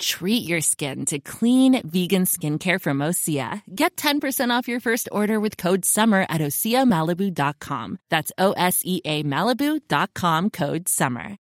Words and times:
Treat 0.00 0.48
your 0.48 0.62
skin 0.62 1.04
to 1.06 1.18
clean 1.20 1.86
vegan 1.86 2.24
skincare 2.24 2.80
from 2.80 2.98
Osea. 2.98 3.62
Get 3.74 3.96
10% 3.96 4.50
off 4.50 4.66
your 4.66 4.80
first 4.80 5.10
order 5.12 5.38
with 5.38 5.58
code 5.58 5.84
SUMMER 5.84 6.24
at 6.30 6.40
OseaMalibu.com. 6.40 7.98
That's 8.08 8.32
O 8.38 8.52
S 8.52 8.80
E 8.82 9.02
A 9.04 9.22
Malibu.com 9.22 10.50
code 10.50 10.88
SUMMER. 10.88 11.36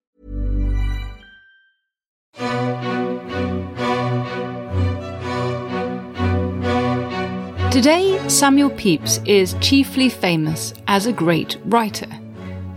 Today, 7.71 8.17
Samuel 8.29 8.69
Pepys 8.69 9.19
is 9.25 9.53
chiefly 9.59 10.07
famous 10.07 10.73
as 10.87 11.07
a 11.07 11.11
great 11.11 11.57
writer. 11.65 12.07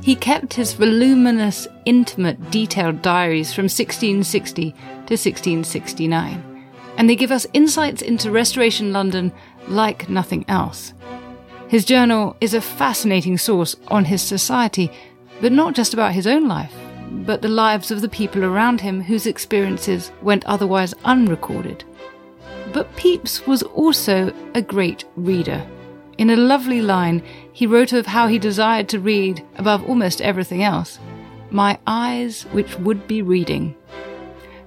He 0.09 0.17
kept 0.17 0.55
his 0.55 0.73
voluminous, 0.73 1.69
intimate, 1.85 2.51
detailed 2.51 3.03
diaries 3.03 3.53
from 3.53 3.65
1660 3.65 4.71
to 4.71 4.79
1669, 4.79 6.65
and 6.97 7.11
they 7.11 7.15
give 7.15 7.31
us 7.31 7.47
insights 7.53 8.01
into 8.01 8.31
Restoration 8.31 8.91
London 8.91 9.31
like 9.67 10.09
nothing 10.09 10.47
else. 10.49 10.95
His 11.69 11.85
journal 11.85 12.39
is 12.41 12.55
a 12.55 12.63
fascinating 12.63 13.37
source 13.37 13.77
on 13.89 14.07
his 14.07 14.23
society, 14.23 14.91
but 15.43 15.53
not 15.53 15.75
just 15.75 15.93
about 15.93 16.15
his 16.15 16.27
own 16.27 16.49
life, 16.49 16.73
but 17.11 17.43
the 17.43 17.49
lives 17.49 17.91
of 17.91 18.01
the 18.01 18.09
people 18.09 18.47
around 18.47 18.81
him 18.81 19.03
whose 19.03 19.27
experiences 19.27 20.11
went 20.23 20.43
otherwise 20.47 20.95
unrecorded. 21.05 21.85
But 22.73 22.91
Pepys 22.97 23.47
was 23.47 23.63
also 23.63 24.33
a 24.55 24.63
great 24.63 25.05
reader. 25.17 25.69
In 26.19 26.31
a 26.31 26.37
lovely 26.37 26.83
line, 26.83 27.23
he 27.53 27.65
wrote 27.65 27.93
of 27.93 28.07
how 28.07 28.27
he 28.27 28.41
desired 28.41 28.89
to 28.89 28.99
read, 28.99 29.47
above 29.57 29.89
almost 29.89 30.21
everything 30.21 30.65
else, 30.65 30.99
my 31.51 31.79
eyes 31.87 32.43
which 32.51 32.77
would 32.81 33.07
be 33.07 33.23
reading. 33.23 33.77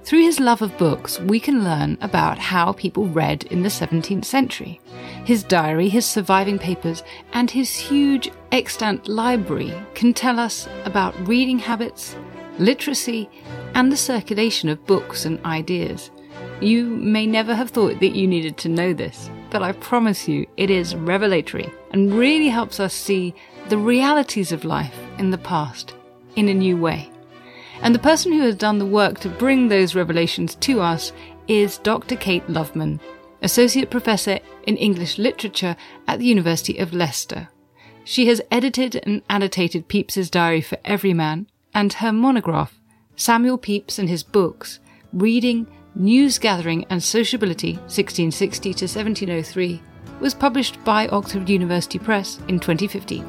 Through 0.02 0.22
his 0.22 0.40
love 0.40 0.62
of 0.62 0.78
books, 0.78 1.20
we 1.20 1.38
can 1.38 1.62
learn 1.62 1.98
about 2.00 2.38
how 2.38 2.72
people 2.72 3.06
read 3.06 3.44
in 3.44 3.62
the 3.62 3.68
17th 3.68 4.24
century. 4.24 4.80
His 5.24 5.44
diary, 5.44 5.90
his 5.90 6.06
surviving 6.06 6.58
papers, 6.58 7.04
and 7.34 7.50
his 7.50 7.76
huge 7.76 8.30
extant 8.50 9.06
library 9.06 9.74
can 9.94 10.14
tell 10.14 10.40
us 10.40 10.66
about 10.86 11.28
reading 11.28 11.58
habits, 11.58 12.16
literacy, 12.58 13.28
and 13.74 13.92
the 13.92 13.96
circulation 13.96 14.70
of 14.70 14.86
books 14.86 15.26
and 15.26 15.38
ideas. 15.44 16.10
You 16.60 16.86
may 16.86 17.26
never 17.26 17.54
have 17.54 17.70
thought 17.70 18.00
that 18.00 18.16
you 18.16 18.26
needed 18.26 18.56
to 18.58 18.68
know 18.68 18.92
this, 18.94 19.30
but 19.52 19.62
I 19.62 19.72
promise 19.72 20.26
you 20.26 20.46
it 20.56 20.70
is 20.70 20.96
revelatory 20.96 21.70
and 21.90 22.14
really 22.14 22.48
helps 22.48 22.80
us 22.80 22.94
see 22.94 23.34
the 23.68 23.76
realities 23.76 24.50
of 24.50 24.64
life 24.64 24.98
in 25.18 25.30
the 25.30 25.38
past 25.38 25.94
in 26.36 26.48
a 26.48 26.54
new 26.54 26.76
way. 26.76 27.10
And 27.82 27.94
the 27.94 27.98
person 27.98 28.32
who 28.32 28.40
has 28.40 28.56
done 28.56 28.78
the 28.78 28.86
work 28.86 29.20
to 29.20 29.28
bring 29.28 29.68
those 29.68 29.94
revelations 29.94 30.54
to 30.56 30.80
us 30.80 31.12
is 31.48 31.76
Dr. 31.78 32.16
Kate 32.16 32.46
Loveman, 32.48 32.98
Associate 33.42 33.90
Professor 33.90 34.38
in 34.62 34.78
English 34.78 35.18
Literature 35.18 35.76
at 36.08 36.18
the 36.18 36.24
University 36.24 36.78
of 36.78 36.94
Leicester. 36.94 37.48
She 38.04 38.26
has 38.28 38.40
edited 38.50 39.00
and 39.04 39.20
annotated 39.28 39.86
Pepys's 39.86 40.30
diary 40.30 40.62
for 40.62 40.78
Everyman, 40.84 41.46
and 41.74 41.92
her 41.94 42.12
monograph, 42.12 42.80
Samuel 43.16 43.58
Pepys 43.58 43.98
and 43.98 44.08
His 44.08 44.22
Books, 44.22 44.80
Reading, 45.12 45.66
News 45.94 46.38
Gathering 46.38 46.86
and 46.88 47.02
Sociability 47.02 47.74
1660 47.74 48.74
to 48.74 48.84
1703, 48.84 49.82
was 50.20 50.32
published 50.32 50.82
by 50.84 51.06
Oxford 51.08 51.50
University 51.50 51.98
Press 51.98 52.38
in 52.48 52.58
2015. 52.58 53.22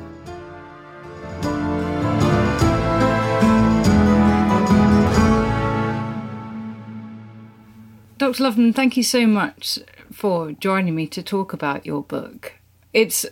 Dr. 8.18 8.44
Loveman, 8.44 8.73
thank 8.73 8.96
you 8.96 9.03
so 9.03 9.28
much 9.28 9.79
for 10.09 10.53
joining 10.53 10.96
me 10.96 11.06
to 11.07 11.22
talk 11.22 11.52
about 11.52 11.85
your 11.85 12.02
book. 12.02 12.53
It's 12.94 13.25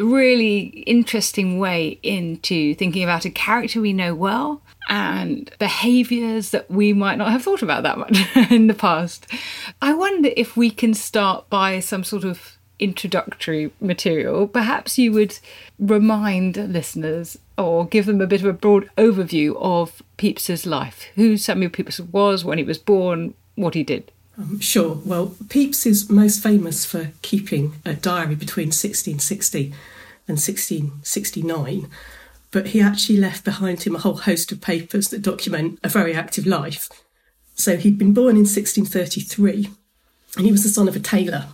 really 0.00 0.60
interesting 0.86 1.58
way 1.58 1.98
into 2.02 2.74
thinking 2.74 3.02
about 3.02 3.24
a 3.24 3.30
character 3.30 3.80
we 3.80 3.92
know 3.92 4.14
well 4.14 4.62
and 4.88 5.50
behaviors 5.58 6.50
that 6.50 6.70
we 6.70 6.92
might 6.92 7.18
not 7.18 7.30
have 7.30 7.42
thought 7.42 7.62
about 7.62 7.82
that 7.82 7.98
much 7.98 8.18
in 8.50 8.66
the 8.66 8.74
past. 8.74 9.26
I 9.82 9.94
wonder 9.94 10.30
if 10.36 10.56
we 10.56 10.70
can 10.70 10.94
start 10.94 11.48
by 11.50 11.80
some 11.80 12.04
sort 12.04 12.24
of 12.24 12.58
introductory 12.78 13.70
material. 13.80 14.46
Perhaps 14.46 14.98
you 14.98 15.12
would 15.12 15.38
remind 15.78 16.56
listeners 16.56 17.38
or 17.56 17.86
give 17.86 18.06
them 18.06 18.20
a 18.20 18.26
bit 18.26 18.40
of 18.40 18.46
a 18.46 18.52
broad 18.52 18.88
overview 18.96 19.56
of 19.58 20.02
Pepys's 20.16 20.64
life, 20.64 21.06
who 21.16 21.36
Samuel 21.36 21.70
Pepys 21.70 22.00
was, 22.00 22.44
when 22.44 22.58
he 22.58 22.64
was 22.64 22.78
born, 22.78 23.34
what 23.56 23.74
he 23.74 23.82
did. 23.82 24.12
Um, 24.38 24.60
sure. 24.60 25.00
Well, 25.04 25.34
Pepys 25.48 25.84
is 25.84 26.08
most 26.08 26.42
famous 26.42 26.84
for 26.84 27.10
keeping 27.22 27.74
a 27.84 27.94
diary 27.94 28.36
between 28.36 28.68
1660 28.68 29.74
and 30.28 30.36
1669, 30.38 31.88
but 32.52 32.68
he 32.68 32.80
actually 32.80 33.18
left 33.18 33.44
behind 33.44 33.82
him 33.82 33.96
a 33.96 33.98
whole 33.98 34.18
host 34.18 34.52
of 34.52 34.60
papers 34.60 35.08
that 35.08 35.22
document 35.22 35.80
a 35.82 35.88
very 35.88 36.14
active 36.14 36.46
life. 36.46 36.88
So 37.54 37.76
he'd 37.76 37.98
been 37.98 38.14
born 38.14 38.36
in 38.36 38.46
1633 38.46 39.70
and 40.36 40.46
he 40.46 40.52
was 40.52 40.62
the 40.62 40.68
son 40.68 40.86
of 40.86 40.94
a 40.94 41.00
tailor, 41.00 41.46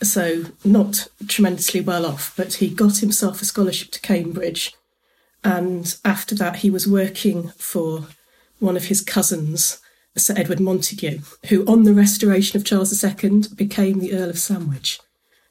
so 0.00 0.44
not 0.64 1.08
tremendously 1.26 1.80
well 1.80 2.06
off, 2.06 2.32
but 2.36 2.54
he 2.54 2.68
got 2.68 2.98
himself 2.98 3.42
a 3.42 3.44
scholarship 3.44 3.90
to 3.92 4.00
Cambridge. 4.00 4.74
And 5.42 5.96
after 6.04 6.36
that, 6.36 6.56
he 6.56 6.70
was 6.70 6.86
working 6.86 7.48
for 7.56 8.06
one 8.60 8.76
of 8.76 8.84
his 8.84 9.00
cousins 9.00 9.81
Sir 10.16 10.34
Edward 10.36 10.58
Montagu, 10.58 11.22
who, 11.48 11.64
on 11.66 11.84
the 11.84 11.94
restoration 11.94 12.56
of 12.56 12.64
Charles 12.64 13.02
II, 13.02 13.42
became 13.54 13.98
the 13.98 14.12
Earl 14.12 14.30
of 14.30 14.38
Sandwich. 14.38 15.00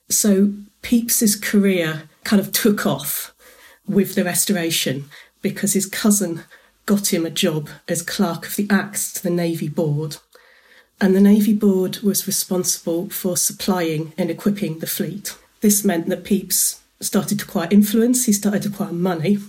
So 0.10 0.54
Pepys's 0.82 1.36
career 1.36 2.04
kind 2.24 2.40
of 2.40 2.52
took 2.52 2.86
off 2.86 3.34
with 3.88 4.16
the 4.16 4.24
restoration 4.24 5.06
because 5.42 5.74
his 5.74 5.86
cousin 5.86 6.44
got 6.86 7.14
him 7.14 7.26
a 7.26 7.32
job 7.32 7.70
as 7.88 8.02
clerk 8.02 8.46
of 8.46 8.56
the 8.56 8.68
acts 8.70 9.14
to 9.14 9.24
the 9.24 9.30
Navy 9.30 9.68
Board. 9.68 10.18
And 11.00 11.16
the 11.16 11.22
Navy 11.22 11.54
Board 11.54 12.00
was 12.00 12.28
responsible 12.28 13.10
for 13.10 13.36
supplying 13.38 14.14
and 14.18 14.30
equipping 14.30 14.80
the 14.80 14.88
fleet. 14.88 15.36
This 15.62 15.84
meant 15.84 16.08
that 16.10 16.24
Pepys 16.24 16.80
started 17.00 17.40
to 17.40 17.46
acquire 17.46 17.68
influence, 17.72 18.26
he 18.26 18.34
started 18.34 18.64
to 18.64 18.70
acquire 18.70 18.94
money, 18.94 19.40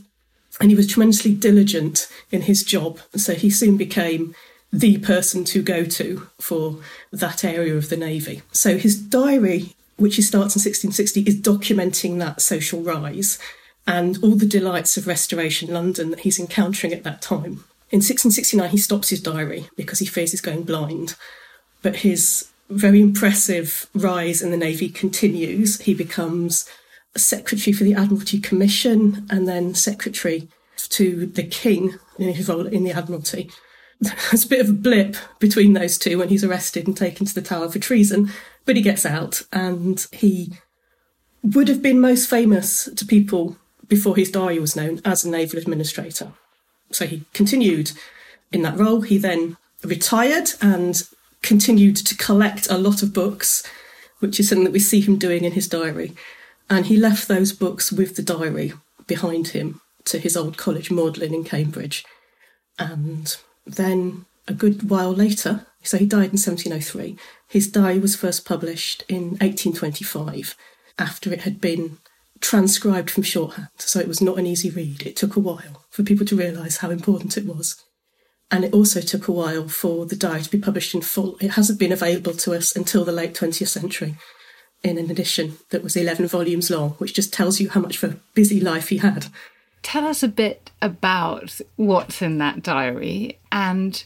and 0.60 0.70
he 0.70 0.76
was 0.76 0.86
tremendously 0.86 1.34
diligent 1.34 2.08
in 2.30 2.42
his 2.42 2.64
job. 2.64 3.00
So 3.16 3.34
he 3.34 3.50
soon 3.50 3.76
became 3.76 4.34
the 4.72 4.98
person 4.98 5.44
to 5.44 5.62
go 5.62 5.84
to 5.84 6.28
for 6.40 6.78
that 7.12 7.44
area 7.44 7.74
of 7.74 7.90
the 7.90 7.96
Navy. 7.96 8.42
So 8.52 8.78
his 8.78 8.98
diary, 8.98 9.74
which 9.96 10.16
he 10.16 10.22
starts 10.22 10.56
in 10.56 10.60
1660, 10.60 11.20
is 11.22 11.40
documenting 11.40 12.18
that 12.18 12.40
social 12.40 12.80
rise 12.80 13.38
and 13.86 14.18
all 14.22 14.36
the 14.36 14.46
delights 14.46 14.96
of 14.96 15.06
Restoration 15.06 15.72
London 15.72 16.10
that 16.10 16.20
he's 16.20 16.38
encountering 16.38 16.92
at 16.92 17.04
that 17.04 17.20
time. 17.20 17.64
In 17.90 17.98
1669, 17.98 18.70
he 18.70 18.78
stops 18.78 19.10
his 19.10 19.20
diary 19.20 19.68
because 19.76 19.98
he 19.98 20.06
fears 20.06 20.30
he's 20.30 20.40
going 20.40 20.62
blind, 20.62 21.16
but 21.82 21.96
his 21.96 22.48
very 22.70 23.02
impressive 23.02 23.86
rise 23.94 24.40
in 24.40 24.50
the 24.50 24.56
Navy 24.56 24.88
continues. 24.88 25.80
He 25.82 25.92
becomes 25.92 26.66
secretary 27.14 27.74
for 27.74 27.84
the 27.84 27.92
Admiralty 27.92 28.40
Commission 28.40 29.26
and 29.28 29.46
then 29.46 29.74
secretary 29.74 30.48
to 30.76 31.26
the 31.26 31.42
King 31.42 31.98
in 32.18 32.32
his 32.32 32.48
role 32.48 32.66
in 32.66 32.84
the 32.84 32.92
Admiralty 32.92 33.50
there's 34.30 34.44
a 34.44 34.48
bit 34.48 34.60
of 34.60 34.68
a 34.68 34.72
blip 34.72 35.16
between 35.38 35.74
those 35.74 35.96
two 35.96 36.18
when 36.18 36.28
he's 36.28 36.44
arrested 36.44 36.86
and 36.86 36.96
taken 36.96 37.24
to 37.26 37.34
the 37.34 37.42
Tower 37.42 37.70
for 37.70 37.78
treason, 37.78 38.30
but 38.64 38.76
he 38.76 38.82
gets 38.82 39.06
out 39.06 39.42
and 39.52 40.06
he 40.12 40.52
would 41.42 41.68
have 41.68 41.82
been 41.82 42.00
most 42.00 42.28
famous 42.28 42.88
to 42.96 43.04
people 43.04 43.56
before 43.88 44.16
his 44.16 44.30
diary 44.30 44.58
was 44.58 44.76
known 44.76 45.00
as 45.04 45.24
a 45.24 45.30
naval 45.30 45.58
administrator. 45.58 46.32
So 46.90 47.06
he 47.06 47.24
continued 47.32 47.92
in 48.50 48.62
that 48.62 48.78
role. 48.78 49.02
He 49.02 49.18
then 49.18 49.56
retired 49.84 50.50
and 50.60 51.02
continued 51.42 51.96
to 51.96 52.16
collect 52.16 52.70
a 52.70 52.78
lot 52.78 53.02
of 53.02 53.12
books, 53.12 53.62
which 54.18 54.40
is 54.40 54.48
something 54.48 54.64
that 54.64 54.72
we 54.72 54.78
see 54.78 55.00
him 55.00 55.18
doing 55.18 55.44
in 55.44 55.52
his 55.52 55.68
diary. 55.68 56.12
And 56.70 56.86
he 56.86 56.96
left 56.96 57.28
those 57.28 57.52
books 57.52 57.92
with 57.92 58.16
the 58.16 58.22
diary 58.22 58.72
behind 59.06 59.48
him 59.48 59.80
to 60.04 60.18
his 60.18 60.36
old 60.36 60.56
college, 60.56 60.90
Magdalene 60.90 61.34
in 61.34 61.44
Cambridge. 61.44 62.04
And 62.78 63.36
then 63.66 64.26
a 64.48 64.54
good 64.54 64.90
while 64.90 65.12
later, 65.12 65.66
so 65.82 65.98
he 65.98 66.06
died 66.06 66.32
in 66.32 66.40
1703, 66.40 67.16
his 67.48 67.70
diary 67.70 67.98
was 67.98 68.16
first 68.16 68.44
published 68.44 69.04
in 69.08 69.36
1825 69.40 70.56
after 70.98 71.32
it 71.32 71.42
had 71.42 71.60
been 71.60 71.98
transcribed 72.40 73.10
from 73.10 73.22
shorthand. 73.22 73.68
So 73.76 74.00
it 74.00 74.08
was 74.08 74.20
not 74.20 74.38
an 74.38 74.46
easy 74.46 74.70
read. 74.70 75.02
It 75.06 75.16
took 75.16 75.36
a 75.36 75.40
while 75.40 75.84
for 75.90 76.02
people 76.02 76.26
to 76.26 76.36
realise 76.36 76.78
how 76.78 76.90
important 76.90 77.36
it 77.36 77.46
was. 77.46 77.82
And 78.50 78.64
it 78.64 78.74
also 78.74 79.00
took 79.00 79.28
a 79.28 79.32
while 79.32 79.68
for 79.68 80.04
the 80.04 80.16
diary 80.16 80.42
to 80.42 80.50
be 80.50 80.58
published 80.58 80.94
in 80.94 81.00
full. 81.00 81.38
It 81.40 81.52
hasn't 81.52 81.78
been 81.78 81.92
available 81.92 82.34
to 82.34 82.54
us 82.54 82.76
until 82.76 83.04
the 83.04 83.12
late 83.12 83.34
20th 83.34 83.68
century 83.68 84.16
in 84.82 84.98
an 84.98 85.10
edition 85.10 85.58
that 85.70 85.82
was 85.82 85.96
11 85.96 86.26
volumes 86.26 86.70
long, 86.70 86.90
which 86.92 87.14
just 87.14 87.32
tells 87.32 87.60
you 87.60 87.70
how 87.70 87.80
much 87.80 88.02
of 88.02 88.12
a 88.12 88.16
busy 88.34 88.60
life 88.60 88.88
he 88.88 88.98
had. 88.98 89.26
Tell 89.82 90.06
us 90.06 90.22
a 90.22 90.28
bit 90.28 90.70
about 90.80 91.60
what's 91.76 92.22
in 92.22 92.38
that 92.38 92.62
diary 92.62 93.38
and 93.50 94.02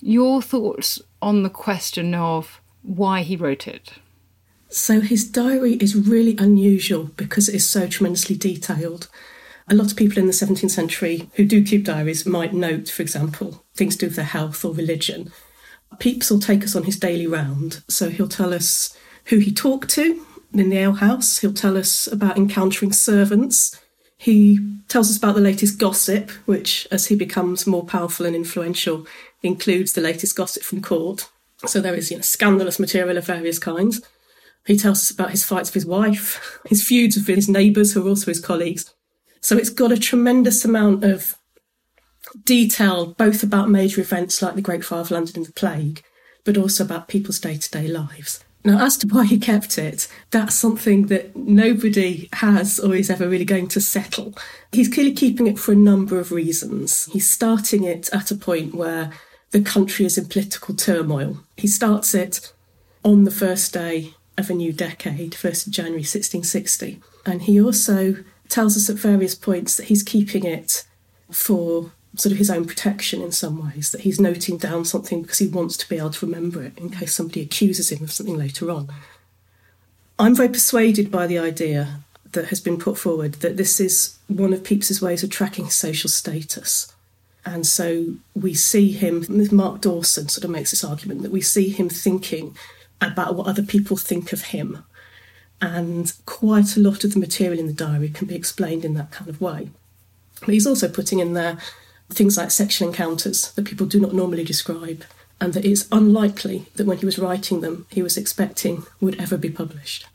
your 0.00 0.42
thoughts 0.42 1.00
on 1.22 1.42
the 1.42 1.50
question 1.50 2.14
of 2.14 2.60
why 2.82 3.22
he 3.22 3.36
wrote 3.36 3.66
it. 3.66 3.92
So, 4.68 5.00
his 5.00 5.28
diary 5.28 5.74
is 5.74 5.94
really 5.94 6.36
unusual 6.36 7.04
because 7.16 7.48
it 7.48 7.54
is 7.54 7.68
so 7.68 7.86
tremendously 7.86 8.36
detailed. 8.36 9.08
A 9.68 9.74
lot 9.74 9.90
of 9.90 9.96
people 9.96 10.18
in 10.18 10.26
the 10.26 10.32
17th 10.32 10.70
century 10.70 11.30
who 11.34 11.44
do 11.44 11.64
keep 11.64 11.84
diaries 11.84 12.26
might 12.26 12.52
note, 12.52 12.88
for 12.88 13.02
example, 13.02 13.64
things 13.74 13.96
to 13.96 14.00
do 14.00 14.06
with 14.08 14.16
their 14.16 14.24
health 14.24 14.64
or 14.64 14.74
religion. 14.74 15.32
Pepys 15.98 16.30
will 16.30 16.40
take 16.40 16.64
us 16.64 16.74
on 16.74 16.82
his 16.82 16.98
daily 16.98 17.26
round, 17.26 17.82
so 17.88 18.10
he'll 18.10 18.28
tell 18.28 18.52
us 18.52 18.96
who 19.26 19.38
he 19.38 19.52
talked 19.52 19.88
to 19.90 20.26
in 20.54 20.70
the 20.70 20.78
alehouse, 20.78 21.38
he'll 21.38 21.52
tell 21.52 21.76
us 21.76 22.06
about 22.06 22.36
encountering 22.36 22.92
servants, 22.92 23.80
he 24.24 24.58
tells 24.88 25.10
us 25.10 25.18
about 25.18 25.34
the 25.34 25.40
latest 25.42 25.78
gossip, 25.78 26.30
which, 26.46 26.88
as 26.90 27.08
he 27.08 27.14
becomes 27.14 27.66
more 27.66 27.84
powerful 27.84 28.24
and 28.24 28.34
influential, 28.34 29.06
includes 29.42 29.92
the 29.92 30.00
latest 30.00 30.34
gossip 30.34 30.62
from 30.62 30.80
court. 30.80 31.28
So 31.66 31.78
there 31.78 31.94
is 31.94 32.10
you 32.10 32.16
know, 32.16 32.22
scandalous 32.22 32.78
material 32.78 33.18
of 33.18 33.26
various 33.26 33.58
kinds. 33.58 34.00
He 34.66 34.78
tells 34.78 35.02
us 35.02 35.10
about 35.10 35.32
his 35.32 35.44
fights 35.44 35.68
with 35.68 35.74
his 35.74 35.86
wife, 35.86 36.58
his 36.66 36.82
feuds 36.82 37.16
with 37.16 37.26
his 37.26 37.50
neighbours, 37.50 37.92
who 37.92 38.06
are 38.06 38.08
also 38.08 38.30
his 38.30 38.40
colleagues. 38.40 38.94
So 39.42 39.58
it's 39.58 39.68
got 39.68 39.92
a 39.92 39.98
tremendous 39.98 40.64
amount 40.64 41.04
of 41.04 41.36
detail, 42.46 43.08
both 43.18 43.42
about 43.42 43.68
major 43.68 44.00
events 44.00 44.40
like 44.40 44.54
the 44.54 44.62
Great 44.62 44.86
Fire 44.86 45.00
of 45.00 45.10
London 45.10 45.36
and 45.36 45.46
the 45.46 45.52
Plague, 45.52 46.02
but 46.44 46.56
also 46.56 46.82
about 46.82 47.08
people's 47.08 47.40
day 47.40 47.58
to 47.58 47.70
day 47.70 47.88
lives. 47.88 48.42
Now, 48.66 48.82
as 48.84 48.96
to 48.98 49.06
why 49.06 49.24
he 49.24 49.38
kept 49.38 49.76
it, 49.76 50.08
that's 50.30 50.54
something 50.54 51.08
that 51.08 51.36
nobody 51.36 52.30
has 52.32 52.80
or 52.80 52.94
is 52.94 53.10
ever 53.10 53.28
really 53.28 53.44
going 53.44 53.68
to 53.68 53.80
settle. 53.80 54.34
He's 54.72 54.88
clearly 54.88 55.12
keeping 55.12 55.46
it 55.46 55.58
for 55.58 55.72
a 55.72 55.76
number 55.76 56.18
of 56.18 56.32
reasons. 56.32 57.04
He's 57.12 57.30
starting 57.30 57.84
it 57.84 58.08
at 58.12 58.30
a 58.30 58.36
point 58.36 58.74
where 58.74 59.12
the 59.50 59.60
country 59.60 60.06
is 60.06 60.16
in 60.16 60.26
political 60.26 60.74
turmoil. 60.74 61.40
He 61.58 61.68
starts 61.68 62.14
it 62.14 62.52
on 63.04 63.24
the 63.24 63.30
first 63.30 63.74
day 63.74 64.14
of 64.38 64.48
a 64.48 64.54
new 64.54 64.72
decade, 64.72 65.32
1st 65.32 65.66
of 65.66 65.72
January 65.72 66.00
1660. 66.00 67.00
And 67.26 67.42
he 67.42 67.60
also 67.60 68.16
tells 68.48 68.76
us 68.76 68.88
at 68.88 68.96
various 68.96 69.34
points 69.34 69.76
that 69.76 69.86
he's 69.86 70.02
keeping 70.02 70.44
it 70.44 70.86
for 71.30 71.92
sort 72.16 72.32
of 72.32 72.38
his 72.38 72.50
own 72.50 72.64
protection 72.64 73.20
in 73.20 73.32
some 73.32 73.64
ways, 73.64 73.90
that 73.90 74.02
he's 74.02 74.20
noting 74.20 74.56
down 74.56 74.84
something 74.84 75.22
because 75.22 75.38
he 75.38 75.48
wants 75.48 75.76
to 75.76 75.88
be 75.88 75.96
able 75.96 76.10
to 76.10 76.26
remember 76.26 76.62
it 76.62 76.76
in 76.78 76.90
case 76.90 77.14
somebody 77.14 77.42
accuses 77.42 77.90
him 77.90 78.02
of 78.02 78.12
something 78.12 78.38
later 78.38 78.70
on. 78.70 78.88
I'm 80.18 80.34
very 80.34 80.48
persuaded 80.48 81.10
by 81.10 81.26
the 81.26 81.38
idea 81.38 82.00
that 82.32 82.46
has 82.46 82.60
been 82.60 82.78
put 82.78 82.98
forward 82.98 83.34
that 83.34 83.56
this 83.56 83.80
is 83.80 84.18
one 84.28 84.52
of 84.52 84.62
Pepys's 84.62 85.00
ways 85.02 85.22
of 85.22 85.30
tracking 85.30 85.64
his 85.64 85.74
social 85.74 86.10
status. 86.10 86.92
And 87.46 87.66
so 87.66 88.14
we 88.34 88.54
see 88.54 88.92
him, 88.92 89.24
Mark 89.52 89.80
Dawson 89.80 90.28
sort 90.28 90.44
of 90.44 90.50
makes 90.50 90.70
this 90.70 90.84
argument 90.84 91.22
that 91.22 91.32
we 91.32 91.40
see 91.40 91.68
him 91.68 91.88
thinking 91.88 92.56
about 93.00 93.34
what 93.34 93.46
other 93.46 93.62
people 93.62 93.96
think 93.96 94.32
of 94.32 94.42
him. 94.42 94.84
And 95.60 96.12
quite 96.26 96.76
a 96.76 96.80
lot 96.80 97.04
of 97.04 97.12
the 97.12 97.20
material 97.20 97.58
in 97.58 97.66
the 97.66 97.72
diary 97.72 98.08
can 98.08 98.26
be 98.26 98.34
explained 98.34 98.84
in 98.84 98.94
that 98.94 99.10
kind 99.10 99.28
of 99.28 99.40
way. 99.40 99.70
But 100.40 100.54
he's 100.54 100.66
also 100.66 100.88
putting 100.88 101.20
in 101.20 101.34
there 101.34 101.58
things 102.10 102.36
like 102.36 102.50
sexual 102.50 102.88
encounters 102.88 103.52
that 103.52 103.64
people 103.64 103.86
do 103.86 104.00
not 104.00 104.14
normally 104.14 104.44
describe, 104.44 105.04
and 105.40 105.52
that 105.54 105.64
it's 105.64 105.88
unlikely 105.90 106.66
that 106.76 106.86
when 106.86 106.98
he 106.98 107.06
was 107.06 107.18
writing 107.18 107.60
them, 107.60 107.86
he 107.90 108.02
was 108.02 108.16
expecting 108.16 108.84
would 109.00 109.20
ever 109.20 109.36
be 109.36 109.50
published. 109.50 110.06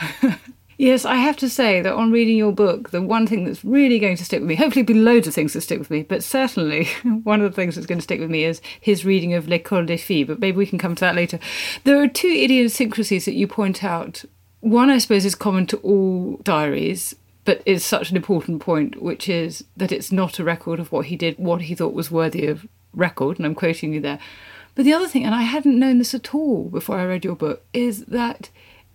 yes, 0.78 1.04
I 1.04 1.16
have 1.16 1.36
to 1.38 1.48
say 1.48 1.80
that 1.80 1.94
on 1.94 2.12
reading 2.12 2.36
your 2.36 2.52
book, 2.52 2.90
the 2.90 3.02
one 3.02 3.26
thing 3.26 3.44
that's 3.44 3.64
really 3.64 3.98
going 3.98 4.16
to 4.16 4.24
stick 4.24 4.40
with 4.40 4.48
me, 4.48 4.54
hopefully, 4.56 4.82
be 4.82 4.94
loads 4.94 5.26
of 5.26 5.34
things 5.34 5.52
that 5.52 5.62
stick 5.62 5.78
with 5.78 5.90
me, 5.90 6.02
but 6.02 6.22
certainly 6.22 6.86
one 7.22 7.40
of 7.40 7.50
the 7.50 7.54
things 7.54 7.74
that's 7.74 7.86
going 7.86 7.98
to 7.98 8.02
stick 8.02 8.20
with 8.20 8.30
me 8.30 8.44
is 8.44 8.60
his 8.80 9.04
reading 9.04 9.34
of 9.34 9.48
L'École 9.48 9.86
des 9.86 9.96
Filles, 9.96 10.26
but 10.26 10.40
maybe 10.40 10.56
we 10.56 10.66
can 10.66 10.78
come 10.78 10.94
to 10.94 11.00
that 11.00 11.16
later. 11.16 11.38
There 11.84 12.02
are 12.02 12.08
two 12.08 12.28
idiosyncrasies 12.28 13.24
that 13.24 13.34
you 13.34 13.46
point 13.46 13.84
out. 13.84 14.24
One, 14.60 14.90
I 14.90 14.98
suppose, 14.98 15.24
is 15.24 15.34
common 15.34 15.66
to 15.68 15.76
all 15.78 16.36
diaries, 16.44 17.16
but 17.44 17.62
is 17.66 17.84
such 17.84 18.10
an 18.10 18.16
important 18.16 18.60
point, 18.60 19.02
which 19.02 19.28
is 19.28 19.64
that 19.76 19.92
it's 19.92 20.12
not 20.12 20.38
a 20.38 20.44
record 20.44 20.78
of 20.78 20.92
what 20.92 21.06
he 21.06 21.16
did, 21.16 21.38
what 21.38 21.62
he 21.62 21.74
thought 21.74 21.94
was 21.94 22.10
worthy 22.10 22.46
of 22.46 22.66
record, 22.94 23.38
and 23.38 23.46
I'm 23.46 23.54
quoting 23.54 23.92
you 23.92 24.00
there. 24.00 24.18
But 24.74 24.84
the 24.84 24.92
other 24.92 25.08
thing, 25.08 25.24
and 25.24 25.34
I 25.34 25.42
hadn't 25.42 25.78
known 25.78 25.98
this 25.98 26.14
at 26.14 26.34
all 26.34 26.68
before 26.68 26.98
I 26.98 27.04
read 27.04 27.24
your 27.24 27.36
book, 27.36 27.64
is 27.72 28.04
that 28.06 28.48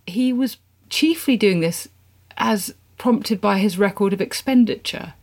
he 0.06 0.32
was 0.32 0.56
chiefly 0.88 1.36
doing 1.36 1.60
this 1.60 1.88
as 2.36 2.74
prompted 2.96 3.40
by 3.40 3.58
his 3.58 3.78
record 3.78 4.12
of 4.12 4.20
expenditure. 4.20 5.14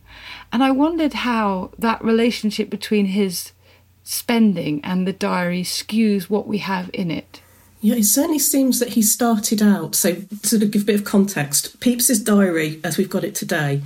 And 0.52 0.62
I 0.62 0.70
wondered 0.70 1.12
how 1.12 1.72
that 1.78 2.02
relationship 2.02 2.70
between 2.70 3.06
his 3.06 3.52
spending 4.02 4.80
and 4.84 5.06
the 5.06 5.12
diary 5.12 5.62
skews 5.62 6.30
what 6.30 6.46
we 6.46 6.58
have 6.58 6.90
in 6.92 7.10
it. 7.10 7.42
Yeah, 7.86 7.94
it 7.94 8.04
certainly 8.06 8.40
seems 8.40 8.80
that 8.80 8.94
he 8.94 9.02
started 9.02 9.62
out. 9.62 9.94
So, 9.94 10.16
to 10.16 10.36
sort 10.42 10.64
of 10.64 10.72
give 10.72 10.82
a 10.82 10.86
bit 10.86 10.96
of 10.96 11.04
context, 11.04 11.78
Pepys's 11.78 12.20
diary, 12.20 12.80
as 12.82 12.98
we've 12.98 13.08
got 13.08 13.22
it 13.22 13.36
today, 13.36 13.80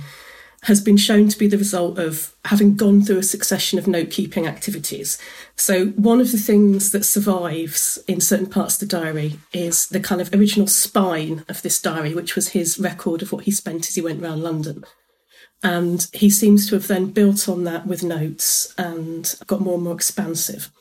has 0.63 0.81
been 0.81 0.97
shown 0.97 1.27
to 1.27 1.37
be 1.37 1.47
the 1.47 1.59
result 1.59 1.99
of 1.99 2.35
having 2.45 2.75
gone 2.75 3.03
through 3.03 3.19
a 3.19 3.23
succession 3.23 3.77
of 3.77 3.85
note 3.85 4.09
keeping 4.09 4.47
activities. 4.47 5.19
So, 5.55 5.89
one 5.89 6.19
of 6.19 6.31
the 6.31 6.39
things 6.39 6.89
that 6.93 7.05
survives 7.05 7.99
in 8.07 8.21
certain 8.21 8.47
parts 8.47 8.81
of 8.81 8.89
the 8.89 8.97
diary 8.97 9.37
is 9.53 9.87
the 9.89 9.99
kind 9.99 10.19
of 10.19 10.33
original 10.33 10.65
spine 10.65 11.45
of 11.47 11.61
this 11.61 11.79
diary, 11.79 12.15
which 12.15 12.35
was 12.35 12.47
his 12.47 12.79
record 12.79 13.21
of 13.21 13.31
what 13.31 13.43
he 13.43 13.51
spent 13.51 13.87
as 13.87 13.93
he 13.93 14.01
went 14.01 14.23
around 14.23 14.41
London. 14.41 14.83
And 15.61 16.07
he 16.11 16.31
seems 16.31 16.67
to 16.69 16.73
have 16.73 16.87
then 16.87 17.11
built 17.11 17.47
on 17.47 17.65
that 17.65 17.85
with 17.85 18.01
notes 18.01 18.73
and 18.79 19.31
got 19.45 19.61
more 19.61 19.75
and 19.75 19.83
more 19.83 19.93
expansive. 19.93 20.71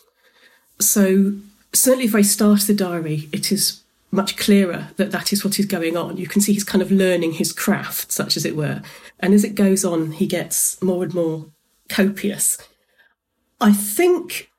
So, 0.79 1.35
certainly 1.73 2.07
if 2.07 2.15
I 2.15 2.23
start 2.23 2.63
the 2.63 2.75
diary, 2.75 3.29
it 3.33 3.53
is 3.53 3.83
much 4.13 4.37
clearer 4.37 4.89
that 4.97 5.13
that 5.13 5.33
is 5.33 5.45
what 5.45 5.59
is 5.59 5.67
going 5.67 5.97
on. 5.97 6.17
You 6.17 6.27
can 6.27 6.41
see 6.41 6.53
he's 6.53 6.65
kind 6.65 6.83
of 6.83 6.91
learning 6.91 7.33
his 7.33 7.53
craft, 7.53 8.11
such 8.11 8.37
as 8.37 8.45
it 8.45 8.57
were. 8.57 8.83
And 9.21 9.35
as 9.35 9.45
it 9.45 9.55
goes 9.55 9.85
on, 9.85 10.13
he 10.13 10.27
gets 10.27 10.81
more 10.83 11.05
and 11.05 11.15
more 11.15 11.47
copious. 11.89 12.59
I 13.61 13.73
think 13.73 14.51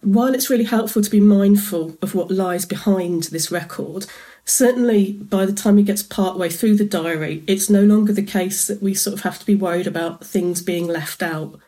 while 0.00 0.34
it's 0.34 0.50
really 0.50 0.64
helpful 0.64 1.02
to 1.02 1.10
be 1.10 1.20
mindful 1.20 1.96
of 2.02 2.14
what 2.14 2.30
lies 2.30 2.64
behind 2.64 3.24
this 3.24 3.52
record, 3.52 4.06
certainly 4.44 5.12
by 5.12 5.46
the 5.46 5.52
time 5.52 5.76
he 5.78 5.84
gets 5.84 6.02
partway 6.02 6.48
through 6.48 6.76
the 6.76 6.84
diary, 6.84 7.44
it's 7.46 7.70
no 7.70 7.84
longer 7.84 8.12
the 8.12 8.22
case 8.22 8.66
that 8.66 8.82
we 8.82 8.94
sort 8.94 9.14
of 9.14 9.22
have 9.22 9.38
to 9.38 9.46
be 9.46 9.54
worried 9.54 9.86
about 9.86 10.24
things 10.24 10.60
being 10.60 10.88
left 10.88 11.22
out 11.22 11.58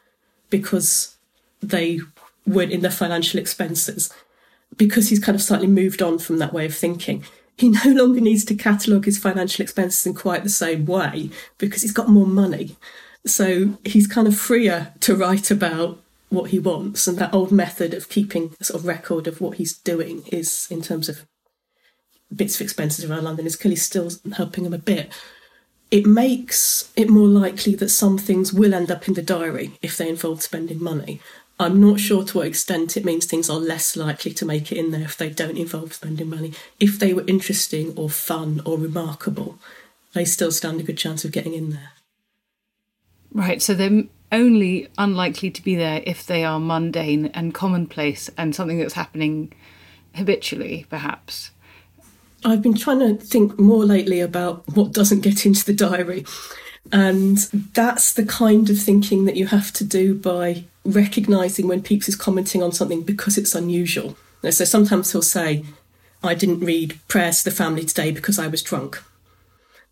because 0.50 1.16
they 1.62 2.00
would 2.46 2.70
in 2.70 2.80
the 2.80 2.90
financial 2.90 3.40
expenses 3.40 4.12
because 4.76 5.08
he's 5.08 5.24
kind 5.24 5.36
of 5.36 5.42
slightly 5.42 5.66
moved 5.66 6.02
on 6.02 6.18
from 6.18 6.38
that 6.38 6.52
way 6.52 6.66
of 6.66 6.74
thinking. 6.74 7.24
He 7.56 7.68
no 7.84 7.90
longer 7.90 8.20
needs 8.20 8.44
to 8.46 8.54
catalogue 8.54 9.04
his 9.04 9.18
financial 9.18 9.62
expenses 9.62 10.06
in 10.06 10.14
quite 10.14 10.42
the 10.42 10.50
same 10.50 10.84
way 10.86 11.30
because 11.58 11.82
he's 11.82 11.92
got 11.92 12.08
more 12.08 12.26
money. 12.26 12.76
So 13.26 13.78
he's 13.84 14.06
kind 14.06 14.28
of 14.28 14.36
freer 14.36 14.92
to 15.00 15.16
write 15.16 15.50
about 15.50 15.98
what 16.28 16.50
he 16.50 16.58
wants. 16.58 17.06
And 17.06 17.16
that 17.18 17.32
old 17.32 17.52
method 17.52 17.94
of 17.94 18.08
keeping 18.08 18.54
a 18.60 18.64
sort 18.64 18.80
of 18.80 18.86
record 18.86 19.26
of 19.26 19.40
what 19.40 19.56
he's 19.56 19.76
doing 19.78 20.24
is, 20.30 20.66
in 20.70 20.82
terms 20.82 21.08
of 21.08 21.24
bits 22.34 22.56
of 22.56 22.60
expenses 22.62 23.04
around 23.08 23.24
London, 23.24 23.46
is 23.46 23.56
clearly 23.56 23.76
still 23.76 24.10
helping 24.36 24.66
him 24.66 24.74
a 24.74 24.78
bit. 24.78 25.10
It 25.90 26.06
makes 26.06 26.90
it 26.96 27.08
more 27.08 27.28
likely 27.28 27.74
that 27.76 27.90
some 27.90 28.18
things 28.18 28.52
will 28.52 28.74
end 28.74 28.90
up 28.90 29.06
in 29.06 29.14
the 29.14 29.22
diary 29.22 29.78
if 29.80 29.96
they 29.96 30.08
involve 30.08 30.42
spending 30.42 30.82
money. 30.82 31.20
I'm 31.58 31.80
not 31.80 32.00
sure 32.00 32.25
to 32.25 32.38
what 32.38 32.46
extent 32.49 32.96
it 32.96 33.04
means 33.04 33.26
things 33.26 33.49
are 33.49 33.58
less 33.58 33.96
likely 33.96 34.32
to 34.34 34.44
make 34.44 34.73
it 34.73 34.78
in 34.78 34.90
there 34.90 35.02
if 35.02 35.16
they 35.16 35.30
don't 35.30 35.56
involve 35.56 35.92
spending 35.92 36.28
money. 36.28 36.52
If 36.80 36.99
they 36.99 37.14
were 37.14 37.25
interesting 37.26 37.92
or 37.96 38.11
fun 38.11 38.61
or 38.64 38.76
remarkable, 38.76 39.58
they 40.14 40.25
still 40.25 40.50
stand 40.50 40.80
a 40.80 40.84
good 40.84 40.99
chance 40.99 41.25
of 41.25 41.32
getting 41.32 41.54
in 41.54 41.70
there. 41.70 41.92
Right, 43.32 43.62
so 43.62 43.75
they're 43.75 44.04
only 44.32 44.88
unlikely 44.99 45.50
to 45.52 45.62
be 45.62 45.76
there 45.76 46.02
if 46.04 46.26
they 46.26 46.44
are 46.44 46.58
mundane 46.58 47.26
and 47.26 47.54
commonplace 47.54 48.28
and 48.37 48.54
something 48.54 48.78
that's 48.78 48.94
happening 48.94 49.52
habitually, 50.14 50.87
perhaps. 50.90 51.50
I've 52.44 52.62
been 52.62 52.75
trying 52.75 52.99
to 52.99 53.14
think 53.14 53.58
more 53.58 53.84
lately 53.84 54.20
about 54.20 54.64
what 54.76 54.92
doesn't 54.92 55.20
get 55.20 55.46
into 55.46 55.64
the 55.64 55.73
diary. 55.73 56.25
And 56.92 57.38
that's 57.74 58.12
the 58.12 58.24
kind 58.24 58.68
of 58.70 58.78
thinking 58.78 59.24
that 59.24 59.36
you 59.36 59.46
have 59.46 59.72
to 59.72 59.84
do 59.84 60.14
by 60.14 60.64
recognizing 60.84 61.66
when 61.66 61.82
Pepys 61.82 62.08
is 62.08 62.16
commenting 62.16 62.62
on 62.62 62.72
something 62.72 63.02
because 63.02 63.38
it's 63.38 63.54
unusual. 63.54 64.16
So 64.42 64.64
sometimes 64.64 65.12
he'll 65.12 65.22
say, 65.22 65.64
I 66.22 66.34
didn't 66.34 66.60
read 66.60 66.98
prayers 67.08 67.42
to 67.42 67.50
the 67.50 67.56
family 67.56 67.84
today 67.84 68.10
because 68.10 68.38
I 68.38 68.46
was 68.46 68.62
drunk. 68.62 69.02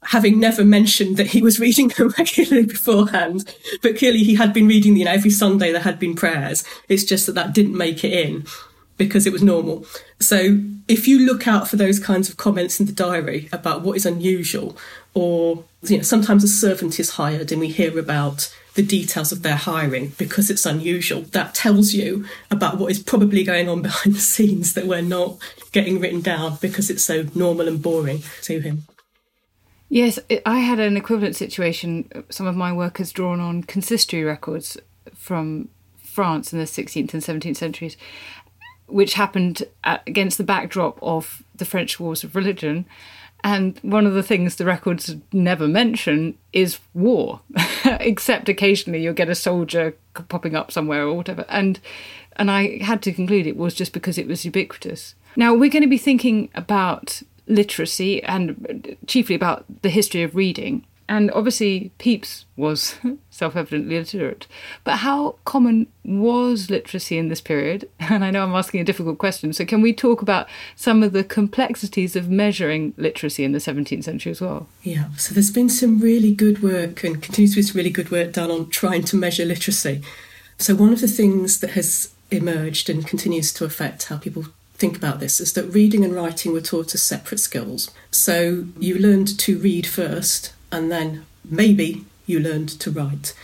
Having 0.06 0.40
never 0.40 0.64
mentioned 0.64 1.16
that 1.16 1.28
he 1.28 1.40
was 1.40 1.60
reading 1.60 1.88
them 1.88 2.12
regularly 2.18 2.66
beforehand, 2.66 3.54
but 3.82 3.96
clearly 3.96 4.18
he 4.18 4.34
had 4.34 4.52
been 4.52 4.66
reading, 4.66 4.96
you 4.96 5.04
know, 5.04 5.12
every 5.12 5.30
Sunday 5.30 5.72
there 5.72 5.80
had 5.80 5.98
been 5.98 6.14
prayers. 6.14 6.64
It's 6.88 7.04
just 7.04 7.26
that 7.26 7.34
that 7.36 7.54
didn't 7.54 7.76
make 7.76 8.04
it 8.04 8.12
in 8.12 8.46
because 8.96 9.26
it 9.26 9.32
was 9.32 9.42
normal. 9.42 9.84
So 10.20 10.58
if 10.88 11.08
you 11.08 11.20
look 11.20 11.46
out 11.46 11.68
for 11.68 11.76
those 11.76 11.98
kinds 11.98 12.28
of 12.28 12.36
comments 12.36 12.80
in 12.80 12.86
the 12.86 12.92
diary 12.92 13.48
about 13.52 13.82
what 13.82 13.96
is 13.96 14.06
unusual, 14.06 14.76
or 15.14 15.64
you 15.82 15.98
know, 15.98 16.02
sometimes 16.02 16.44
a 16.44 16.48
servant 16.48 16.98
is 17.00 17.10
hired 17.10 17.52
and 17.52 17.60
we 17.60 17.68
hear 17.68 17.98
about 17.98 18.54
the 18.74 18.82
details 18.82 19.32
of 19.32 19.42
their 19.42 19.56
hiring 19.56 20.12
because 20.18 20.50
it's 20.50 20.64
unusual, 20.64 21.22
that 21.32 21.54
tells 21.54 21.92
you 21.92 22.24
about 22.50 22.78
what 22.78 22.90
is 22.90 22.98
probably 22.98 23.44
going 23.44 23.68
on 23.68 23.82
behind 23.88 24.14
the 24.14 24.20
scenes 24.20 24.74
that 24.74 24.86
we're 24.86 25.02
not 25.02 25.36
getting 25.72 26.00
written 26.00 26.20
down 26.20 26.58
because 26.60 26.90
it's 26.90 27.04
so 27.04 27.26
normal 27.34 27.68
and 27.68 27.82
boring 27.82 28.22
to 28.42 28.60
him. 28.60 28.84
Yes, 29.88 30.18
I 30.46 30.60
had 30.60 30.80
an 30.80 30.96
equivalent 30.96 31.36
situation. 31.36 32.24
Some 32.30 32.46
of 32.46 32.56
my 32.56 32.72
work 32.72 32.96
has 32.96 33.12
drawn 33.12 33.40
on 33.40 33.62
consistory 33.62 34.24
records 34.24 34.78
from 35.14 35.68
France 36.02 36.52
in 36.52 36.58
the 36.58 36.64
16th 36.64 37.12
and 37.12 37.22
17th 37.22 37.56
centuries 37.56 37.96
which 38.92 39.14
happened 39.14 39.64
against 39.84 40.38
the 40.38 40.44
backdrop 40.44 40.98
of 41.02 41.42
the 41.54 41.64
French 41.64 41.98
Wars 41.98 42.22
of 42.24 42.36
Religion. 42.36 42.86
And 43.44 43.78
one 43.82 44.06
of 44.06 44.14
the 44.14 44.22
things 44.22 44.54
the 44.54 44.64
records 44.64 45.16
never 45.32 45.66
mention 45.66 46.38
is 46.52 46.78
war, 46.94 47.40
except 47.84 48.48
occasionally 48.48 49.02
you'll 49.02 49.14
get 49.14 49.28
a 49.28 49.34
soldier 49.34 49.96
popping 50.28 50.54
up 50.54 50.70
somewhere 50.70 51.02
or 51.02 51.14
whatever. 51.14 51.44
And 51.48 51.80
and 52.36 52.50
I 52.50 52.78
had 52.78 53.02
to 53.02 53.12
conclude 53.12 53.46
it 53.46 53.56
was 53.56 53.74
just 53.74 53.92
because 53.92 54.16
it 54.16 54.28
was 54.28 54.44
ubiquitous. 54.44 55.14
Now 55.36 55.54
we're 55.54 55.70
going 55.70 55.82
to 55.82 55.88
be 55.88 55.98
thinking 55.98 56.50
about 56.54 57.22
literacy 57.46 58.22
and 58.22 58.84
uh, 58.86 58.94
chiefly 59.06 59.34
about 59.34 59.64
the 59.82 59.90
history 59.90 60.22
of 60.22 60.36
reading. 60.36 60.86
And 61.12 61.30
obviously, 61.32 61.90
Pepys 61.98 62.46
was 62.56 62.94
self 63.30 63.54
evidently 63.54 63.98
literate. 63.98 64.46
But 64.82 64.96
how 65.00 65.36
common 65.44 65.88
was 66.06 66.70
literacy 66.70 67.18
in 67.18 67.28
this 67.28 67.42
period? 67.42 67.86
And 68.00 68.24
I 68.24 68.30
know 68.30 68.42
I'm 68.42 68.54
asking 68.54 68.80
a 68.80 68.84
difficult 68.84 69.18
question. 69.18 69.52
So, 69.52 69.66
can 69.66 69.82
we 69.82 69.92
talk 69.92 70.22
about 70.22 70.48
some 70.74 71.02
of 71.02 71.12
the 71.12 71.22
complexities 71.22 72.16
of 72.16 72.30
measuring 72.30 72.94
literacy 72.96 73.44
in 73.44 73.52
the 73.52 73.58
17th 73.58 74.04
century 74.04 74.32
as 74.32 74.40
well? 74.40 74.68
Yeah. 74.82 75.10
So, 75.18 75.34
there's 75.34 75.50
been 75.50 75.68
some 75.68 76.00
really 76.00 76.34
good 76.34 76.62
work 76.62 77.04
and 77.04 77.22
continues 77.22 77.52
to 77.52 77.56
be 77.56 77.62
some 77.62 77.76
really 77.76 77.90
good 77.90 78.10
work 78.10 78.32
done 78.32 78.50
on 78.50 78.70
trying 78.70 79.04
to 79.04 79.16
measure 79.16 79.44
literacy. 79.44 80.00
So, 80.56 80.74
one 80.74 80.94
of 80.94 81.02
the 81.02 81.08
things 81.08 81.60
that 81.60 81.72
has 81.72 82.14
emerged 82.30 82.88
and 82.88 83.06
continues 83.06 83.52
to 83.52 83.66
affect 83.66 84.04
how 84.04 84.16
people 84.16 84.46
think 84.76 84.96
about 84.96 85.20
this 85.20 85.40
is 85.40 85.52
that 85.52 85.74
reading 85.74 86.06
and 86.06 86.14
writing 86.14 86.54
were 86.54 86.62
taught 86.62 86.94
as 86.94 87.02
separate 87.02 87.38
skills. 87.38 87.90
So, 88.10 88.64
you 88.78 88.98
learned 88.98 89.38
to 89.40 89.58
read 89.58 89.86
first 89.86 90.54
and 90.72 90.90
then 90.90 91.24
maybe 91.44 92.04
you 92.26 92.40
learned 92.40 92.70
to 92.80 92.90
write. 92.90 93.34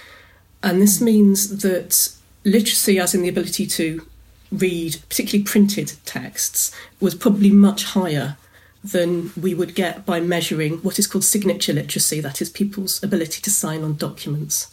And 0.63 0.83
this 0.83 1.01
means 1.01 1.63
that 1.63 2.13
literacy, 2.45 2.99
as 2.99 3.15
in 3.15 3.23
the 3.23 3.29
ability 3.29 3.67
to 3.67 4.05
read, 4.51 4.97
particularly 5.09 5.45
printed 5.45 5.93
texts, 6.05 6.75
was 7.01 7.15
probably 7.15 7.51
much 7.51 7.85
higher 7.85 8.37
than 8.83 9.31
we 9.41 9.55
would 9.55 9.75
get 9.75 10.07
by 10.07 10.21
measuring 10.21 10.79
what 10.79 10.99
is 10.99 11.07
called 11.07 11.25
signature 11.25 11.73
literacy, 11.73 12.21
that 12.21 12.41
is, 12.41 12.49
people's 12.49 13.03
ability 13.03 13.43
to 13.43 13.51
sign 13.51 13.83
on 13.83 13.97
documents. 13.97 14.71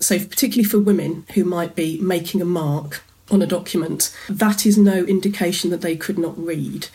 So, 0.00 0.18
particularly 0.18 0.68
for 0.68 0.78
women 0.78 1.26
who 1.34 1.44
might 1.44 1.76
be 1.76 2.00
making 2.00 2.40
a 2.40 2.46
mark 2.46 3.04
on 3.30 3.42
a 3.42 3.46
document, 3.46 4.14
that 4.28 4.66
is 4.66 4.78
no 4.78 5.04
indication 5.04 5.70
that 5.70 5.80
they 5.80 5.96
could 5.96 6.18
not 6.18 6.38
read. 6.38 6.88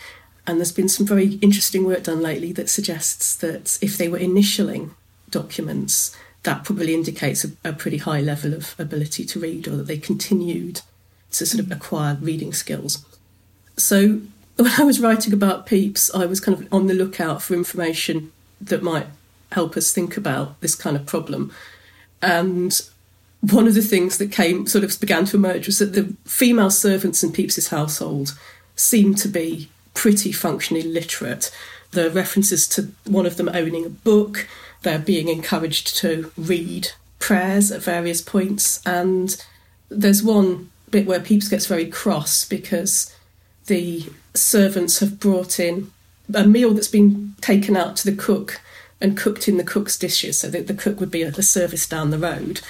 And 0.48 0.58
there's 0.58 0.72
been 0.72 0.88
some 0.88 1.04
very 1.04 1.34
interesting 1.34 1.84
work 1.84 2.04
done 2.04 2.22
lately 2.22 2.52
that 2.52 2.70
suggests 2.70 3.36
that 3.36 3.78
if 3.82 3.98
they 3.98 4.08
were 4.08 4.18
initialing 4.18 4.92
documents, 5.28 6.16
that 6.44 6.64
probably 6.64 6.94
indicates 6.94 7.44
a, 7.44 7.50
a 7.64 7.74
pretty 7.74 7.98
high 7.98 8.22
level 8.22 8.54
of 8.54 8.74
ability 8.78 9.26
to 9.26 9.38
read 9.38 9.68
or 9.68 9.76
that 9.76 9.86
they 9.86 9.98
continued 9.98 10.80
to 11.32 11.44
sort 11.44 11.60
of 11.62 11.66
mm. 11.66 11.76
acquire 11.76 12.16
reading 12.22 12.54
skills. 12.54 13.04
So 13.76 14.22
when 14.56 14.72
I 14.78 14.84
was 14.84 15.00
writing 15.00 15.34
about 15.34 15.66
Pepys, 15.66 16.10
I 16.14 16.24
was 16.24 16.40
kind 16.40 16.58
of 16.58 16.72
on 16.72 16.86
the 16.86 16.94
lookout 16.94 17.42
for 17.42 17.52
information 17.52 18.32
that 18.58 18.82
might 18.82 19.06
help 19.52 19.76
us 19.76 19.92
think 19.92 20.16
about 20.16 20.58
this 20.62 20.74
kind 20.74 20.96
of 20.96 21.04
problem. 21.04 21.52
And 22.22 22.80
one 23.42 23.68
of 23.68 23.74
the 23.74 23.82
things 23.82 24.16
that 24.16 24.32
came 24.32 24.66
sort 24.66 24.82
of 24.82 24.98
began 24.98 25.26
to 25.26 25.36
emerge 25.36 25.66
was 25.66 25.78
that 25.78 25.92
the 25.92 26.16
female 26.24 26.70
servants 26.70 27.22
in 27.22 27.32
Pepys's 27.32 27.68
household 27.68 28.36
seemed 28.76 29.18
to 29.18 29.28
be 29.28 29.68
pretty 29.98 30.30
functionally 30.30 30.86
literate. 30.86 31.50
The 31.90 32.08
references 32.08 32.68
to 32.68 32.92
one 33.04 33.26
of 33.26 33.36
them 33.36 33.48
owning 33.48 33.84
a 33.84 33.90
book, 33.90 34.46
they're 34.82 35.00
being 35.00 35.26
encouraged 35.28 35.96
to 35.96 36.30
read 36.36 36.92
prayers 37.18 37.72
at 37.72 37.82
various 37.82 38.22
points, 38.22 38.80
and 38.86 39.44
there's 39.88 40.22
one 40.22 40.70
bit 40.88 41.04
where 41.04 41.18
Pepys 41.18 41.50
gets 41.50 41.66
very 41.66 41.86
cross 41.86 42.44
because 42.44 43.12
the 43.66 44.06
servants 44.34 45.00
have 45.00 45.18
brought 45.18 45.58
in 45.58 45.90
a 46.32 46.46
meal 46.46 46.72
that's 46.72 46.86
been 46.86 47.34
taken 47.40 47.76
out 47.76 47.96
to 47.96 48.08
the 48.08 48.16
cook 48.16 48.60
and 49.00 49.16
cooked 49.16 49.48
in 49.48 49.56
the 49.56 49.64
cook's 49.64 49.98
dishes, 49.98 50.38
so 50.38 50.48
that 50.48 50.68
the 50.68 50.74
cook 50.74 51.00
would 51.00 51.10
be 51.10 51.24
at 51.24 51.34
the 51.34 51.42
service 51.42 51.88
down 51.88 52.10
the 52.10 52.18
road, 52.18 52.60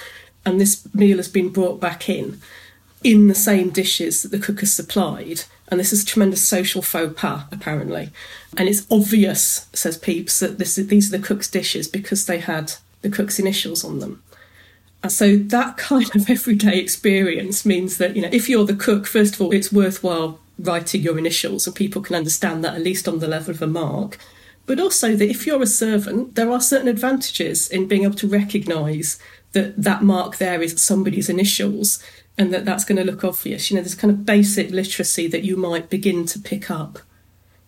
and 0.47 0.59
this 0.59 0.83
meal 0.95 1.17
has 1.17 1.27
been 1.27 1.49
brought 1.49 1.79
back 1.79 2.09
in 2.09 2.41
in 3.03 3.27
the 3.27 3.35
same 3.35 3.69
dishes 3.69 4.23
that 4.23 4.29
the 4.29 4.39
cook 4.39 4.59
has 4.59 4.73
supplied. 4.73 5.43
And 5.69 5.79
this 5.79 5.93
is 5.93 6.03
a 6.03 6.05
tremendous 6.05 6.47
social 6.47 6.81
faux 6.81 7.13
pas, 7.19 7.43
apparently. 7.51 8.09
And 8.57 8.67
it's 8.67 8.85
obvious, 8.89 9.67
says 9.73 9.97
Pepys, 9.97 10.39
that 10.39 10.57
this, 10.57 10.75
these 10.75 11.13
are 11.13 11.17
the 11.17 11.23
cook's 11.23 11.49
dishes 11.49 11.87
because 11.87 12.25
they 12.25 12.39
had 12.39 12.73
the 13.01 13.09
cook's 13.09 13.39
initials 13.39 13.83
on 13.83 13.99
them. 13.99 14.23
And 15.01 15.11
so 15.11 15.37
that 15.37 15.77
kind 15.77 16.13
of 16.15 16.29
everyday 16.29 16.79
experience 16.79 17.65
means 17.65 17.97
that, 17.97 18.15
you 18.15 18.21
know, 18.21 18.29
if 18.31 18.49
you're 18.49 18.65
the 18.65 18.75
cook, 18.75 19.07
first 19.07 19.35
of 19.35 19.41
all, 19.41 19.51
it's 19.51 19.71
worthwhile 19.71 20.39
writing 20.57 21.01
your 21.01 21.17
initials 21.17 21.65
and 21.65 21.75
people 21.75 22.01
can 22.01 22.15
understand 22.15 22.63
that 22.63 22.75
at 22.75 22.83
least 22.83 23.07
on 23.07 23.19
the 23.19 23.27
level 23.27 23.51
of 23.53 23.61
a 23.61 23.67
mark. 23.67 24.17
But 24.65 24.79
also 24.79 25.15
that 25.15 25.29
if 25.29 25.47
you're 25.47 25.63
a 25.63 25.67
servant, 25.67 26.35
there 26.35 26.51
are 26.51 26.61
certain 26.61 26.89
advantages 26.89 27.69
in 27.69 27.87
being 27.87 28.03
able 28.03 28.15
to 28.15 28.27
recognise 28.27 29.17
that 29.53 29.81
that 29.81 30.03
mark 30.03 30.37
there 30.37 30.61
is 30.61 30.79
somebody's 30.79 31.29
initials 31.29 32.03
and 32.39 32.53
that 32.53 32.63
that's 32.63 32.85
going 32.85 32.95
to 32.95 33.03
look 33.03 33.25
obvious. 33.25 33.69
You 33.69 33.75
know, 33.75 33.83
there's 33.83 33.95
kind 33.95 34.11
of 34.11 34.25
basic 34.25 34.71
literacy 34.71 35.27
that 35.27 35.43
you 35.43 35.57
might 35.57 35.89
begin 35.89 36.25
to 36.27 36.39
pick 36.39 36.71
up 36.71 36.99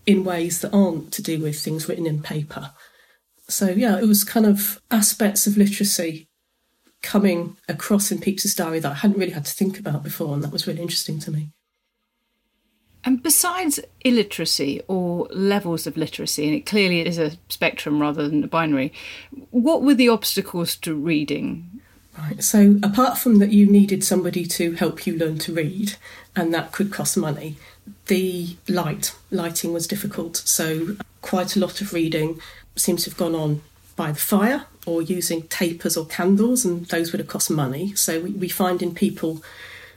in 0.05 0.23
ways 0.23 0.61
that 0.61 0.73
aren't 0.73 1.11
to 1.11 1.21
do 1.21 1.39
with 1.41 1.59
things 1.59 1.89
written 1.89 2.07
in 2.07 2.23
paper. 2.23 2.71
So, 3.49 3.67
yeah, 3.67 3.99
it 3.99 4.07
was 4.07 4.23
kind 4.23 4.45
of 4.45 4.81
aspects 4.89 5.45
of 5.45 5.57
literacy 5.57 6.29
coming 7.01 7.57
across 7.67 8.11
in 8.11 8.19
Pepys's 8.19 8.55
diary 8.55 8.79
that 8.79 8.91
I 8.91 8.95
hadn't 8.95 9.19
really 9.19 9.33
had 9.33 9.45
to 9.45 9.51
think 9.51 9.77
about 9.77 10.03
before, 10.03 10.33
and 10.33 10.41
that 10.41 10.53
was 10.53 10.65
really 10.65 10.81
interesting 10.81 11.19
to 11.19 11.31
me. 11.31 11.51
And 13.03 13.21
besides 13.21 13.79
illiteracy 14.05 14.81
or 14.87 15.27
levels 15.31 15.85
of 15.85 15.97
literacy, 15.97 16.45
and 16.45 16.55
it 16.55 16.65
clearly 16.65 17.05
is 17.05 17.17
a 17.17 17.31
spectrum 17.49 17.99
rather 17.99 18.29
than 18.29 18.43
a 18.43 18.47
binary, 18.47 18.93
what 19.49 19.81
were 19.81 19.95
the 19.95 20.07
obstacles 20.07 20.77
to 20.77 20.95
reading 20.95 21.80
Right. 22.21 22.43
So, 22.43 22.79
apart 22.83 23.17
from 23.17 23.39
that, 23.39 23.51
you 23.51 23.65
needed 23.65 24.03
somebody 24.03 24.45
to 24.45 24.73
help 24.73 25.07
you 25.07 25.17
learn 25.17 25.37
to 25.39 25.53
read, 25.53 25.95
and 26.35 26.53
that 26.53 26.71
could 26.71 26.91
cost 26.91 27.17
money. 27.17 27.57
The 28.07 28.55
light, 28.67 29.15
lighting 29.31 29.73
was 29.73 29.87
difficult. 29.87 30.37
So, 30.37 30.97
quite 31.21 31.55
a 31.55 31.59
lot 31.59 31.81
of 31.81 31.93
reading 31.93 32.39
seems 32.75 33.03
to 33.03 33.09
have 33.09 33.17
gone 33.17 33.35
on 33.35 33.61
by 33.95 34.11
the 34.11 34.19
fire 34.19 34.65
or 34.85 35.01
using 35.01 35.43
tapers 35.43 35.97
or 35.97 36.05
candles, 36.05 36.63
and 36.63 36.85
those 36.87 37.11
would 37.11 37.19
have 37.19 37.27
cost 37.27 37.49
money. 37.49 37.95
So, 37.95 38.19
we, 38.19 38.31
we 38.31 38.49
find 38.49 38.81
in 38.83 38.93
people 38.93 39.43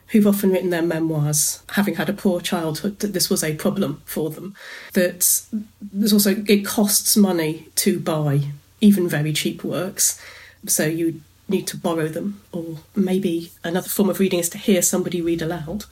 who've 0.09 0.26
often 0.26 0.50
written 0.50 0.71
their 0.71 0.83
memoirs, 0.83 1.62
having 1.71 1.97
had 1.97 2.09
a 2.09 2.14
poor 2.14 2.40
childhood, 2.40 3.00
that 3.00 3.12
this 3.12 3.28
was 3.28 3.43
a 3.43 3.54
problem 3.57 4.00
for 4.04 4.31
them. 4.31 4.54
That 4.93 5.43
there's 5.83 6.12
also, 6.12 6.43
it 6.47 6.64
costs 6.64 7.16
money 7.16 7.69
to 7.76 7.99
buy 7.99 8.49
even 8.81 9.09
very 9.09 9.33
cheap 9.33 9.64
works. 9.64 10.21
So, 10.66 10.87
you 10.87 11.21
need 11.48 11.66
to 11.68 11.76
borrow 11.76 12.08
them, 12.08 12.42
or 12.52 12.78
maybe 12.94 13.52
another 13.62 13.88
form 13.88 14.10
of 14.10 14.20
reading 14.20 14.38
is 14.40 14.48
to 14.50 14.58
hear 14.58 14.82
somebody 14.82 15.20
read 15.20 15.42
aloud. 15.42 15.84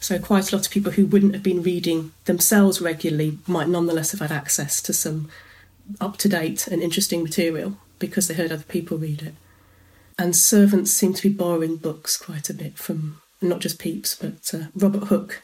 So, 0.00 0.18
quite 0.18 0.52
a 0.52 0.56
lot 0.56 0.66
of 0.66 0.72
people 0.72 0.92
who 0.92 1.06
wouldn't 1.06 1.34
have 1.34 1.42
been 1.42 1.62
reading 1.62 2.12
themselves 2.26 2.80
regularly 2.80 3.38
might 3.46 3.68
nonetheless 3.68 4.10
have 4.10 4.20
had 4.20 4.32
access 4.32 4.82
to 4.82 4.92
some 4.92 5.28
up 6.00 6.16
to 6.18 6.28
date 6.28 6.66
and 6.66 6.82
interesting 6.82 7.22
material 7.22 7.78
because 7.98 8.28
they 8.28 8.34
heard 8.34 8.52
other 8.52 8.64
people 8.64 8.98
read 8.98 9.22
it. 9.22 9.34
and 10.18 10.34
servants 10.34 10.90
seem 10.92 11.12
to 11.12 11.28
be 11.28 11.34
borrowing 11.34 11.76
books 11.76 12.16
quite 12.16 12.48
a 12.48 12.54
bit 12.54 12.78
from 12.78 13.20
not 13.42 13.60
just 13.60 13.78
Pepys, 13.78 14.16
but 14.20 14.54
uh, 14.54 14.68
Robert 14.74 15.04
Hooke, 15.08 15.42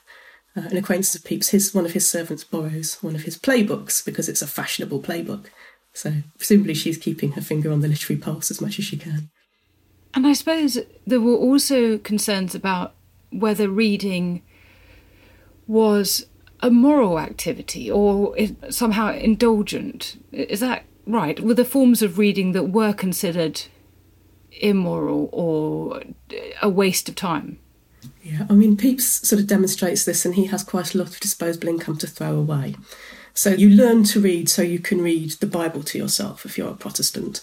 uh, 0.57 0.63
an 0.63 0.77
acquaintance 0.77 1.15
of 1.15 1.25
Pepys. 1.25 1.51
His 1.51 1.75
one 1.75 1.85
of 1.85 1.93
his 1.93 2.09
servants 2.09 2.45
borrows 2.45 3.03
one 3.03 3.15
of 3.15 3.23
his 3.23 3.39
playbooks 3.39 4.05
because 4.05 4.29
it's 4.29 4.43
a 4.43 4.47
fashionable 4.47 5.03
playbook. 5.03 5.47
So 5.93 6.15
presumably 6.39 6.75
she's 6.75 6.97
keeping 6.97 7.33
her 7.33 7.43
finger 7.43 7.71
on 7.71 7.81
the 7.81 7.89
literary 7.89 8.21
pulse 8.21 8.51
as 8.51 8.61
much 8.61 8.79
as 8.79 8.85
she 8.87 8.97
can. 8.97 9.31
And 10.15 10.27
I 10.27 10.33
suppose 10.33 10.79
there 11.07 11.21
were 11.21 11.37
also 11.37 11.99
concerns 11.99 12.55
about 12.55 12.95
whether 13.31 13.69
reading 13.69 14.43
was 15.67 16.27
a 16.61 16.71
moral 16.71 17.19
activity 17.19 17.91
or 17.91 18.37
somehow 18.71 19.13
indulgent. 19.13 20.23
Is 20.33 20.61
that 20.61 20.85
right? 21.07 21.41
Were 21.41 21.55
there 21.55 21.65
forms 21.65 22.03
of 22.03 22.19
reading 22.19 22.53
that 22.53 22.65
were 22.65 22.93
considered 22.93 23.63
immoral 24.61 25.29
or 25.33 26.03
a 26.61 26.69
waste 26.69 27.09
of 27.09 27.15
time? 27.15 27.59
Yeah, 28.23 28.47
I 28.49 28.55
mean, 28.55 28.77
Pepys 28.77 29.27
sort 29.27 29.41
of 29.41 29.47
demonstrates 29.47 30.05
this, 30.05 30.25
and 30.25 30.35
he 30.35 30.47
has 30.47 30.63
quite 30.63 30.95
a 30.95 30.99
lot 30.99 31.09
of 31.09 31.21
disposable 31.21 31.69
income 31.69 31.97
to 31.99 32.07
throw 32.07 32.37
away. 32.37 32.77
So 33.35 33.51
you 33.51 33.71
learn 33.71 34.05
to 34.05 34.21
read 34.21 34.49
so 34.49 34.63
you 34.63 34.79
can 34.79 35.01
read 35.01 35.33
the 35.33 35.47
Bible 35.47 35.83
to 35.85 35.99
yourself 35.99 36.45
if 36.45 36.59
you're 36.59 36.71
a 36.71 36.77
Protestant. 36.77 37.41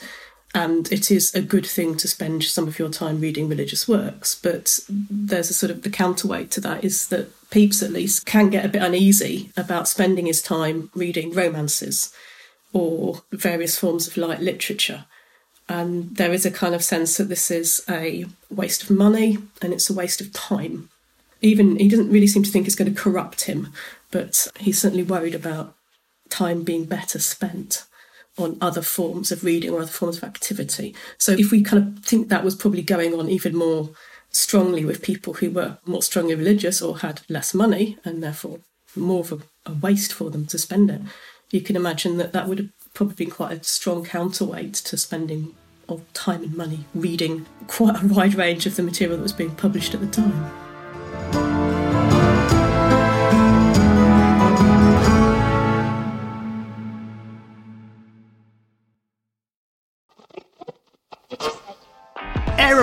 And 0.54 0.92
it 0.92 1.12
is 1.12 1.34
a 1.36 1.42
good 1.42 1.66
thing 1.66 1.96
to 1.98 2.08
spend 2.08 2.44
some 2.44 2.68
of 2.68 2.80
your 2.80 2.90
time 2.90 3.22
reading 3.22 3.48
religious 3.48 3.88
works. 3.88 4.34
But 4.34 4.80
there's 4.90 5.52
a 5.52 5.54
sort 5.54 5.72
of 5.72 5.84
the 5.84 5.92
counterweight 5.92 6.50
to 6.52 6.62
that 6.62 6.84
is 6.84 7.08
that 7.10 7.30
Pepys 7.52 7.84
at 7.84 7.92
least, 7.92 8.26
can 8.26 8.50
get 8.50 8.66
a 8.66 8.70
bit 8.70 8.82
uneasy 8.82 9.52
about 9.58 9.88
spending 9.88 10.26
his 10.26 10.42
time 10.42 10.90
reading 10.94 11.34
romances 11.34 12.14
or 12.74 13.24
various 13.32 13.78
forms 13.78 14.08
of 14.08 14.18
light 14.18 14.40
literature. 14.40 15.06
And 15.68 16.16
there 16.16 16.32
is 16.32 16.46
a 16.46 16.52
kind 16.52 16.74
of 16.74 16.84
sense 16.84 17.18
that 17.18 17.26
this 17.26 17.52
is 17.52 17.84
a 17.90 18.26
waste 18.50 18.84
of 18.84 18.92
money 18.92 19.38
and 19.62 19.74
it's 19.74 19.90
a 19.90 19.94
waste 19.94 20.22
of 20.22 20.34
time. 20.34 20.90
Even 21.42 21.78
he 21.78 21.88
doesn't 21.90 22.12
really 22.12 22.28
seem 22.28 22.44
to 22.44 22.52
think 22.52 22.66
it's 22.66 22.76
going 22.76 22.94
to 22.94 23.02
corrupt 23.02 23.42
him, 23.42 23.72
but 24.12 24.48
he's 24.60 24.82
certainly 24.82 25.04
worried 25.04 25.36
about 25.36 25.76
time 26.30 26.64
being 26.64 26.86
better 26.86 27.20
spent 27.20 27.86
on 28.40 28.58
other 28.62 28.82
forms 28.82 29.32
of 29.32 29.44
reading 29.44 29.72
or 29.72 29.82
other 29.82 29.92
forms 29.92 30.18
of 30.18 30.24
activity. 30.24 30.96
So 31.18 31.34
if 31.34 31.52
we 31.52 31.62
kind 31.62 31.98
of 31.98 32.04
think 32.04 32.30
that 32.30 32.44
was 32.44 32.56
probably 32.56 32.82
going 32.82 33.14
on 33.14 33.30
even 33.30 33.56
more 33.56 33.90
strongly 34.32 34.86
with 34.86 35.02
people 35.02 35.34
who 35.36 35.52
were 35.52 35.78
more 35.86 36.04
strongly 36.04 36.36
religious 36.36 36.82
or 36.82 37.00
had 37.00 37.22
less 37.30 37.54
money 37.54 37.98
and 38.06 38.24
therefore 38.24 38.60
more 38.96 39.22
of 39.22 39.32
a, 39.32 39.40
a 39.66 39.74
waste 39.74 40.14
for 40.14 40.30
them 40.30 40.46
to 40.48 40.58
spend 40.58 40.90
it, 40.90 41.02
you 41.52 41.62
can 41.62 41.76
imagine 41.76 42.18
that 42.18 42.34
that 42.34 42.48
would 42.48 42.60
have 42.60 42.70
probably 42.94 43.16
been 43.16 43.32
quite 43.32 43.60
a 43.60 43.64
strong 43.64 44.04
counterweight 44.04 44.74
to 44.74 44.98
spending 44.98 45.56
of 45.88 46.14
time 46.14 46.44
and 46.44 46.56
money 46.56 46.86
reading 46.94 47.46
quite 47.68 48.02
a 48.02 48.08
wide 48.08 48.36
range 48.36 48.66
of 48.66 48.76
the 48.76 48.84
material 48.84 49.18
that 49.18 49.24
was 49.24 49.34
being 49.34 49.56
published 49.56 49.94
at 49.94 50.02
the 50.02 50.08
time. 50.08 50.69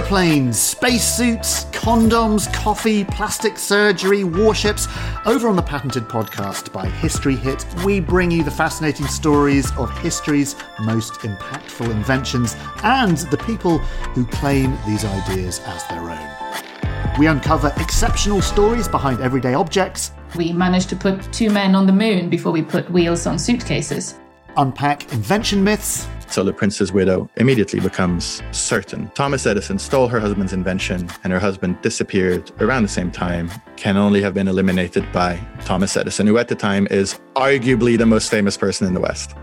Aeroplanes, 0.07 0.57
spacesuits, 0.57 1.65
condoms, 1.73 2.53
coffee, 2.55 3.05
plastic 3.05 3.59
surgery, 3.59 4.23
warships. 4.23 4.87
Over 5.27 5.49
on 5.49 5.57
the 5.57 5.63
Patented 5.63 6.05
podcast 6.05 6.73
by 6.73 6.87
History 6.87 7.35
Hit, 7.35 7.67
we 7.85 7.99
bring 7.99 8.31
you 8.31 8.45
the 8.45 8.51
fascinating 8.53 9.09
stories 9.09 9.77
of 9.77 9.91
history's 9.99 10.55
most 10.81 11.15
impactful 11.15 11.91
inventions 11.91 12.55
and 12.85 13.19
the 13.33 13.37
people 13.37 13.79
who 14.15 14.25
claim 14.27 14.79
these 14.87 15.05
ideas 15.05 15.59
as 15.65 15.85
their 15.89 16.09
own. 16.09 17.19
We 17.19 17.27
uncover 17.27 17.73
exceptional 17.79 18.41
stories 18.43 18.87
behind 18.87 19.21
everyday 19.21 19.55
objects. 19.55 20.13
We 20.37 20.53
managed 20.53 20.89
to 20.91 20.97
put 20.97 21.33
two 21.33 21.51
men 21.51 21.75
on 21.75 21.85
the 21.85 21.93
moon 21.93 22.30
before 22.30 22.52
we 22.52 22.63
put 22.63 22.89
wheels 22.93 23.26
on 23.26 23.41
suitcases. 23.41 24.15
Unpack 24.57 25.13
invention 25.13 25.65
myths 25.65 26.07
so 26.37 26.43
Le 26.43 26.53
Prince's 26.53 26.93
widow 26.93 27.31
immediately 27.37 27.81
becomes 27.81 28.43
certain. 28.51 29.09
Thomas 29.15 29.47
Edison 29.47 29.79
stole 29.79 30.07
her 30.07 30.21
husband's 30.21 30.53
invention, 30.53 31.09
and 31.25 31.33
her 31.33 31.39
husband 31.39 31.81
disappeared 31.81 32.53
around 32.61 32.83
the 32.83 32.91
same 32.91 33.11
time, 33.11 33.51
can 33.77 33.97
only 33.97 34.21
have 34.21 34.35
been 34.35 34.47
eliminated 34.47 35.11
by 35.13 35.41
Thomas 35.65 35.97
Edison, 35.97 36.27
who 36.27 36.37
at 36.37 36.49
the 36.49 36.55
time 36.55 36.87
is 36.91 37.19
arguably 37.37 37.97
the 37.97 38.05
most 38.05 38.31
famous 38.31 38.55
person 38.55 38.87
in 38.87 38.93
the 38.93 39.01
West. 39.01 39.35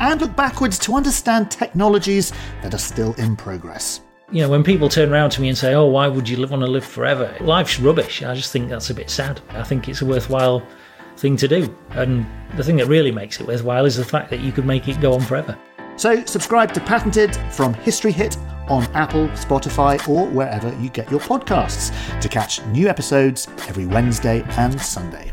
And 0.00 0.18
look 0.22 0.34
backwards 0.36 0.78
to 0.78 0.94
understand 0.94 1.50
technologies 1.50 2.32
that 2.62 2.72
are 2.72 2.78
still 2.78 3.12
in 3.18 3.36
progress. 3.36 4.00
You 4.32 4.40
know, 4.40 4.48
when 4.48 4.64
people 4.64 4.88
turn 4.88 5.12
around 5.12 5.28
to 5.32 5.42
me 5.42 5.50
and 5.50 5.58
say, 5.58 5.74
Oh, 5.74 5.84
why 5.84 6.08
would 6.08 6.26
you 6.26 6.38
live, 6.38 6.50
want 6.50 6.62
to 6.62 6.70
live 6.70 6.84
forever? 6.84 7.36
Life's 7.40 7.78
rubbish. 7.78 8.22
I 8.22 8.34
just 8.34 8.52
think 8.52 8.70
that's 8.70 8.88
a 8.88 8.94
bit 8.94 9.10
sad. 9.10 9.42
I 9.50 9.64
think 9.64 9.86
it's 9.86 10.00
a 10.00 10.06
worthwhile 10.06 10.66
thing 11.18 11.36
to 11.36 11.46
do. 11.46 11.76
And 11.90 12.24
the 12.56 12.64
thing 12.64 12.76
that 12.76 12.86
really 12.86 13.12
makes 13.12 13.38
it 13.38 13.46
worthwhile 13.46 13.84
is 13.84 13.96
the 13.96 14.04
fact 14.04 14.30
that 14.30 14.40
you 14.40 14.50
could 14.50 14.64
make 14.64 14.88
it 14.88 14.98
go 15.02 15.12
on 15.12 15.20
forever. 15.20 15.54
So 15.98 16.24
subscribe 16.26 16.72
to 16.74 16.80
Patented 16.80 17.36
from 17.50 17.74
History 17.74 18.12
Hit 18.12 18.36
on 18.68 18.84
Apple, 18.94 19.26
Spotify, 19.30 20.08
or 20.08 20.28
wherever 20.28 20.72
you 20.80 20.90
get 20.90 21.10
your 21.10 21.18
podcasts 21.18 21.92
to 22.20 22.28
catch 22.28 22.64
new 22.66 22.88
episodes 22.88 23.48
every 23.66 23.86
Wednesday 23.86 24.44
and 24.50 24.80
Sunday. 24.80 25.32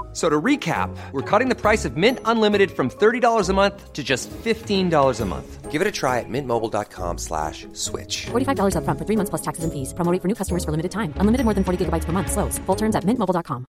So 0.13 0.29
to 0.29 0.41
recap, 0.41 0.89
we're 1.13 1.21
cutting 1.21 1.47
the 1.47 1.55
price 1.55 1.85
of 1.85 1.95
Mint 1.95 2.19
Unlimited 2.25 2.71
from 2.71 2.89
$30 2.89 3.49
a 3.49 3.53
month 3.53 3.93
to 3.93 4.03
just 4.03 4.29
$15 4.29 5.21
a 5.21 5.25
month. 5.25 5.71
Give 5.71 5.81
it 5.81 5.87
a 5.87 5.91
try 5.91 6.19
at 6.19 6.25
mintmobile.com 6.27 7.17
slash 7.17 7.65
switch. 7.71 8.25
$45 8.25 8.75
up 8.75 8.83
front 8.83 8.99
for 8.99 9.05
three 9.05 9.15
months 9.15 9.29
plus 9.29 9.41
taxes 9.41 9.63
and 9.63 9.71
fees. 9.71 9.93
Promo 9.93 10.21
for 10.21 10.27
new 10.27 10.35
customers 10.35 10.65
for 10.65 10.71
limited 10.71 10.91
time. 10.91 11.13
Unlimited 11.15 11.45
more 11.45 11.53
than 11.53 11.63
40 11.63 11.85
gigabytes 11.85 12.03
per 12.03 12.11
month. 12.11 12.29
Slows. 12.29 12.57
Full 12.65 12.75
terms 12.75 12.93
at 12.93 13.05
mintmobile.com. 13.05 13.65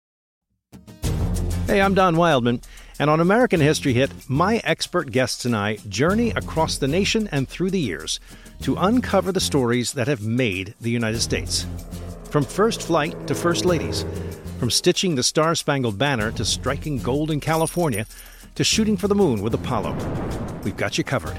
Hey, 1.67 1.79
I'm 1.79 1.93
Don 1.93 2.17
Wildman. 2.17 2.61
And 2.99 3.09
on 3.09 3.19
American 3.19 3.61
History 3.61 3.93
Hit, 3.93 4.11
my 4.27 4.61
expert 4.63 5.11
guests 5.11 5.45
and 5.45 5.55
I 5.55 5.77
journey 5.87 6.31
across 6.31 6.77
the 6.77 6.87
nation 6.87 7.29
and 7.31 7.47
through 7.47 7.69
the 7.69 7.79
years 7.79 8.19
to 8.63 8.75
uncover 8.77 9.31
the 9.31 9.39
stories 9.39 9.93
that 9.93 10.07
have 10.07 10.21
made 10.25 10.73
the 10.81 10.89
United 10.89 11.21
States. 11.21 11.67
From 12.25 12.43
first 12.43 12.81
flight 12.81 13.27
to 13.27 13.35
first 13.35 13.63
ladies, 13.65 14.05
from 14.61 14.69
stitching 14.69 15.15
the 15.15 15.23
Star 15.23 15.55
Spangled 15.55 15.97
Banner 15.97 16.31
to 16.33 16.45
striking 16.45 16.99
gold 16.99 17.31
in 17.31 17.39
California 17.39 18.05
to 18.53 18.63
shooting 18.63 18.95
for 18.95 19.07
the 19.07 19.15
moon 19.15 19.41
with 19.41 19.55
Apollo, 19.55 19.97
we've 20.63 20.77
got 20.77 20.99
you 20.99 21.03
covered. 21.03 21.35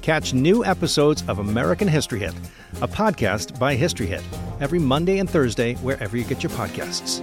Catch 0.00 0.32
new 0.32 0.64
episodes 0.64 1.24
of 1.26 1.40
American 1.40 1.88
History 1.88 2.20
Hit, 2.20 2.34
a 2.80 2.86
podcast 2.86 3.58
by 3.58 3.74
History 3.74 4.06
Hit, 4.06 4.22
every 4.60 4.78
Monday 4.78 5.18
and 5.18 5.28
Thursday 5.28 5.74
wherever 5.78 6.16
you 6.16 6.22
get 6.22 6.44
your 6.44 6.50
podcasts. 6.52 7.18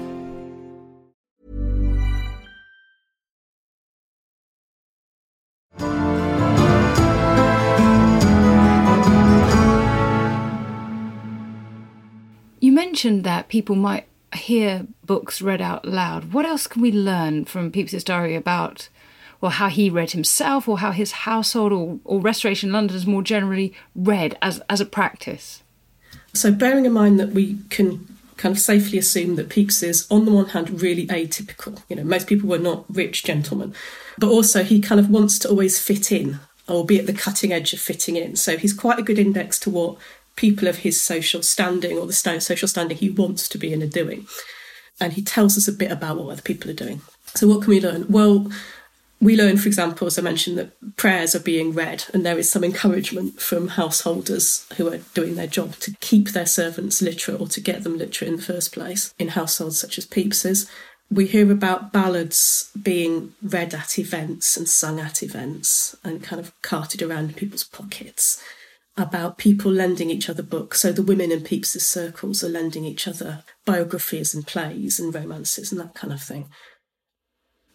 You 12.60 12.73
mentioned 12.73 13.23
that 13.23 13.47
people 13.47 13.78
might 13.78 14.06
hear 14.33 14.87
books 15.05 15.41
read 15.41 15.61
out 15.61 15.85
loud. 15.85 16.33
What 16.33 16.45
else 16.45 16.67
can 16.67 16.81
we 16.81 16.91
learn 16.91 17.45
from 17.45 17.71
Pepys's 17.71 18.03
diary 18.03 18.35
about, 18.35 18.89
well, 19.41 19.51
how 19.51 19.69
he 19.69 19.89
read 19.89 20.11
himself, 20.11 20.67
or 20.67 20.79
how 20.79 20.91
his 20.91 21.11
household 21.11 21.71
or, 21.71 21.99
or 22.03 22.19
Restoration 22.19 22.71
Londoners 22.71 23.05
more 23.05 23.23
generally 23.23 23.73
read 23.95 24.37
as 24.41 24.61
as 24.69 24.81
a 24.81 24.85
practice? 24.85 25.63
So, 26.33 26.51
bearing 26.51 26.85
in 26.85 26.93
mind 26.93 27.19
that 27.19 27.29
we 27.29 27.57
can 27.69 28.07
kind 28.37 28.55
of 28.55 28.61
safely 28.61 28.97
assume 28.97 29.35
that 29.35 29.49
Pepys 29.49 29.83
is, 29.83 30.07
on 30.09 30.25
the 30.25 30.31
one 30.31 30.47
hand, 30.47 30.81
really 30.81 31.05
atypical. 31.07 31.81
You 31.89 31.97
know, 31.97 32.05
most 32.05 32.25
people 32.25 32.47
were 32.47 32.57
not 32.57 32.85
rich 32.89 33.23
gentlemen, 33.23 33.73
but 34.17 34.29
also 34.29 34.63
he 34.63 34.79
kind 34.79 34.99
of 34.99 35.09
wants 35.09 35.37
to 35.39 35.49
always 35.49 35.77
fit 35.77 36.11
in 36.11 36.39
or 36.69 36.85
be 36.85 36.99
at 36.99 37.05
the 37.05 37.13
cutting 37.13 37.51
edge 37.51 37.73
of 37.73 37.81
fitting 37.81 38.15
in. 38.15 38.35
So 38.35 38.57
he's 38.57 38.73
quite 38.73 38.99
a 38.99 39.03
good 39.03 39.19
index 39.19 39.59
to 39.59 39.69
what 39.69 39.97
people 40.39 40.69
of 40.69 40.78
his 40.78 40.99
social 40.99 41.43
standing 41.43 41.97
or 41.97 42.08
the 42.08 42.13
social 42.13 42.67
standing 42.67 42.97
he 42.97 43.10
wants 43.10 43.49
to 43.49 43.58
be 43.58 43.73
in 43.73 43.84
are 43.84 43.88
doing. 43.88 44.25
And 45.02 45.13
he 45.13 45.21
tells 45.21 45.58
us 45.58 45.67
a 45.67 45.73
bit 45.73 45.91
about 45.91 46.17
what 46.17 46.32
other 46.32 46.41
people 46.41 46.71
are 46.71 46.86
doing. 46.86 47.02
So, 47.36 47.47
what 47.47 47.62
can 47.62 47.71
we 47.71 47.82
learn? 47.82 48.06
Well, 48.10 48.49
we 49.21 49.36
learn, 49.36 49.58
for 49.58 49.67
example, 49.67 50.08
as 50.08 50.17
I 50.17 50.21
mentioned, 50.21 50.58
that 50.58 50.95
prayers 50.95 51.36
are 51.36 51.41
being 51.41 51.73
read, 51.73 52.06
and 52.13 52.25
there 52.25 52.38
is 52.38 52.49
some 52.49 52.63
encouragement 52.63 53.41
from 53.41 53.69
householders 53.69 54.65
who 54.78 54.88
are 54.88 54.99
doing 55.13 55.36
their 55.36 55.47
job 55.47 55.75
to 55.78 55.95
keep 55.99 56.30
their 56.30 56.45
servants 56.45 57.02
literate 57.02 57.41
or 57.41 57.47
to 57.49 57.60
get 57.60 57.84
them 57.84 57.97
literate 57.97 58.30
in 58.30 58.38
the 58.38 58.41
first 58.41 58.71
place 58.71 59.13
in 59.19 59.30
households 59.30 59.78
such 59.78 59.97
as 59.97 60.06
Pepys's. 60.06 60.69
We 61.12 61.28
hear 61.28 61.52
about 61.52 61.91
ballads 61.91 62.71
being 62.82 63.34
read 63.41 63.73
at 63.73 63.99
events 63.99 64.56
and 64.56 64.69
sung 64.69 64.99
at 65.02 65.21
events 65.21 65.97
and 66.04 66.23
kind 66.23 66.39
of 66.39 66.54
carted 66.62 67.02
around 67.02 67.30
in 67.30 67.34
people's 67.34 67.65
pockets. 67.65 68.41
About 68.99 69.38
people 69.38 69.71
lending 69.71 70.09
each 70.09 70.29
other 70.29 70.43
books. 70.43 70.81
So 70.81 70.91
the 70.91 71.01
women 71.01 71.31
in 71.31 71.39
Pepys's 71.39 71.88
circles 71.88 72.43
are 72.43 72.49
lending 72.49 72.83
each 72.83 73.07
other 73.07 73.45
biographies 73.63 74.35
and 74.35 74.45
plays 74.45 74.99
and 74.99 75.15
romances 75.15 75.71
and 75.71 75.79
that 75.79 75.93
kind 75.93 76.12
of 76.12 76.21
thing. 76.21 76.49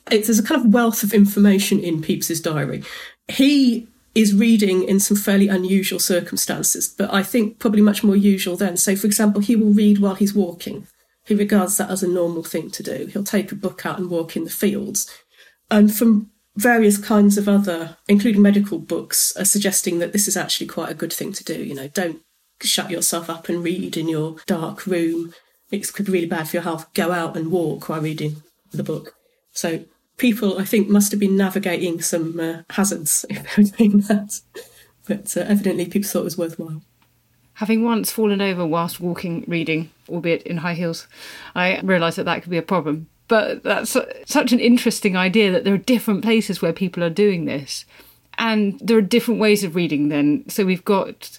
There's 0.04 0.38
a 0.38 0.42
kind 0.42 0.60
of 0.60 0.72
wealth 0.74 1.02
of 1.02 1.14
information 1.14 1.80
in 1.80 2.02
Pepys's 2.02 2.42
diary. 2.42 2.84
He 3.26 3.88
is 4.14 4.34
reading 4.34 4.84
in 4.84 5.00
some 5.00 5.16
fairly 5.16 5.48
unusual 5.48 5.98
circumstances, 5.98 6.86
but 6.88 7.12
I 7.12 7.22
think 7.22 7.58
probably 7.58 7.80
much 7.80 8.04
more 8.04 8.16
usual 8.16 8.56
then. 8.56 8.76
So, 8.76 8.94
for 8.94 9.06
example, 9.06 9.40
he 9.40 9.56
will 9.56 9.72
read 9.72 10.00
while 10.00 10.16
he's 10.16 10.34
walking. 10.34 10.86
He 11.24 11.34
regards 11.34 11.78
that 11.78 11.90
as 11.90 12.02
a 12.02 12.08
normal 12.08 12.44
thing 12.44 12.70
to 12.72 12.82
do. 12.82 13.06
He'll 13.06 13.24
take 13.24 13.50
a 13.50 13.56
book 13.56 13.86
out 13.86 13.98
and 13.98 14.10
walk 14.10 14.36
in 14.36 14.44
the 14.44 14.50
fields. 14.50 15.10
And 15.70 15.94
from 15.96 16.30
various 16.56 16.98
kinds 16.98 17.36
of 17.36 17.48
other, 17.48 17.96
including 18.08 18.42
medical 18.42 18.78
books, 18.78 19.36
are 19.36 19.44
suggesting 19.44 19.98
that 19.98 20.12
this 20.12 20.28
is 20.28 20.36
actually 20.36 20.66
quite 20.66 20.90
a 20.90 20.94
good 20.94 21.12
thing 21.12 21.32
to 21.32 21.44
do. 21.44 21.62
You 21.62 21.74
know, 21.74 21.88
don't 21.88 22.22
shut 22.60 22.90
yourself 22.90 23.28
up 23.28 23.48
and 23.48 23.64
read 23.64 23.96
in 23.96 24.08
your 24.08 24.36
dark 24.46 24.86
room. 24.86 25.34
It 25.70 25.92
could 25.92 26.06
be 26.06 26.12
really 26.12 26.26
bad 26.26 26.48
for 26.48 26.56
your 26.56 26.62
health. 26.62 26.92
Go 26.94 27.12
out 27.12 27.36
and 27.36 27.50
walk 27.50 27.88
while 27.88 28.00
reading 28.00 28.42
the 28.70 28.84
book. 28.84 29.14
So 29.52 29.84
people, 30.16 30.58
I 30.58 30.64
think, 30.64 30.88
must 30.88 31.10
have 31.12 31.20
been 31.20 31.36
navigating 31.36 32.00
some 32.00 32.38
uh, 32.38 32.62
hazards 32.70 33.24
if 33.30 33.56
they 33.56 33.62
were 33.62 33.68
doing 33.68 34.00
that. 34.02 34.40
But 35.06 35.36
uh, 35.36 35.40
evidently, 35.40 35.86
people 35.86 36.08
thought 36.08 36.20
it 36.20 36.24
was 36.24 36.38
worthwhile. 36.38 36.82
Having 37.58 37.84
once 37.84 38.10
fallen 38.10 38.40
over 38.40 38.66
whilst 38.66 39.00
walking, 39.00 39.44
reading, 39.46 39.90
albeit 40.08 40.42
in 40.42 40.58
high 40.58 40.74
heels, 40.74 41.06
I 41.54 41.80
realised 41.80 42.18
that 42.18 42.24
that 42.24 42.42
could 42.42 42.50
be 42.50 42.58
a 42.58 42.62
problem. 42.62 43.08
But 43.26 43.62
that's 43.62 43.96
such 44.26 44.52
an 44.52 44.60
interesting 44.60 45.16
idea 45.16 45.50
that 45.50 45.64
there 45.64 45.74
are 45.74 45.78
different 45.78 46.22
places 46.22 46.60
where 46.60 46.72
people 46.72 47.02
are 47.02 47.10
doing 47.10 47.46
this. 47.46 47.84
And 48.36 48.78
there 48.80 48.98
are 48.98 49.02
different 49.02 49.40
ways 49.40 49.64
of 49.64 49.74
reading 49.74 50.08
then. 50.08 50.44
So 50.48 50.64
we've 50.64 50.84
got 50.84 51.38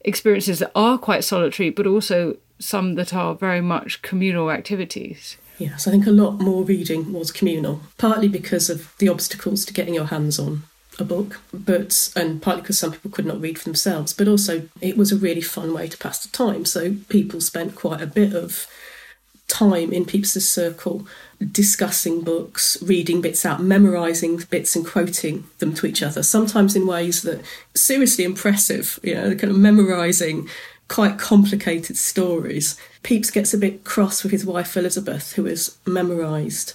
experiences 0.00 0.60
that 0.60 0.72
are 0.74 0.96
quite 0.96 1.24
solitary, 1.24 1.70
but 1.70 1.86
also 1.86 2.36
some 2.58 2.94
that 2.94 3.12
are 3.12 3.34
very 3.34 3.60
much 3.60 4.02
communal 4.02 4.50
activities. 4.50 5.36
Yes, 5.58 5.86
I 5.86 5.90
think 5.90 6.06
a 6.06 6.12
lot 6.12 6.40
more 6.40 6.62
reading 6.62 7.12
was 7.12 7.32
communal, 7.32 7.80
partly 7.98 8.28
because 8.28 8.70
of 8.70 8.96
the 8.98 9.08
obstacles 9.08 9.64
to 9.64 9.72
getting 9.72 9.94
your 9.94 10.06
hands 10.06 10.38
on 10.38 10.62
a 11.00 11.04
book, 11.04 11.40
but 11.52 12.12
and 12.16 12.40
partly 12.40 12.62
because 12.62 12.78
some 12.78 12.92
people 12.92 13.10
could 13.10 13.26
not 13.26 13.40
read 13.40 13.58
for 13.58 13.64
themselves, 13.64 14.12
but 14.12 14.28
also 14.28 14.68
it 14.80 14.96
was 14.96 15.12
a 15.12 15.16
really 15.16 15.40
fun 15.40 15.72
way 15.72 15.88
to 15.88 15.98
pass 15.98 16.24
the 16.24 16.28
time. 16.28 16.64
So 16.64 16.94
people 17.08 17.40
spent 17.40 17.74
quite 17.74 18.00
a 18.00 18.06
bit 18.06 18.34
of 18.34 18.66
time 19.48 19.92
in 19.92 20.04
Pepys's 20.04 20.48
circle 20.48 21.06
discussing 21.52 22.22
books, 22.22 22.76
reading 22.82 23.20
bits 23.20 23.46
out, 23.46 23.62
memorizing 23.62 24.38
bits 24.50 24.74
and 24.74 24.86
quoting 24.86 25.44
them 25.58 25.72
to 25.74 25.86
each 25.86 26.02
other, 26.02 26.22
sometimes 26.22 26.74
in 26.74 26.86
ways 26.86 27.22
that 27.22 27.40
seriously 27.74 28.24
impressive, 28.24 28.98
you 29.02 29.14
know, 29.14 29.34
kind 29.34 29.50
of 29.50 29.56
memorizing 29.56 30.48
quite 30.88 31.18
complicated 31.18 31.96
stories. 31.96 32.78
Pepys 33.02 33.30
gets 33.30 33.54
a 33.54 33.58
bit 33.58 33.84
cross 33.84 34.22
with 34.22 34.32
his 34.32 34.44
wife 34.44 34.76
Elizabeth, 34.76 35.34
who 35.34 35.44
has 35.44 35.78
memorised 35.86 36.74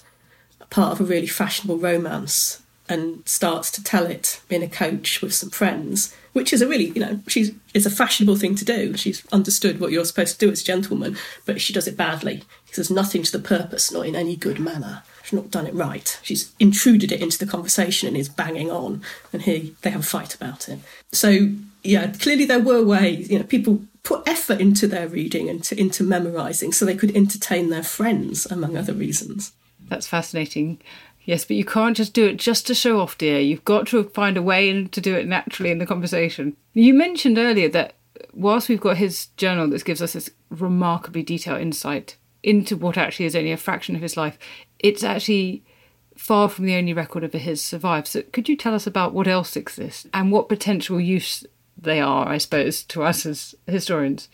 part 0.70 0.92
of 0.92 1.00
a 1.00 1.04
really 1.04 1.26
fashionable 1.26 1.78
romance 1.78 2.62
and 2.88 3.26
starts 3.26 3.70
to 3.70 3.82
tell 3.82 4.06
it 4.06 4.40
in 4.50 4.62
a 4.62 4.68
coach 4.68 5.22
with 5.22 5.32
some 5.32 5.50
friends, 5.50 6.14
which 6.32 6.52
is 6.52 6.60
a 6.60 6.68
really, 6.68 6.86
you 6.90 7.00
know, 7.00 7.20
she's 7.26 7.52
it's 7.72 7.86
a 7.86 7.90
fashionable 7.90 8.36
thing 8.36 8.54
to 8.54 8.64
do. 8.64 8.96
She's 8.96 9.24
understood 9.32 9.80
what 9.80 9.90
you're 9.90 10.04
supposed 10.04 10.38
to 10.38 10.46
do 10.46 10.52
as 10.52 10.60
a 10.60 10.64
gentleman, 10.64 11.16
but 11.46 11.60
she 11.60 11.72
does 11.72 11.88
it 11.88 11.96
badly. 11.96 12.42
There's 12.74 12.90
nothing 12.90 13.22
to 13.22 13.32
the 13.32 13.38
purpose, 13.38 13.92
not 13.92 14.06
in 14.06 14.16
any 14.16 14.36
good 14.36 14.58
manner. 14.58 15.02
She's 15.22 15.32
not 15.32 15.50
done 15.50 15.66
it 15.66 15.74
right. 15.74 16.18
She's 16.22 16.52
intruded 16.58 17.10
it 17.10 17.22
into 17.22 17.38
the 17.38 17.50
conversation 17.50 18.08
and 18.08 18.16
is 18.16 18.28
banging 18.28 18.70
on, 18.70 19.02
and 19.32 19.42
here 19.42 19.62
they 19.82 19.90
have 19.90 20.00
a 20.00 20.04
fight 20.04 20.34
about 20.34 20.68
it. 20.68 20.80
So 21.12 21.50
yeah, 21.82 22.12
clearly 22.12 22.44
there 22.46 22.60
were 22.60 22.82
ways, 22.82 23.30
you 23.30 23.38
know, 23.38 23.44
people 23.44 23.82
put 24.02 24.26
effort 24.26 24.60
into 24.60 24.86
their 24.86 25.08
reading 25.08 25.48
and 25.48 25.62
to, 25.64 25.78
into 25.78 26.02
memorising 26.02 26.72
so 26.72 26.84
they 26.84 26.96
could 26.96 27.14
entertain 27.16 27.70
their 27.70 27.82
friends, 27.82 28.46
among 28.46 28.76
other 28.76 28.92
reasons. 28.92 29.52
That's 29.88 30.06
fascinating. 30.06 30.80
Yes, 31.24 31.44
but 31.44 31.56
you 31.56 31.64
can't 31.64 31.96
just 31.96 32.12
do 32.12 32.26
it 32.26 32.36
just 32.36 32.66
to 32.66 32.74
show 32.74 33.00
off, 33.00 33.16
dear. 33.16 33.40
You've 33.40 33.64
got 33.64 33.86
to 33.88 34.04
find 34.04 34.36
a 34.36 34.42
way 34.42 34.84
to 34.84 35.00
do 35.00 35.14
it 35.14 35.26
naturally 35.26 35.70
in 35.70 35.78
the 35.78 35.86
conversation. 35.86 36.56
You 36.74 36.92
mentioned 36.92 37.38
earlier 37.38 37.68
that 37.70 37.94
whilst 38.32 38.68
we've 38.68 38.80
got 38.80 38.98
his 38.98 39.26
journal 39.36 39.68
that 39.68 39.84
gives 39.84 40.02
us 40.02 40.12
this 40.12 40.30
remarkably 40.50 41.22
detailed 41.22 41.60
insight 41.60 42.16
into 42.44 42.76
what 42.76 42.96
actually 42.96 43.26
is 43.26 43.34
only 43.34 43.52
a 43.52 43.56
fraction 43.56 43.96
of 43.96 44.02
his 44.02 44.16
life, 44.16 44.38
it's 44.78 45.02
actually 45.02 45.64
far 46.16 46.48
from 46.48 46.66
the 46.66 46.76
only 46.76 46.92
record 46.92 47.24
of 47.24 47.32
his 47.32 47.62
survives. 47.62 48.10
So 48.10 48.22
could 48.22 48.48
you 48.48 48.56
tell 48.56 48.74
us 48.74 48.86
about 48.86 49.12
what 49.12 49.26
else 49.26 49.56
exists 49.56 50.06
and 50.14 50.30
what 50.30 50.48
potential 50.48 51.00
use 51.00 51.44
they 51.76 52.00
are, 52.00 52.28
I 52.28 52.38
suppose, 52.38 52.84
to 52.84 53.02
us 53.02 53.26
as 53.26 53.54
historians? 53.66 54.28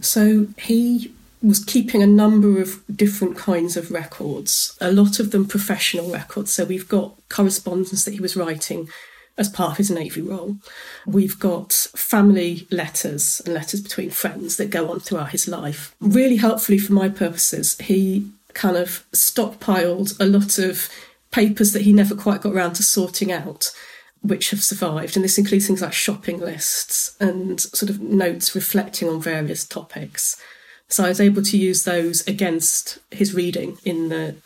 So 0.00 0.48
he 0.58 1.12
was 1.42 1.64
keeping 1.64 2.02
a 2.02 2.06
number 2.06 2.60
of 2.60 2.82
different 2.94 3.36
kinds 3.36 3.76
of 3.76 3.90
records, 3.90 4.76
a 4.80 4.90
lot 4.90 5.20
of 5.20 5.30
them 5.30 5.46
professional 5.46 6.10
records. 6.10 6.52
So 6.52 6.64
we've 6.64 6.88
got 6.88 7.14
correspondence 7.28 8.04
that 8.04 8.14
he 8.14 8.20
was 8.20 8.36
writing 8.36 8.88
as 9.38 9.48
part 9.48 9.72
of 9.72 9.76
his 9.78 9.90
Navy 9.90 10.20
role. 10.20 10.56
We've 11.06 11.38
got 11.38 11.72
family 11.72 12.66
letters 12.70 13.40
and 13.44 13.54
letters 13.54 13.80
between 13.80 14.10
friends 14.10 14.56
that 14.56 14.70
go 14.70 14.90
on 14.90 15.00
throughout 15.00 15.30
his 15.30 15.48
life. 15.48 15.94
Really 16.00 16.36
helpfully 16.36 16.78
for 16.78 16.92
my 16.92 17.08
purposes, 17.08 17.78
he 17.78 18.30
kind 18.52 18.76
of 18.76 19.04
stockpiled 19.12 20.18
a 20.20 20.26
lot 20.26 20.58
of 20.58 20.88
papers 21.30 21.72
that 21.72 21.82
he 21.82 21.92
never 21.92 22.14
quite 22.14 22.42
got 22.42 22.52
around 22.52 22.74
to 22.74 22.82
sorting 22.82 23.30
out 23.32 23.72
which 24.22 24.50
have 24.50 24.62
survived. 24.62 25.16
And 25.16 25.24
this 25.24 25.38
includes 25.38 25.66
things 25.66 25.82
like 25.82 25.92
shopping 25.92 26.40
lists 26.40 27.16
and 27.20 27.60
sort 27.60 27.88
of 27.90 28.00
notes 28.00 28.54
reflecting 28.54 29.08
on 29.08 29.20
various 29.20 29.64
topics. 29.64 30.36
So 30.88 31.04
I 31.04 31.08
was 31.08 31.20
able 31.20 31.42
to 31.42 31.56
use 31.56 31.84
those 31.84 32.26
against 32.26 32.98
his 33.10 33.34
reading 33.34 33.78
in 33.84 34.08
the 34.08 34.36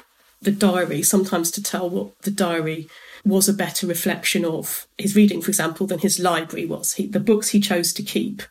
the 0.42 0.52
diary, 0.52 1.02
sometimes 1.02 1.50
to 1.50 1.62
tell 1.62 1.88
what 1.88 2.18
the 2.20 2.30
diary 2.30 2.86
was 3.24 3.48
a 3.48 3.54
better 3.54 3.86
reflection 3.86 4.44
of 4.44 4.86
his 4.98 5.16
reading, 5.16 5.40
for 5.40 5.50
example, 5.50 5.86
than 5.86 6.00
his 6.00 6.18
library 6.18 6.66
was. 6.66 6.94
He, 6.94 7.06
the 7.06 7.20
books 7.20 7.50
he 7.50 7.60
chose 7.60 7.92
to 7.94 8.02
keep 8.02 8.42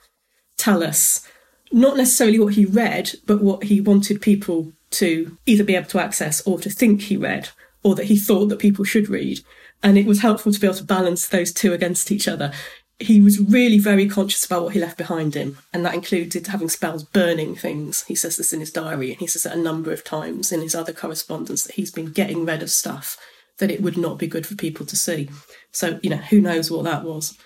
tell 0.58 0.84
us 0.84 1.28
not 1.72 1.98
necessarily 1.98 2.40
what 2.40 2.54
he 2.54 2.66
read, 2.66 3.12
but 3.26 3.42
what 3.42 3.64
he 3.64 3.82
wanted 3.82 4.22
people 4.22 4.72
to 4.92 5.38
either 5.46 5.64
be 5.64 5.76
able 5.76 5.90
to 5.90 6.00
access 6.00 6.42
or 6.42 6.60
to 6.60 6.70
think 6.70 7.04
he 7.04 7.18
read, 7.18 7.50
or 7.84 7.96
that 7.96 8.06
he 8.06 8.18
thought 8.18 8.48
that 8.48 8.60
people 8.60 8.86
should 8.86 9.10
read. 9.10 9.40
And 9.82 9.98
it 9.98 10.06
was 10.06 10.22
helpful 10.22 10.52
to 10.52 10.60
be 10.60 10.68
able 10.68 10.78
to 10.78 10.84
balance 10.84 11.28
those 11.28 11.52
two 11.52 11.74
against 11.74 12.12
each 12.12 12.28
other 12.28 12.52
he 13.00 13.20
was 13.20 13.40
really 13.40 13.80
very 13.80 14.08
conscious 14.08 14.46
about 14.46 14.64
what 14.64 14.74
he 14.74 14.80
left 14.80 14.98
behind 14.98 15.36
him, 15.36 15.58
and 15.74 15.86
that 15.86 15.96
included 15.96 16.48
having 16.48 16.70
spells 16.70 17.04
burning 17.04 17.56
things. 17.56 18.04
He 18.04 18.16
says 18.16 18.38
this 18.38 18.54
in 18.54 18.60
his 18.60 18.72
diary, 18.72 19.12
and 19.12 19.20
he 19.20 19.28
says 19.28 19.46
it 19.46 19.52
a 19.52 19.62
number 19.62 19.92
of 19.92 20.04
times 20.04 20.52
in 20.52 20.62
his 20.62 20.76
other 20.76 20.94
correspondence 20.94 21.64
that 21.64 21.76
he's 21.76 21.92
been 21.92 22.12
getting 22.12 22.46
rid 22.46 22.64
of 22.64 22.70
stuff 22.70 23.18
that 23.60 23.72
it 23.72 23.82
would 23.82 23.98
not 23.98 24.18
be 24.18 24.28
good 24.28 24.46
for 24.48 24.56
people 24.56 24.86
to 24.86 24.96
see. 24.96 25.30
So, 25.72 26.00
you 26.04 26.10
know, 26.10 26.18
who 26.18 26.42
knows 26.42 26.72
what 26.72 26.84
that 26.86 27.04
was. 27.04 27.38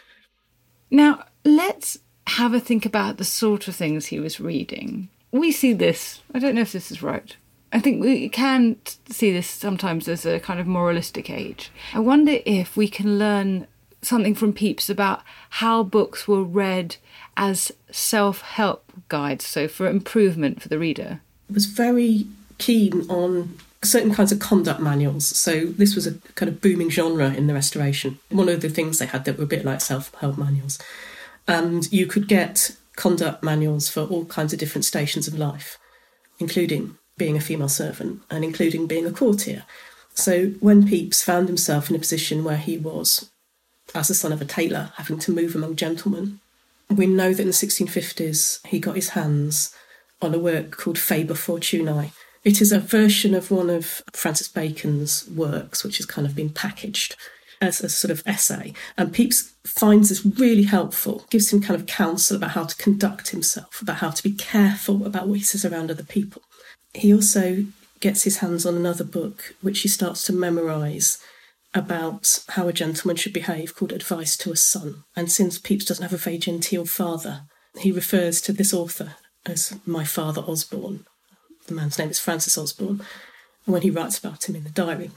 Now, 0.89 1.25
let's 1.43 1.97
have 2.27 2.53
a 2.53 2.59
think 2.59 2.85
about 2.85 3.17
the 3.17 3.23
sort 3.23 3.67
of 3.67 3.75
things 3.75 4.07
he 4.07 4.19
was 4.19 4.39
reading. 4.39 5.09
We 5.31 5.51
see 5.51 5.73
this, 5.73 6.21
I 6.33 6.39
don't 6.39 6.55
know 6.55 6.61
if 6.61 6.71
this 6.71 6.91
is 6.91 7.03
right. 7.03 7.35
I 7.73 7.79
think 7.79 8.01
we 8.01 8.29
can 8.29 8.77
see 9.09 9.31
this 9.31 9.47
sometimes 9.47 10.07
as 10.07 10.25
a 10.25 10.39
kind 10.39 10.59
of 10.59 10.67
moralistic 10.67 11.29
age. 11.29 11.69
I 11.93 11.99
wonder 11.99 12.39
if 12.45 12.77
we 12.77 12.87
can 12.87 13.19
learn 13.19 13.67
something 14.01 14.35
from 14.35 14.53
Pepys 14.53 14.89
about 14.89 15.21
how 15.49 15.83
books 15.83 16.27
were 16.27 16.43
read 16.43 16.95
as 17.35 17.71
self 17.91 18.41
help 18.41 18.91
guides, 19.09 19.45
so 19.45 19.67
for 19.67 19.87
improvement 19.87 20.61
for 20.61 20.69
the 20.69 20.79
reader. 20.79 21.21
Was 21.49 21.65
very 21.65 22.25
keen 22.57 23.05
on 23.09 23.57
certain 23.83 24.13
kinds 24.13 24.31
of 24.31 24.39
conduct 24.39 24.79
manuals. 24.79 25.27
So 25.27 25.65
this 25.65 25.95
was 25.95 26.07
a 26.07 26.15
kind 26.35 26.49
of 26.49 26.61
booming 26.61 26.89
genre 26.89 27.33
in 27.33 27.47
the 27.47 27.53
Restoration. 27.53 28.19
One 28.29 28.49
of 28.49 28.61
the 28.61 28.69
things 28.69 28.99
they 28.99 29.05
had 29.05 29.25
that 29.25 29.37
were 29.37 29.43
a 29.43 29.47
bit 29.47 29.65
like 29.65 29.81
self 29.81 30.13
help 30.15 30.37
manuals. 30.37 30.79
And 31.47 31.91
you 31.91 32.05
could 32.05 32.27
get 32.27 32.75
conduct 32.95 33.43
manuals 33.43 33.89
for 33.89 34.01
all 34.01 34.25
kinds 34.25 34.53
of 34.53 34.59
different 34.59 34.85
stations 34.85 35.27
of 35.27 35.37
life, 35.37 35.77
including 36.39 36.97
being 37.17 37.37
a 37.37 37.41
female 37.41 37.69
servant 37.69 38.21
and 38.29 38.43
including 38.43 38.87
being 38.87 39.05
a 39.05 39.11
courtier. 39.11 39.63
So 40.13 40.47
when 40.59 40.87
Pepys 40.87 41.23
found 41.23 41.47
himself 41.47 41.89
in 41.89 41.95
a 41.95 41.99
position 41.99 42.43
where 42.43 42.57
he 42.57 42.77
was 42.77 43.29
as 43.95 44.07
the 44.07 44.13
son 44.13 44.31
of 44.31 44.41
a 44.41 44.45
tailor, 44.45 44.91
having 44.95 45.19
to 45.19 45.33
move 45.33 45.55
among 45.55 45.75
gentlemen. 45.75 46.39
We 46.89 47.07
know 47.07 47.33
that 47.33 47.41
in 47.41 47.47
the 47.47 47.53
1650s 47.53 48.65
he 48.67 48.79
got 48.79 48.95
his 48.95 49.09
hands 49.09 49.75
on 50.21 50.33
a 50.33 50.39
work 50.39 50.71
called 50.71 50.97
Faber 50.97 51.33
Fortunae. 51.33 52.11
It 52.47 52.61
is 52.61 52.71
a 52.71 52.79
version 52.79 53.35
of 53.35 53.51
one 53.51 53.69
of 53.69 54.01
Francis 54.13 54.47
Bacon's 54.47 55.27
works, 55.27 55.83
which 55.83 55.97
has 55.97 56.05
kind 56.05 56.25
of 56.25 56.33
been 56.33 56.49
packaged 56.49 57.17
as 57.59 57.81
a 57.81 57.89
sort 57.89 58.09
of 58.09 58.23
essay. 58.25 58.71
And 58.97 59.13
Pepys 59.13 59.51
finds 59.65 60.07
this 60.07 60.25
really 60.25 60.63
helpful, 60.63 61.25
gives 61.29 61.51
him 61.51 61.61
kind 61.61 61.77
of 61.77 61.87
counsel 61.87 62.37
about 62.37 62.51
how 62.51 62.63
to 62.63 62.77
conduct 62.77 63.31
himself, 63.31 63.81
about 63.81 63.97
how 63.97 64.11
to 64.11 64.23
be 64.23 64.31
careful 64.31 65.05
about 65.05 65.27
what 65.27 65.39
he 65.39 65.43
says 65.43 65.65
around 65.65 65.91
other 65.91 66.05
people. 66.05 66.41
He 66.93 67.13
also 67.13 67.65
gets 67.99 68.23
his 68.23 68.37
hands 68.37 68.65
on 68.65 68.75
another 68.75 69.03
book, 69.03 69.53
which 69.59 69.81
he 69.81 69.89
starts 69.89 70.23
to 70.27 70.31
memorise 70.31 71.17
about 71.73 72.45
how 72.51 72.69
a 72.69 72.73
gentleman 72.73 73.17
should 73.17 73.33
behave, 73.33 73.75
called 73.75 73.91
Advice 73.91 74.37
to 74.37 74.53
a 74.53 74.55
Son. 74.55 75.03
And 75.17 75.29
since 75.29 75.59
Pepys 75.59 75.83
doesn't 75.83 76.01
have 76.01 76.13
a 76.13 76.15
very 76.15 76.37
genteel 76.37 76.85
father, 76.85 77.41
he 77.77 77.91
refers 77.91 78.39
to 78.39 78.53
this 78.53 78.73
author 78.73 79.15
as 79.45 79.77
my 79.85 80.05
father 80.05 80.43
Osborne. 80.47 81.03
The 81.67 81.75
man's 81.75 81.99
name 81.99 82.09
is 82.09 82.19
Francis 82.19 82.57
Osborne, 82.57 83.01
when 83.65 83.81
he 83.81 83.91
writes 83.91 84.17
about 84.17 84.49
him 84.49 84.55
in 84.55 84.63
the 84.63 84.69
diary. 84.69 85.11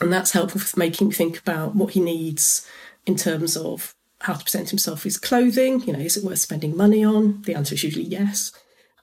And 0.00 0.12
that's 0.12 0.32
helpful 0.32 0.60
for 0.60 0.78
making 0.78 1.08
me 1.08 1.14
think 1.14 1.38
about 1.38 1.74
what 1.74 1.92
he 1.92 2.00
needs 2.00 2.66
in 3.06 3.16
terms 3.16 3.56
of 3.56 3.94
how 4.20 4.34
to 4.34 4.44
present 4.44 4.70
himself, 4.70 5.02
his 5.02 5.18
clothing, 5.18 5.80
you 5.82 5.92
know, 5.92 5.98
is 5.98 6.16
it 6.16 6.24
worth 6.24 6.38
spending 6.38 6.76
money 6.76 7.04
on? 7.04 7.42
The 7.42 7.54
answer 7.54 7.74
is 7.74 7.84
usually 7.84 8.04
yes. 8.04 8.52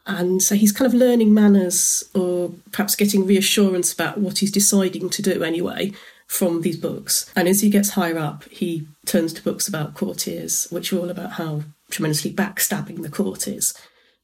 And 0.05 0.41
so 0.41 0.55
he's 0.55 0.71
kind 0.71 0.87
of 0.87 0.93
learning 0.93 1.33
manners 1.33 2.03
or 2.15 2.53
perhaps 2.71 2.95
getting 2.95 3.25
reassurance 3.25 3.91
about 3.91 4.19
what 4.19 4.37
he's 4.37 4.51
deciding 4.51 5.09
to 5.09 5.21
do 5.21 5.43
anyway 5.43 5.91
from 6.27 6.61
these 6.61 6.77
books. 6.77 7.31
And 7.35 7.47
as 7.47 7.61
he 7.61 7.69
gets 7.69 7.91
higher 7.91 8.17
up, 8.17 8.45
he 8.45 8.87
turns 9.05 9.33
to 9.33 9.43
books 9.43 9.67
about 9.67 9.95
courtiers, 9.95 10.67
which 10.69 10.93
are 10.93 10.99
all 10.99 11.09
about 11.09 11.33
how 11.33 11.63
tremendously 11.89 12.31
backstabbing 12.31 13.01
the 13.01 13.09
court 13.09 13.47
is. 13.47 13.73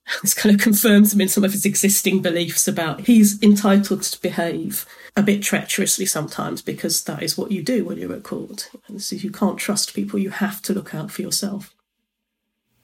This 0.22 0.34
kind 0.34 0.54
of 0.54 0.62
confirms 0.62 1.14
him 1.14 1.22
in 1.22 1.30
some 1.30 1.44
of 1.44 1.54
his 1.54 1.66
existing 1.66 2.22
beliefs 2.22 2.68
about 2.68 3.02
he's 3.02 3.42
entitled 3.42 4.04
to 4.04 4.22
behave 4.22 4.86
a 5.16 5.24
bit 5.24 5.42
treacherously 5.42 6.06
sometimes 6.06 6.62
because 6.62 7.04
that 7.04 7.24
is 7.24 7.38
what 7.38 7.52
you 7.52 7.62
do 7.62 7.86
when 7.86 7.98
you're 7.98 8.14
at 8.14 8.24
court. 8.24 8.70
And 8.88 9.02
so 9.02 9.16
you 9.16 9.32
can't 9.32 9.58
trust 9.58 9.94
people, 9.94 10.20
you 10.20 10.32
have 10.32 10.62
to 10.64 10.74
look 10.74 10.94
out 10.94 11.12
for 11.12 11.22
yourself. 11.22 11.74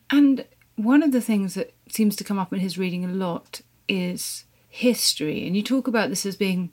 And 0.10 0.46
one 0.76 1.04
of 1.04 1.12
the 1.12 1.22
things 1.22 1.56
that 1.56 1.74
seems 1.90 2.16
to 2.16 2.24
come 2.24 2.40
up 2.40 2.54
in 2.54 2.60
his 2.60 2.78
reading 2.78 3.04
a 3.04 3.10
lot 3.10 3.62
is 3.88 4.46
history. 4.70 5.46
And 5.46 5.56
you 5.56 5.64
talk 5.64 5.88
about 5.88 6.10
this 6.10 6.26
as 6.26 6.36
being 6.36 6.72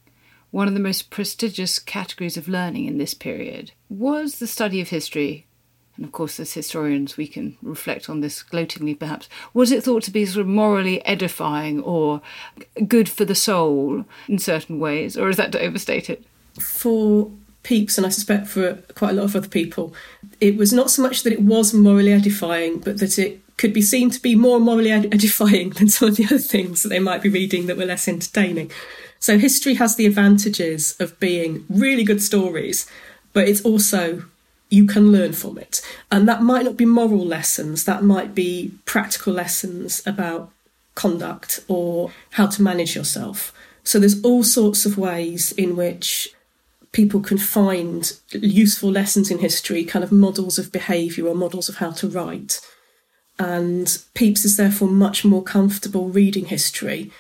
one 0.51 0.69
of 0.69 0.75
the 0.75 0.81
most 0.81 1.11
prestigious 1.11 1.79
categories 1.79 2.37
of 2.37 2.49
learning 2.49 2.87
in 2.87 2.99
this 2.99 3.15
period. 3.15 3.73
Was 3.89 4.39
the 4.39 4.47
study 4.47 4.81
of 4.81 4.89
history, 4.89 5.46
and 5.97 6.05
of 6.05 6.13
course, 6.13 6.39
as 6.39 6.53
historians, 6.53 7.17
we 7.17 7.27
can 7.27 7.57
reflect 7.63 8.09
on 8.09 8.21
this 8.21 8.43
gloatingly 8.43 8.95
perhaps, 8.99 9.29
was 9.55 9.73
it 9.73 9.83
thought 9.83 10.03
to 10.05 10.11
be 10.11 10.27
sort 10.27 10.43
of 10.43 10.47
morally 10.47 11.05
edifying 11.07 11.81
or 11.83 12.21
good 12.87 13.09
for 13.09 13.25
the 13.25 13.35
soul 13.35 14.05
in 14.29 14.39
certain 14.39 14.79
ways, 14.79 15.17
or 15.17 15.29
is 15.29 15.37
that 15.37 15.53
to 15.53 15.61
overstate 15.61 16.11
it? 16.11 16.25
For 16.61 17.31
Pepys, 17.63 17.97
and 17.97 18.07
I 18.07 18.11
suspect 18.11 18.47
for 18.47 18.75
quite 18.95 19.11
a 19.11 19.15
lot 19.15 19.25
of 19.25 19.37
other 19.37 19.49
people, 19.49 19.95
it 20.41 20.57
was 20.57 20.73
not 20.73 20.91
so 20.91 21.03
much 21.03 21.23
that 21.23 21.33
it 21.33 21.43
was 21.43 21.75
morally 21.75 22.13
edifying, 22.13 22.79
but 22.79 22.99
that 22.99 23.19
it 23.19 23.41
could 23.57 23.73
be 23.73 23.83
seen 23.83 24.11
to 24.11 24.21
be 24.21 24.35
more 24.35 24.61
morally 24.61 24.91
edifying 24.91 25.71
than 25.71 25.89
some 25.89 26.09
of 26.09 26.17
the 26.17 26.27
other 26.27 26.39
things 26.39 26.83
that 26.83 26.91
they 26.91 26.99
might 26.99 27.23
be 27.23 27.29
reading 27.29 27.67
that 27.67 27.77
were 27.77 27.87
less 27.87 28.07
entertaining. 28.07 28.71
So 29.19 29.39
history 29.39 29.75
has 29.75 29.97
the 29.97 30.07
advantages 30.07 30.95
of 31.01 31.19
being 31.19 31.65
really 31.71 32.05
good 32.05 32.23
stories, 32.23 32.87
but 33.33 33.49
it's 33.49 33.63
also 33.63 34.25
you 34.69 34.87
can 34.87 35.13
learn 35.13 35.33
from 35.33 35.59
it. 35.59 35.81
And 36.11 36.29
that 36.29 36.43
might 36.43 36.65
not 36.65 36.77
be 36.77 36.85
moral 36.85 37.25
lessons, 37.25 37.85
that 37.85 38.03
might 38.03 38.35
be 38.35 38.73
practical 38.85 39.33
lessons 39.33 40.03
about 40.07 40.51
conduct 40.95 41.61
or 41.69 42.11
how 42.33 42.47
to 42.47 42.63
manage 42.63 42.97
yourself. 42.97 43.53
So 43.85 43.99
there's 43.99 44.23
all 44.23 44.43
sorts 44.43 44.85
of 44.85 44.99
ways 44.99 45.53
in 45.53 45.77
which 45.77 46.35
people 46.93 47.21
can 47.21 47.39
find 47.39 48.13
useful 48.33 48.91
lessons 48.91 49.31
in 49.31 49.39
history, 49.39 49.85
kind 49.85 50.03
of 50.03 50.11
models 50.11 50.59
of 50.59 50.73
behaviour 50.73 51.27
or 51.27 51.35
models 51.35 51.69
of 51.69 51.77
how 51.77 51.91
to 51.93 52.09
write. 52.09 52.61
And 53.39 53.87
Pepys 54.15 54.45
is 54.45 54.57
therefore 54.57 54.89
much 54.89 55.25
more 55.25 55.43
comfortable 55.43 56.09
reading 56.09 56.47
history 56.47 57.13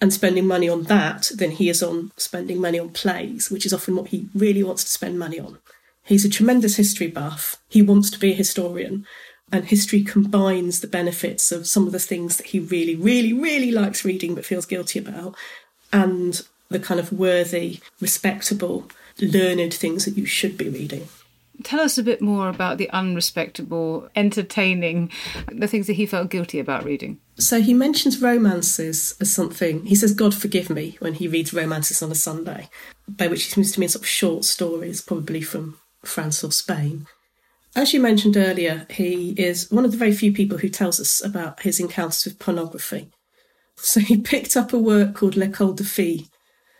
and 0.00 0.12
spending 0.12 0.46
money 0.46 0.68
on 0.68 0.84
that 0.84 1.30
than 1.34 1.50
he 1.50 1.68
is 1.68 1.82
on 1.82 2.12
spending 2.16 2.60
money 2.60 2.78
on 2.78 2.90
plays, 2.90 3.50
which 3.50 3.66
is 3.66 3.72
often 3.74 3.96
what 3.96 4.08
he 4.08 4.28
really 4.34 4.62
wants 4.62 4.84
to 4.84 4.90
spend 4.90 5.18
money 5.18 5.40
on. 5.40 5.58
He's 6.06 6.24
a 6.24 6.30
tremendous 6.30 6.76
history 6.76 7.08
buff. 7.08 7.56
He 7.68 7.82
wants 7.82 8.10
to 8.10 8.18
be 8.18 8.32
a 8.32 8.36
historian. 8.36 9.06
And 9.52 9.64
history 9.64 10.02
combines 10.02 10.80
the 10.80 10.88
benefits 10.88 11.52
of 11.52 11.66
some 11.66 11.86
of 11.86 11.92
the 11.92 12.00
things 12.00 12.36
that 12.36 12.46
he 12.48 12.58
really, 12.58 12.96
really, 12.96 13.32
really 13.32 13.70
likes 13.70 14.04
reading 14.04 14.34
but 14.34 14.44
feels 14.44 14.66
guilty 14.66 14.98
about, 14.98 15.36
and 15.92 16.42
the 16.68 16.80
kind 16.80 16.98
of 16.98 17.12
worthy, 17.12 17.78
respectable, 18.00 18.90
learned 19.20 19.72
things 19.72 20.04
that 20.04 20.16
you 20.16 20.26
should 20.26 20.58
be 20.58 20.68
reading. 20.68 21.06
Tell 21.62 21.80
us 21.80 21.96
a 21.96 22.02
bit 22.02 22.20
more 22.20 22.48
about 22.48 22.78
the 22.78 22.90
unrespectable, 22.90 24.08
entertaining, 24.16 25.10
the 25.50 25.68
things 25.68 25.86
that 25.86 25.94
he 25.94 26.06
felt 26.06 26.28
guilty 26.28 26.58
about 26.58 26.84
reading. 26.84 27.18
So 27.38 27.60
he 27.60 27.72
mentions 27.72 28.20
romances 28.20 29.14
as 29.20 29.32
something. 29.32 29.86
He 29.86 29.94
says, 29.94 30.12
God 30.12 30.34
forgive 30.34 30.70
me, 30.70 30.96
when 30.98 31.14
he 31.14 31.28
reads 31.28 31.54
romances 31.54 32.02
on 32.02 32.10
a 32.10 32.16
Sunday, 32.16 32.68
by 33.08 33.28
which 33.28 33.44
he 33.44 33.50
seems 33.50 33.72
to 33.72 33.80
mean 33.80 33.88
sort 33.88 34.02
of 34.02 34.08
short 34.08 34.44
stories, 34.44 35.00
probably 35.00 35.40
from 35.40 35.78
France 36.08 36.42
or 36.44 36.52
Spain. 36.52 37.06
As 37.74 37.92
you 37.92 38.00
mentioned 38.00 38.36
earlier, 38.36 38.86
he 38.88 39.32
is 39.32 39.70
one 39.70 39.84
of 39.84 39.90
the 39.92 39.98
very 39.98 40.12
few 40.12 40.32
people 40.32 40.58
who 40.58 40.68
tells 40.68 40.98
us 40.98 41.22
about 41.22 41.60
his 41.60 41.78
encounters 41.78 42.24
with 42.24 42.38
pornography. 42.38 43.10
So 43.76 44.00
he 44.00 44.16
picked 44.16 44.56
up 44.56 44.72
a 44.72 44.78
work 44.78 45.14
called 45.14 45.36
L'École 45.36 45.76
de 45.76 45.84
Filles, 45.84 46.28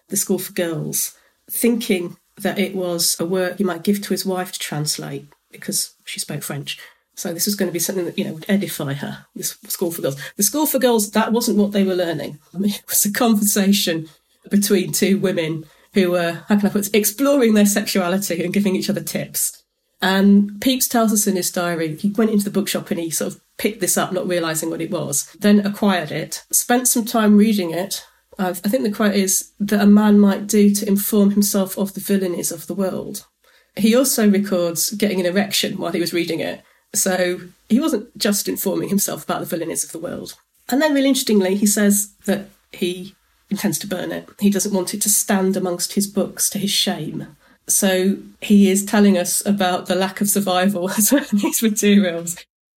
the 0.09 0.17
school 0.17 0.39
for 0.39 0.53
girls, 0.53 1.17
thinking 1.51 2.17
that 2.39 2.59
it 2.59 2.75
was 2.75 3.19
a 3.21 3.27
work 3.27 3.59
he 3.59 3.65
might 3.65 3.83
give 3.83 4.01
to 4.03 4.11
his 4.11 4.25
wife 4.25 4.53
to 4.53 4.59
translate 4.59 5.27
because 5.53 5.95
she 6.05 6.21
spoke 6.21 6.43
French. 6.43 6.79
So 7.15 7.33
this 7.33 7.47
was 7.47 7.55
going 7.55 7.69
to 7.69 7.73
be 7.73 7.79
something 7.79 8.05
that 8.05 8.19
you 8.19 8.25
know 8.25 8.35
would 8.35 8.45
edify 8.49 8.93
her. 8.93 9.27
This 9.35 9.57
school 9.69 9.91
for 9.91 10.03
girls. 10.03 10.21
The 10.37 10.43
school 10.43 10.67
for 10.67 10.79
girls 10.79 11.11
that 11.13 11.33
wasn't 11.33 11.59
what 11.59 11.73
they 11.73 11.85
were 11.85 11.95
learning. 11.95 12.39
I 12.55 12.59
mean, 12.59 12.73
it 12.73 12.85
was 12.89 13.05
a 13.05 13.13
conversation 13.13 14.09
between 14.51 14.93
two 14.93 15.19
women 15.19 15.65
who 15.97 16.13
were 16.13 16.45
how 16.49 16.57
can 16.57 16.69
I 16.69 16.73
put 16.73 16.87
it, 16.87 16.95
exploring 16.95 17.55
their 17.55 17.67
sexuality 17.67 18.45
and 18.45 18.55
giving 18.55 18.77
each 18.77 18.89
other 18.89 19.03
tips. 19.03 19.65
And 20.01 20.61
Pepys 20.61 20.87
tells 20.87 21.13
us 21.13 21.27
in 21.27 21.35
his 21.35 21.51
diary 21.51 21.97
he 21.97 22.11
went 22.11 22.31
into 22.31 22.45
the 22.45 22.51
bookshop 22.51 22.93
and 22.93 23.01
he 23.01 23.11
sort 23.11 23.33
of 23.33 23.41
picked 23.59 23.81
this 23.81 23.97
up, 23.97 24.13
not 24.13 24.29
realizing 24.29 24.71
what 24.71 24.83
it 24.83 24.93
was. 24.93 25.35
Then 25.41 25.67
acquired 25.67 26.13
it, 26.13 26.45
spent 26.53 26.87
some 26.87 27.05
time 27.05 27.37
reading 27.37 27.73
it, 27.73 28.07
I 28.39 28.53
think 28.53 28.83
the 28.83 28.93
quote 28.93 29.15
is 29.15 29.53
that 29.61 29.81
a 29.81 29.87
man 29.87 30.21
might 30.21 30.47
do 30.47 30.75
to 30.75 30.89
inform 30.89 31.31
himself 31.31 31.79
of 31.79 31.95
the 31.95 32.01
villainies 32.01 32.53
of 32.53 32.67
the 32.67 32.75
world. 32.75 33.27
He 33.77 33.95
also 33.95 34.29
records 34.29 34.91
getting 34.91 35.21
an 35.21 35.27
erection 35.27 35.79
while 35.79 35.93
he 35.93 36.01
was 36.01 36.13
reading 36.13 36.41
it. 36.41 36.63
So 36.95 37.41
he 37.69 37.81
wasn't 37.81 38.17
just 38.17 38.49
informing 38.49 38.89
himself 38.89 39.25
about 39.25 39.47
the 39.47 39.57
villainies 39.57 39.85
of 39.85 39.93
the 39.93 39.99
world. 39.99 40.35
And 40.69 40.83
then, 40.83 40.95
really 40.95 41.09
interestingly, 41.09 41.55
he 41.55 41.67
says 41.67 42.15
that 42.27 42.49
he 42.73 43.15
intends 43.51 43.79
to 43.81 43.87
burn 43.87 44.13
it. 44.13 44.29
He 44.41 44.51
doesn't 44.51 44.75
want 44.75 44.95
it 44.95 45.03
to 45.03 45.11
stand 45.11 45.57
amongst 45.57 45.95
his 45.95 46.07
books 46.07 46.51
to 46.51 46.59
his 46.59 46.71
shame. 46.71 47.37
So 47.69 48.19
he 48.41 48.71
is 48.71 48.85
telling 48.85 49.19
us 49.19 49.45
about 49.45 49.87
the 49.87 49.95
lack 49.95 50.21
of 50.21 50.29
survival 50.29 50.89
in 51.13 51.39
these 51.39 51.63
materials 51.63 52.37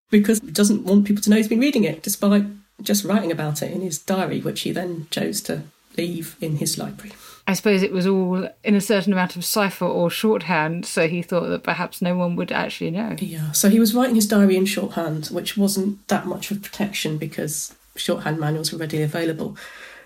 because 0.10 0.39
he 0.39 0.51
doesn't 0.51 0.86
want 0.86 1.05
people 1.05 1.21
to 1.23 1.29
know 1.29 1.36
he's 1.36 1.47
been 1.47 1.60
reading 1.60 1.84
it, 1.84 2.01
despite 2.01 2.45
just 2.82 3.03
writing 3.03 3.32
about 3.32 3.62
it 3.62 3.71
in 3.71 3.82
his 3.82 3.99
diary, 3.99 4.41
which 4.41 4.62
he 4.62 4.71
then 4.71 5.08
chose 5.12 5.41
to 5.41 5.63
leave 5.97 6.36
in 6.41 6.58
his 6.58 6.77
library. 6.77 7.13
I 7.45 7.53
suppose 7.53 7.82
it 7.82 7.91
was 7.91 8.05
all 8.05 8.47
in 8.63 8.75
a 8.75 8.82
certain 8.82 9.12
amount 9.12 9.36
of 9.36 9.43
cipher 9.43 9.86
or 9.86 10.12
shorthand, 10.12 10.86
so 10.86 11.08
he 11.08 11.23
thought 11.23 11.49
that 11.49 11.63
perhaps 11.63 12.01
no 12.01 12.15
one 12.15 12.36
would 12.36 12.51
actually 12.51 12.91
know. 12.91 13.15
Yeah, 13.19 13.51
so 13.53 13.69
he 13.69 13.79
was 13.79 13.95
writing 13.95 14.15
his 14.15 14.27
diary 14.27 14.55
in 14.55 14.65
shorthand, 14.65 15.27
which 15.27 15.58
wasn't 15.58 16.08
that 16.10 16.27
much 16.27 16.51
of 16.51 16.62
protection 16.62 17.17
because 17.17 17.75
shorthand 17.95 18.39
manuals 18.39 18.71
were 18.71 18.77
readily 18.77 19.01
available. 19.01 19.58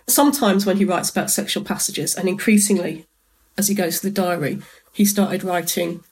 Sometimes 0.08 0.66
when 0.66 0.78
he 0.78 0.86
writes 0.86 1.10
about 1.10 1.32
sexual 1.32 1.64
passages, 1.64 2.16
and 2.16 2.28
increasingly 2.28 3.06
as 3.58 3.68
he 3.68 3.76
goes 3.76 4.00
to 4.00 4.08
the 4.08 4.14
diary, 4.14 4.60
he 4.94 5.06
started 5.06 5.44
writing 5.44 6.04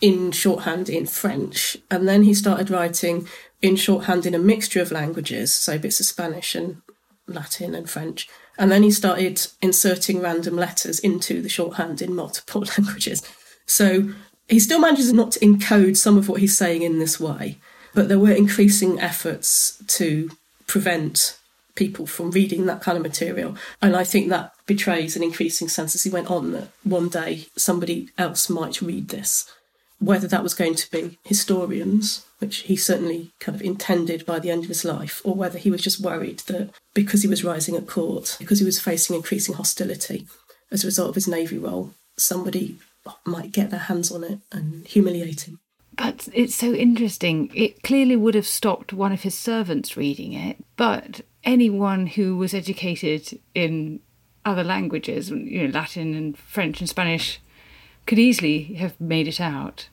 in 0.00 0.32
shorthand 0.32 0.88
in 0.88 1.06
French, 1.06 1.76
and 1.90 2.06
then 2.06 2.24
he 2.24 2.34
started 2.34 2.70
writing 2.70 3.26
in 3.62 3.76
shorthand 3.76 4.26
in 4.26 4.34
a 4.34 4.38
mixture 4.38 4.82
of 4.82 4.92
languages, 4.92 5.52
so 5.52 5.78
bits 5.78 6.00
of 6.00 6.06
Spanish 6.06 6.54
and 6.54 6.82
Latin 7.26 7.74
and 7.74 7.88
French. 7.88 8.28
And 8.58 8.70
then 8.70 8.82
he 8.82 8.90
started 8.90 9.46
inserting 9.60 10.20
random 10.20 10.56
letters 10.56 10.98
into 10.98 11.42
the 11.42 11.48
shorthand 11.48 12.00
in 12.00 12.14
multiple 12.14 12.64
languages. 12.78 13.22
So 13.66 14.10
he 14.48 14.60
still 14.60 14.80
manages 14.80 15.12
not 15.12 15.32
to 15.32 15.40
encode 15.40 15.96
some 15.96 16.16
of 16.16 16.28
what 16.28 16.40
he's 16.40 16.56
saying 16.56 16.82
in 16.82 16.98
this 16.98 17.18
way, 17.18 17.58
but 17.94 18.08
there 18.08 18.18
were 18.18 18.30
increasing 18.30 19.00
efforts 19.00 19.82
to 19.88 20.30
prevent 20.66 21.38
people 21.76 22.06
from 22.06 22.32
reading 22.32 22.66
that 22.66 22.80
kind 22.80 22.96
of 22.96 23.02
material. 23.02 23.56
And 23.80 23.94
I 23.94 24.02
think 24.02 24.28
that 24.28 24.52
betrays 24.66 25.14
an 25.14 25.22
increasing 25.22 25.68
sense 25.68 25.94
as 25.94 26.02
he 26.02 26.10
went 26.10 26.30
on 26.30 26.52
that 26.52 26.70
one 26.82 27.08
day 27.08 27.46
somebody 27.56 28.08
else 28.18 28.50
might 28.50 28.82
read 28.82 29.08
this 29.08 29.48
whether 29.98 30.28
that 30.28 30.42
was 30.42 30.54
going 30.54 30.74
to 30.74 30.90
be 30.90 31.18
historians, 31.24 32.26
which 32.38 32.58
he 32.58 32.76
certainly 32.76 33.32
kind 33.40 33.56
of 33.56 33.62
intended 33.62 34.26
by 34.26 34.38
the 34.38 34.50
end 34.50 34.62
of 34.64 34.68
his 34.68 34.84
life, 34.84 35.22
or 35.24 35.34
whether 35.34 35.58
he 35.58 35.70
was 35.70 35.82
just 35.82 36.00
worried 36.00 36.40
that 36.40 36.70
because 36.94 37.22
he 37.22 37.28
was 37.28 37.44
rising 37.44 37.76
at 37.76 37.86
court, 37.86 38.36
because 38.38 38.58
he 38.58 38.64
was 38.64 38.80
facing 38.80 39.16
increasing 39.16 39.54
hostility 39.54 40.26
as 40.70 40.84
a 40.84 40.86
result 40.86 41.10
of 41.10 41.14
his 41.14 41.28
navy 41.28 41.58
role, 41.58 41.94
somebody 42.16 42.76
might 43.24 43.52
get 43.52 43.70
their 43.70 43.80
hands 43.80 44.10
on 44.10 44.24
it 44.24 44.40
and 44.52 44.86
humiliate 44.86 45.42
him. 45.42 45.60
But 45.96 46.28
it's 46.34 46.54
so 46.54 46.74
interesting. 46.74 47.50
It 47.54 47.82
clearly 47.82 48.16
would 48.16 48.34
have 48.34 48.46
stopped 48.46 48.92
one 48.92 49.12
of 49.12 49.22
his 49.22 49.34
servants 49.34 49.96
reading 49.96 50.34
it, 50.34 50.58
but 50.76 51.22
anyone 51.46 52.08
who 52.08 52.36
was 52.36 52.52
educated 52.52 53.38
in 53.54 54.00
other 54.44 54.64
languages, 54.64 55.30
you 55.30 55.66
know, 55.66 55.72
Latin 55.72 56.14
and 56.14 56.36
French 56.36 56.80
and 56.80 56.88
Spanish, 56.88 57.40
could 58.06 58.18
easily 58.18 58.74
have 58.74 59.00
made 59.00 59.26
it 59.26 59.40
out. 59.40 59.88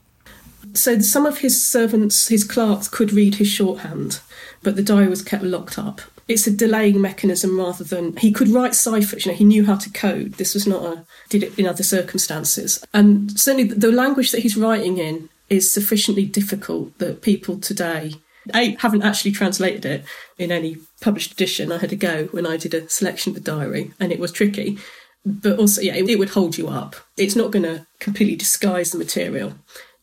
So 0.73 0.99
some 0.99 1.25
of 1.25 1.39
his 1.39 1.65
servants, 1.65 2.27
his 2.27 2.43
clerks, 2.43 2.87
could 2.87 3.11
read 3.11 3.35
his 3.35 3.47
shorthand, 3.47 4.19
but 4.61 4.75
the 4.75 4.83
diary 4.83 5.07
was 5.07 5.21
kept 5.21 5.43
locked 5.43 5.77
up. 5.77 6.01
It's 6.27 6.47
a 6.47 6.51
delaying 6.51 7.01
mechanism 7.01 7.59
rather 7.59 7.83
than 7.83 8.15
he 8.15 8.31
could 8.31 8.47
write 8.47 8.73
ciphers. 8.73 9.25
You 9.25 9.31
know, 9.31 9.37
he 9.37 9.43
knew 9.43 9.65
how 9.65 9.75
to 9.75 9.89
code. 9.89 10.33
This 10.33 10.53
was 10.53 10.65
not 10.65 10.83
a 10.83 11.05
did 11.29 11.43
it 11.43 11.59
in 11.59 11.67
other 11.67 11.83
circumstances. 11.83 12.83
And 12.93 13.37
certainly, 13.37 13.65
the 13.65 13.91
language 13.91 14.31
that 14.31 14.41
he's 14.41 14.55
writing 14.55 14.97
in 14.97 15.29
is 15.49 15.71
sufficiently 15.71 16.25
difficult 16.25 16.97
that 16.99 17.21
people 17.21 17.59
today 17.59 18.13
I 18.53 18.75
haven't 18.79 19.03
actually 19.03 19.31
translated 19.31 19.85
it 19.85 20.05
in 20.37 20.51
any 20.51 20.77
published 21.01 21.31
edition. 21.31 21.71
I 21.71 21.77
had 21.77 21.91
to 21.91 21.95
go 21.95 22.25
when 22.31 22.45
I 22.45 22.57
did 22.57 22.73
a 22.73 22.89
selection 22.89 23.31
of 23.31 23.35
the 23.35 23.51
diary, 23.51 23.91
and 23.99 24.11
it 24.11 24.19
was 24.19 24.31
tricky. 24.31 24.77
But 25.25 25.57
also, 25.57 25.81
yeah, 25.81 25.95
it, 25.95 26.09
it 26.09 26.19
would 26.19 26.31
hold 26.31 26.57
you 26.57 26.67
up. 26.67 26.95
It's 27.17 27.35
not 27.35 27.51
going 27.51 27.63
to 27.63 27.87
completely 27.99 28.35
disguise 28.35 28.91
the 28.91 28.97
material. 28.97 29.53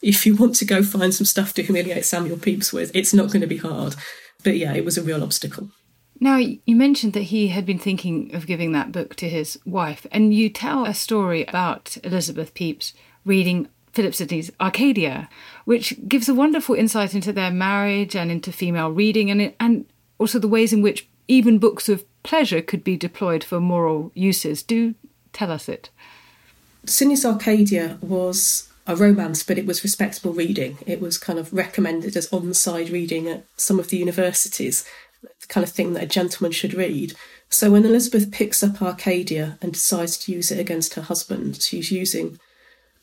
If 0.00 0.24
you 0.24 0.34
want 0.34 0.54
to 0.56 0.64
go 0.64 0.82
find 0.82 1.12
some 1.12 1.26
stuff 1.26 1.52
to 1.54 1.62
humiliate 1.62 2.06
Samuel 2.06 2.38
Pepys 2.38 2.72
with, 2.72 2.90
it's 2.94 3.12
not 3.12 3.26
going 3.26 3.42
to 3.42 3.46
be 3.46 3.58
hard. 3.58 3.96
But 4.42 4.56
yeah, 4.56 4.72
it 4.72 4.84
was 4.84 4.96
a 4.96 5.02
real 5.02 5.22
obstacle. 5.22 5.70
Now, 6.18 6.36
you 6.36 6.76
mentioned 6.76 7.14
that 7.14 7.24
he 7.24 7.48
had 7.48 7.64
been 7.64 7.78
thinking 7.78 8.34
of 8.34 8.46
giving 8.46 8.72
that 8.72 8.92
book 8.92 9.14
to 9.16 9.28
his 9.28 9.58
wife, 9.64 10.06
and 10.12 10.34
you 10.34 10.50
tell 10.50 10.84
a 10.84 10.92
story 10.92 11.44
about 11.46 11.96
Elizabeth 12.04 12.54
Pepys 12.54 12.92
reading 13.24 13.68
Philip 13.92 14.14
Sidney's 14.14 14.50
Arcadia, 14.60 15.28
which 15.64 15.96
gives 16.08 16.28
a 16.28 16.34
wonderful 16.34 16.74
insight 16.74 17.14
into 17.14 17.32
their 17.32 17.50
marriage 17.50 18.14
and 18.14 18.30
into 18.30 18.52
female 18.52 18.90
reading, 18.90 19.30
and, 19.30 19.52
and 19.58 19.86
also 20.18 20.38
the 20.38 20.48
ways 20.48 20.72
in 20.72 20.82
which 20.82 21.08
even 21.28 21.58
books 21.58 21.88
of 21.88 22.04
pleasure 22.22 22.60
could 22.60 22.84
be 22.84 22.96
deployed 22.96 23.42
for 23.42 23.60
moral 23.60 24.12
uses. 24.14 24.62
Do 24.62 24.94
tell 25.32 25.50
us 25.50 25.68
it. 25.68 25.90
Sidney's 26.86 27.24
Arcadia 27.24 27.98
was 28.00 28.68
a 28.86 28.96
romance, 28.96 29.42
but 29.42 29.58
it 29.58 29.66
was 29.66 29.84
respectable 29.84 30.32
reading. 30.32 30.78
It 30.86 31.00
was 31.00 31.18
kind 31.18 31.38
of 31.38 31.52
recommended 31.52 32.16
as 32.16 32.32
on 32.32 32.54
side 32.54 32.90
reading 32.90 33.28
at 33.28 33.44
some 33.56 33.78
of 33.78 33.88
the 33.88 33.98
universities, 33.98 34.84
the 35.22 35.46
kind 35.48 35.64
of 35.64 35.70
thing 35.70 35.92
that 35.92 36.02
a 36.02 36.08
gentleman 36.08 36.52
should 36.52 36.74
read. 36.74 37.14
So 37.48 37.70
when 37.70 37.84
Elizabeth 37.84 38.30
picks 38.30 38.62
up 38.62 38.80
Arcadia 38.80 39.58
and 39.60 39.72
decides 39.72 40.16
to 40.18 40.32
use 40.32 40.50
it 40.50 40.58
against 40.58 40.94
her 40.94 41.02
husband, 41.02 41.60
she's 41.60 41.92
using 41.92 42.38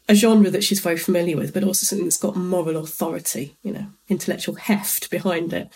a 0.10 0.16
genre 0.16 0.50
that 0.50 0.64
she's 0.64 0.80
very 0.80 0.98
familiar 0.98 1.36
with, 1.36 1.54
but 1.54 1.64
also 1.64 1.86
something 1.86 2.06
that's 2.06 2.18
got 2.18 2.36
moral 2.36 2.78
authority, 2.78 3.58
you 3.62 3.74
know, 3.74 3.88
intellectual 4.08 4.56
heft 4.56 5.10
behind 5.10 5.54
it. 5.54 5.70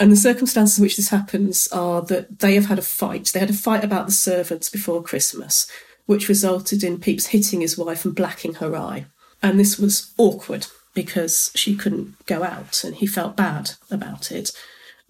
And 0.00 0.12
the 0.12 0.16
circumstances 0.16 0.78
in 0.78 0.82
which 0.82 0.96
this 0.96 1.08
happens 1.08 1.66
are 1.72 2.02
that 2.02 2.38
they 2.38 2.54
have 2.54 2.66
had 2.66 2.78
a 2.78 2.82
fight. 2.82 3.26
They 3.26 3.40
had 3.40 3.50
a 3.50 3.54
fight 3.54 3.82
about 3.82 4.06
the 4.06 4.12
servants 4.12 4.70
before 4.70 5.02
Christmas, 5.02 5.68
which 6.06 6.28
resulted 6.28 6.84
in 6.84 6.98
Pepys 6.98 7.26
hitting 7.26 7.60
his 7.60 7.76
wife 7.76 8.04
and 8.04 8.14
blacking 8.14 8.54
her 8.54 8.76
eye. 8.76 9.06
And 9.42 9.58
this 9.58 9.78
was 9.78 10.12
awkward 10.16 10.68
because 10.94 11.50
she 11.54 11.74
couldn't 11.74 12.14
go 12.26 12.44
out 12.44 12.84
and 12.84 12.94
he 12.94 13.06
felt 13.06 13.36
bad 13.36 13.72
about 13.90 14.30
it. 14.30 14.52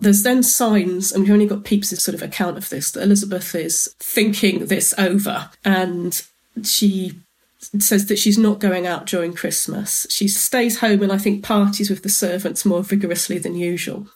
There's 0.00 0.22
then 0.22 0.42
signs, 0.42 1.12
and 1.12 1.24
we've 1.24 1.32
only 1.32 1.46
got 1.46 1.64
Pepys's 1.64 2.02
sort 2.02 2.14
of 2.14 2.22
account 2.22 2.56
of 2.56 2.68
this, 2.68 2.90
that 2.92 3.02
Elizabeth 3.02 3.54
is 3.54 3.94
thinking 3.98 4.66
this 4.66 4.94
over 4.96 5.50
and 5.64 6.22
she 6.62 7.14
says 7.58 8.06
that 8.06 8.18
she's 8.18 8.38
not 8.38 8.60
going 8.60 8.86
out 8.86 9.06
during 9.06 9.34
Christmas. 9.34 10.06
She 10.10 10.28
stays 10.28 10.78
home 10.80 11.02
and 11.02 11.12
I 11.12 11.18
think 11.18 11.44
parties 11.44 11.90
with 11.90 12.02
the 12.02 12.08
servants 12.08 12.64
more 12.64 12.82
vigorously 12.82 13.38
than 13.38 13.56
usual. 13.56 14.06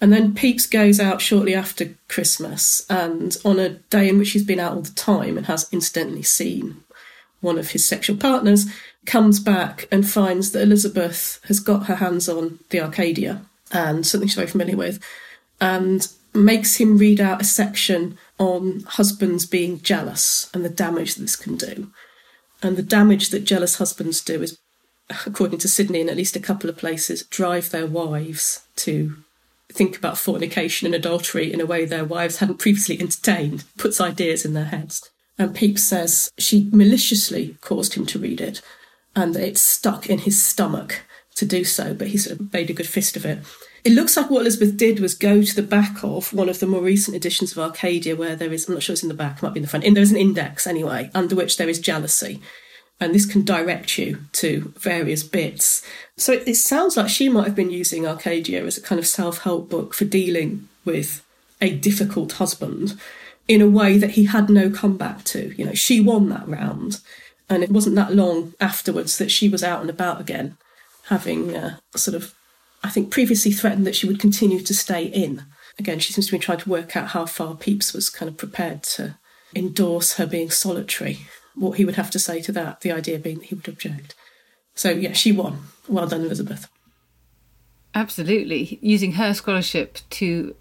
And 0.00 0.12
then 0.12 0.34
Pepys 0.34 0.66
goes 0.66 1.00
out 1.00 1.20
shortly 1.20 1.54
after 1.54 1.94
Christmas 2.08 2.86
and 2.88 3.36
on 3.44 3.58
a 3.58 3.70
day 3.90 4.08
in 4.08 4.18
which 4.18 4.30
he's 4.30 4.44
been 4.44 4.60
out 4.60 4.74
all 4.74 4.82
the 4.82 4.92
time 4.92 5.36
and 5.36 5.46
has 5.46 5.68
incidentally 5.72 6.22
seen 6.22 6.82
one 7.40 7.58
of 7.58 7.70
his 7.70 7.84
sexual 7.84 8.16
partners, 8.16 8.66
comes 9.06 9.38
back 9.40 9.86
and 9.92 10.08
finds 10.08 10.52
that 10.52 10.62
Elizabeth 10.62 11.40
has 11.46 11.60
got 11.60 11.86
her 11.86 11.96
hands 11.96 12.28
on 12.28 12.58
the 12.70 12.80
Arcadia 12.80 13.42
and 13.70 14.06
something 14.06 14.28
she's 14.28 14.34
very 14.36 14.48
familiar 14.48 14.76
with, 14.76 15.02
and 15.60 16.08
makes 16.34 16.76
him 16.76 16.98
read 16.98 17.20
out 17.20 17.40
a 17.40 17.44
section 17.44 18.18
on 18.38 18.80
husbands 18.86 19.46
being 19.46 19.80
jealous 19.82 20.50
and 20.52 20.64
the 20.64 20.68
damage 20.68 21.14
this 21.14 21.36
can 21.36 21.56
do. 21.56 21.90
And 22.62 22.76
the 22.76 22.82
damage 22.82 23.30
that 23.30 23.44
jealous 23.44 23.76
husbands 23.76 24.22
do 24.22 24.42
is, 24.42 24.58
according 25.26 25.58
to 25.60 25.68
Sidney, 25.68 26.00
in 26.00 26.08
at 26.08 26.16
least 26.16 26.36
a 26.36 26.40
couple 26.40 26.68
of 26.68 26.76
places, 26.76 27.24
drive 27.24 27.70
their 27.70 27.86
wives 27.86 28.66
to 28.76 29.16
think 29.70 29.96
about 29.96 30.18
fornication 30.18 30.86
and 30.86 30.94
adultery 30.94 31.52
in 31.52 31.60
a 31.60 31.66
way 31.66 31.84
their 31.84 32.04
wives 32.04 32.38
hadn't 32.38 32.58
previously 32.58 32.98
entertained, 33.00 33.64
puts 33.76 34.00
ideas 34.00 34.44
in 34.44 34.54
their 34.54 34.64
heads. 34.64 35.10
And 35.38 35.54
Pepys 35.54 35.84
says 35.84 36.30
she 36.38 36.68
maliciously 36.72 37.56
caused 37.60 37.94
him 37.94 38.06
to 38.06 38.18
read 38.18 38.40
it 38.40 38.60
and 39.14 39.36
it 39.36 39.56
stuck 39.58 40.08
in 40.08 40.18
his 40.18 40.42
stomach 40.42 41.02
to 41.34 41.46
do 41.46 41.64
so, 41.64 41.94
but 41.94 42.08
he 42.08 42.18
sort 42.18 42.40
of 42.40 42.52
made 42.52 42.70
a 42.70 42.74
good 42.74 42.88
fist 42.88 43.16
of 43.16 43.24
it. 43.24 43.38
It 43.84 43.92
looks 43.92 44.16
like 44.16 44.30
what 44.30 44.42
Elizabeth 44.42 44.76
did 44.76 45.00
was 45.00 45.14
go 45.14 45.42
to 45.42 45.54
the 45.54 45.62
back 45.62 46.02
of 46.02 46.32
one 46.32 46.48
of 46.48 46.58
the 46.58 46.66
more 46.66 46.82
recent 46.82 47.16
editions 47.16 47.52
of 47.52 47.58
Arcadia, 47.58 48.16
where 48.16 48.36
there 48.36 48.52
is, 48.52 48.68
I'm 48.68 48.74
not 48.74 48.82
sure 48.82 48.92
it's 48.92 49.02
in 49.02 49.08
the 49.08 49.14
back, 49.14 49.42
might 49.42 49.54
be 49.54 49.58
in 49.58 49.62
the 49.62 49.68
front, 49.68 49.84
and 49.84 49.96
there's 49.96 50.10
an 50.10 50.16
index 50.16 50.66
anyway, 50.66 51.10
under 51.14 51.36
which 51.36 51.56
there 51.56 51.68
is 51.68 51.78
jealousy. 51.78 52.40
And 53.00 53.14
this 53.14 53.26
can 53.26 53.44
direct 53.44 53.96
you 53.96 54.18
to 54.32 54.72
various 54.76 55.22
bits. 55.22 55.84
So 56.16 56.32
it, 56.32 56.48
it 56.48 56.56
sounds 56.56 56.96
like 56.96 57.08
she 57.08 57.28
might 57.28 57.46
have 57.46 57.54
been 57.54 57.70
using 57.70 58.06
Arcadia 58.06 58.64
as 58.64 58.76
a 58.76 58.82
kind 58.82 58.98
of 58.98 59.06
self 59.06 59.38
help 59.42 59.70
book 59.70 59.94
for 59.94 60.04
dealing 60.04 60.68
with 60.84 61.24
a 61.60 61.76
difficult 61.76 62.32
husband 62.32 62.98
in 63.46 63.62
a 63.62 63.68
way 63.68 63.98
that 63.98 64.10
he 64.10 64.24
had 64.24 64.50
no 64.50 64.68
comeback 64.68 65.22
to. 65.24 65.54
You 65.56 65.66
know, 65.66 65.74
she 65.74 66.00
won 66.00 66.28
that 66.30 66.48
round. 66.48 67.00
And 67.48 67.62
it 67.62 67.70
wasn't 67.70 67.96
that 67.96 68.14
long 68.14 68.52
afterwards 68.60 69.16
that 69.18 69.30
she 69.30 69.48
was 69.48 69.62
out 69.64 69.80
and 69.80 69.88
about 69.88 70.20
again, 70.20 70.56
having 71.06 71.56
uh, 71.56 71.78
sort 71.96 72.14
of 72.14 72.34
I 72.82 72.90
think, 72.90 73.10
previously 73.10 73.52
threatened 73.52 73.86
that 73.86 73.96
she 73.96 74.06
would 74.06 74.20
continue 74.20 74.60
to 74.60 74.74
stay 74.74 75.04
in. 75.04 75.44
Again, 75.78 75.98
she 75.98 76.12
seems 76.12 76.26
to 76.26 76.32
be 76.32 76.38
trying 76.38 76.58
to 76.58 76.68
work 76.70 76.96
out 76.96 77.08
how 77.08 77.26
far 77.26 77.54
Pepys 77.54 77.92
was 77.92 78.10
kind 78.10 78.28
of 78.28 78.36
prepared 78.36 78.82
to 78.84 79.16
endorse 79.54 80.14
her 80.14 80.26
being 80.26 80.50
solitary, 80.50 81.20
what 81.54 81.76
he 81.78 81.84
would 81.84 81.96
have 81.96 82.10
to 82.12 82.18
say 82.18 82.40
to 82.42 82.52
that, 82.52 82.80
the 82.80 82.92
idea 82.92 83.18
being 83.18 83.38
that 83.38 83.46
he 83.46 83.54
would 83.54 83.68
object. 83.68 84.14
So, 84.74 84.90
yeah, 84.90 85.12
she 85.12 85.32
won. 85.32 85.62
Well 85.88 86.06
done, 86.06 86.22
Elizabeth. 86.22 86.68
Absolutely. 87.94 88.78
Using 88.80 89.12
her 89.12 89.34
scholarship 89.34 89.98
to 90.10 90.54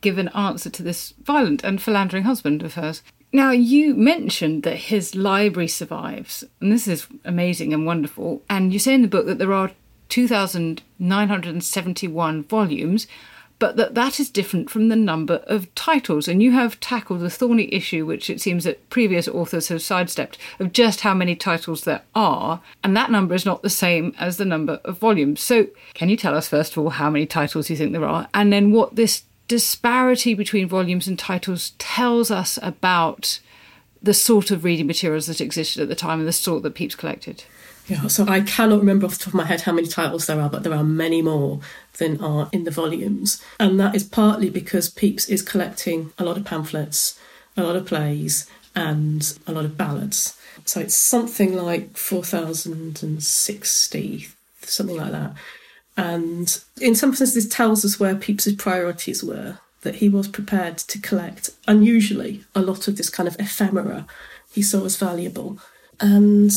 give 0.00 0.18
an 0.18 0.28
answer 0.28 0.70
to 0.70 0.82
this 0.82 1.12
violent 1.22 1.62
and 1.62 1.82
philandering 1.82 2.24
husband 2.24 2.62
of 2.62 2.74
hers. 2.74 3.02
Now, 3.32 3.50
you 3.50 3.94
mentioned 3.94 4.62
that 4.62 4.76
his 4.76 5.14
library 5.14 5.68
survives, 5.68 6.42
and 6.60 6.72
this 6.72 6.88
is 6.88 7.06
amazing 7.24 7.72
and 7.72 7.86
wonderful. 7.86 8.42
And 8.48 8.72
you 8.72 8.78
say 8.78 8.94
in 8.94 9.02
the 9.02 9.08
book 9.08 9.26
that 9.26 9.38
there 9.38 9.52
are 9.52 9.72
2,971 10.10 12.44
volumes, 12.44 13.06
but 13.60 13.76
that 13.76 13.94
that 13.94 14.18
is 14.18 14.30
different 14.30 14.70
from 14.70 14.88
the 14.88 14.96
number 14.96 15.42
of 15.46 15.72
titles. 15.74 16.26
And 16.26 16.42
you 16.42 16.52
have 16.52 16.80
tackled 16.80 17.20
the 17.20 17.30
thorny 17.30 17.72
issue, 17.72 18.06
which 18.06 18.30
it 18.30 18.40
seems 18.40 18.64
that 18.64 18.88
previous 18.90 19.28
authors 19.28 19.68
have 19.68 19.82
sidestepped, 19.82 20.38
of 20.58 20.72
just 20.72 21.02
how 21.02 21.14
many 21.14 21.36
titles 21.36 21.84
there 21.84 22.02
are. 22.14 22.62
And 22.82 22.96
that 22.96 23.10
number 23.10 23.34
is 23.34 23.46
not 23.46 23.62
the 23.62 23.70
same 23.70 24.14
as 24.18 24.38
the 24.38 24.44
number 24.44 24.80
of 24.84 24.98
volumes. 24.98 25.40
So, 25.40 25.68
can 25.94 26.08
you 26.08 26.16
tell 26.16 26.34
us, 26.34 26.48
first 26.48 26.72
of 26.72 26.78
all, 26.78 26.90
how 26.90 27.10
many 27.10 27.26
titles 27.26 27.70
you 27.70 27.76
think 27.76 27.92
there 27.92 28.04
are? 28.04 28.28
And 28.34 28.52
then 28.52 28.72
what 28.72 28.96
this 28.96 29.24
disparity 29.46 30.32
between 30.32 30.68
volumes 30.68 31.06
and 31.06 31.18
titles 31.18 31.72
tells 31.78 32.30
us 32.30 32.58
about 32.62 33.40
the 34.02 34.14
sort 34.14 34.50
of 34.50 34.64
reading 34.64 34.86
materials 34.86 35.26
that 35.26 35.40
existed 35.40 35.82
at 35.82 35.88
the 35.88 35.94
time 35.94 36.20
and 36.20 36.28
the 36.28 36.32
sort 36.32 36.62
that 36.62 36.74
Pepys 36.74 36.96
collected? 36.96 37.44
Yeah, 37.90 38.06
so 38.06 38.24
I 38.28 38.42
cannot 38.42 38.78
remember 38.78 39.06
off 39.06 39.18
the 39.18 39.24
top 39.24 39.34
of 39.34 39.36
my 39.38 39.46
head 39.46 39.62
how 39.62 39.72
many 39.72 39.88
titles 39.88 40.26
there 40.26 40.40
are, 40.40 40.48
but 40.48 40.62
there 40.62 40.72
are 40.72 40.84
many 40.84 41.22
more 41.22 41.58
than 41.98 42.20
are 42.20 42.48
in 42.52 42.62
the 42.62 42.70
volumes. 42.70 43.42
And 43.58 43.80
that 43.80 43.96
is 43.96 44.04
partly 44.04 44.48
because 44.48 44.88
Pepys 44.88 45.28
is 45.28 45.42
collecting 45.42 46.12
a 46.16 46.24
lot 46.24 46.36
of 46.36 46.44
pamphlets, 46.44 47.18
a 47.56 47.64
lot 47.64 47.74
of 47.74 47.86
plays, 47.86 48.48
and 48.76 49.36
a 49.44 49.52
lot 49.52 49.64
of 49.64 49.76
ballads. 49.76 50.38
So 50.64 50.78
it's 50.78 50.94
something 50.94 51.56
like 51.56 51.96
4,060, 51.96 54.28
something 54.62 54.96
like 54.96 55.10
that. 55.10 55.34
And 55.96 56.60
in 56.80 56.94
some 56.94 57.12
sense, 57.16 57.34
this 57.34 57.48
tells 57.48 57.84
us 57.84 57.98
where 57.98 58.14
Pepys's 58.14 58.54
priorities 58.54 59.24
were, 59.24 59.58
that 59.82 59.96
he 59.96 60.08
was 60.08 60.28
prepared 60.28 60.78
to 60.78 61.00
collect, 61.00 61.50
unusually, 61.66 62.44
a 62.54 62.62
lot 62.62 62.86
of 62.86 62.96
this 62.96 63.10
kind 63.10 63.28
of 63.28 63.34
ephemera 63.40 64.06
he 64.52 64.62
saw 64.62 64.84
as 64.84 64.96
valuable. 64.96 65.58
And 65.98 66.52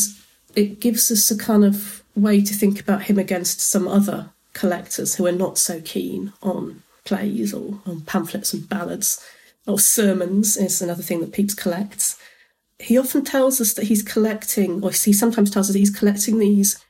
it 0.56 0.80
gives 0.80 1.12
us 1.12 1.30
a 1.32 1.38
kind 1.38 1.64
of 1.64 2.04
way 2.16 2.42
to 2.42 2.54
think 2.54 2.80
about 2.80 3.04
him 3.04 3.18
against 3.18 3.60
some 3.60 3.88
other 3.88 4.30
collectors 4.54 5.16
who 5.16 5.26
are 5.26 5.32
not 5.32 5.58
so 5.58 5.82
keen 5.82 6.32
on 6.42 6.84
plays 7.06 7.54
or 7.54 7.80
on 7.86 8.02
pamphlets 8.02 8.54
and 8.54 8.70
ballads 8.70 9.24
or 9.66 9.80
sermons 9.80 10.58
is 10.58 10.82
another 10.82 11.04
thing 11.04 11.22
that 11.22 11.32
Pepys 11.32 11.56
collects. 11.56 12.18
He 12.80 12.98
often 12.98 13.24
tells 13.24 13.62
us 13.62 13.74
that 13.74 13.86
he's 13.86 14.04
collecting, 14.04 14.84
or 14.84 14.92
he 14.92 15.14
sometimes 15.14 15.50
tells 15.50 15.70
us 15.70 15.74
that 15.74 15.80
he's 15.80 15.98
collecting 15.98 16.38
these 16.38 16.84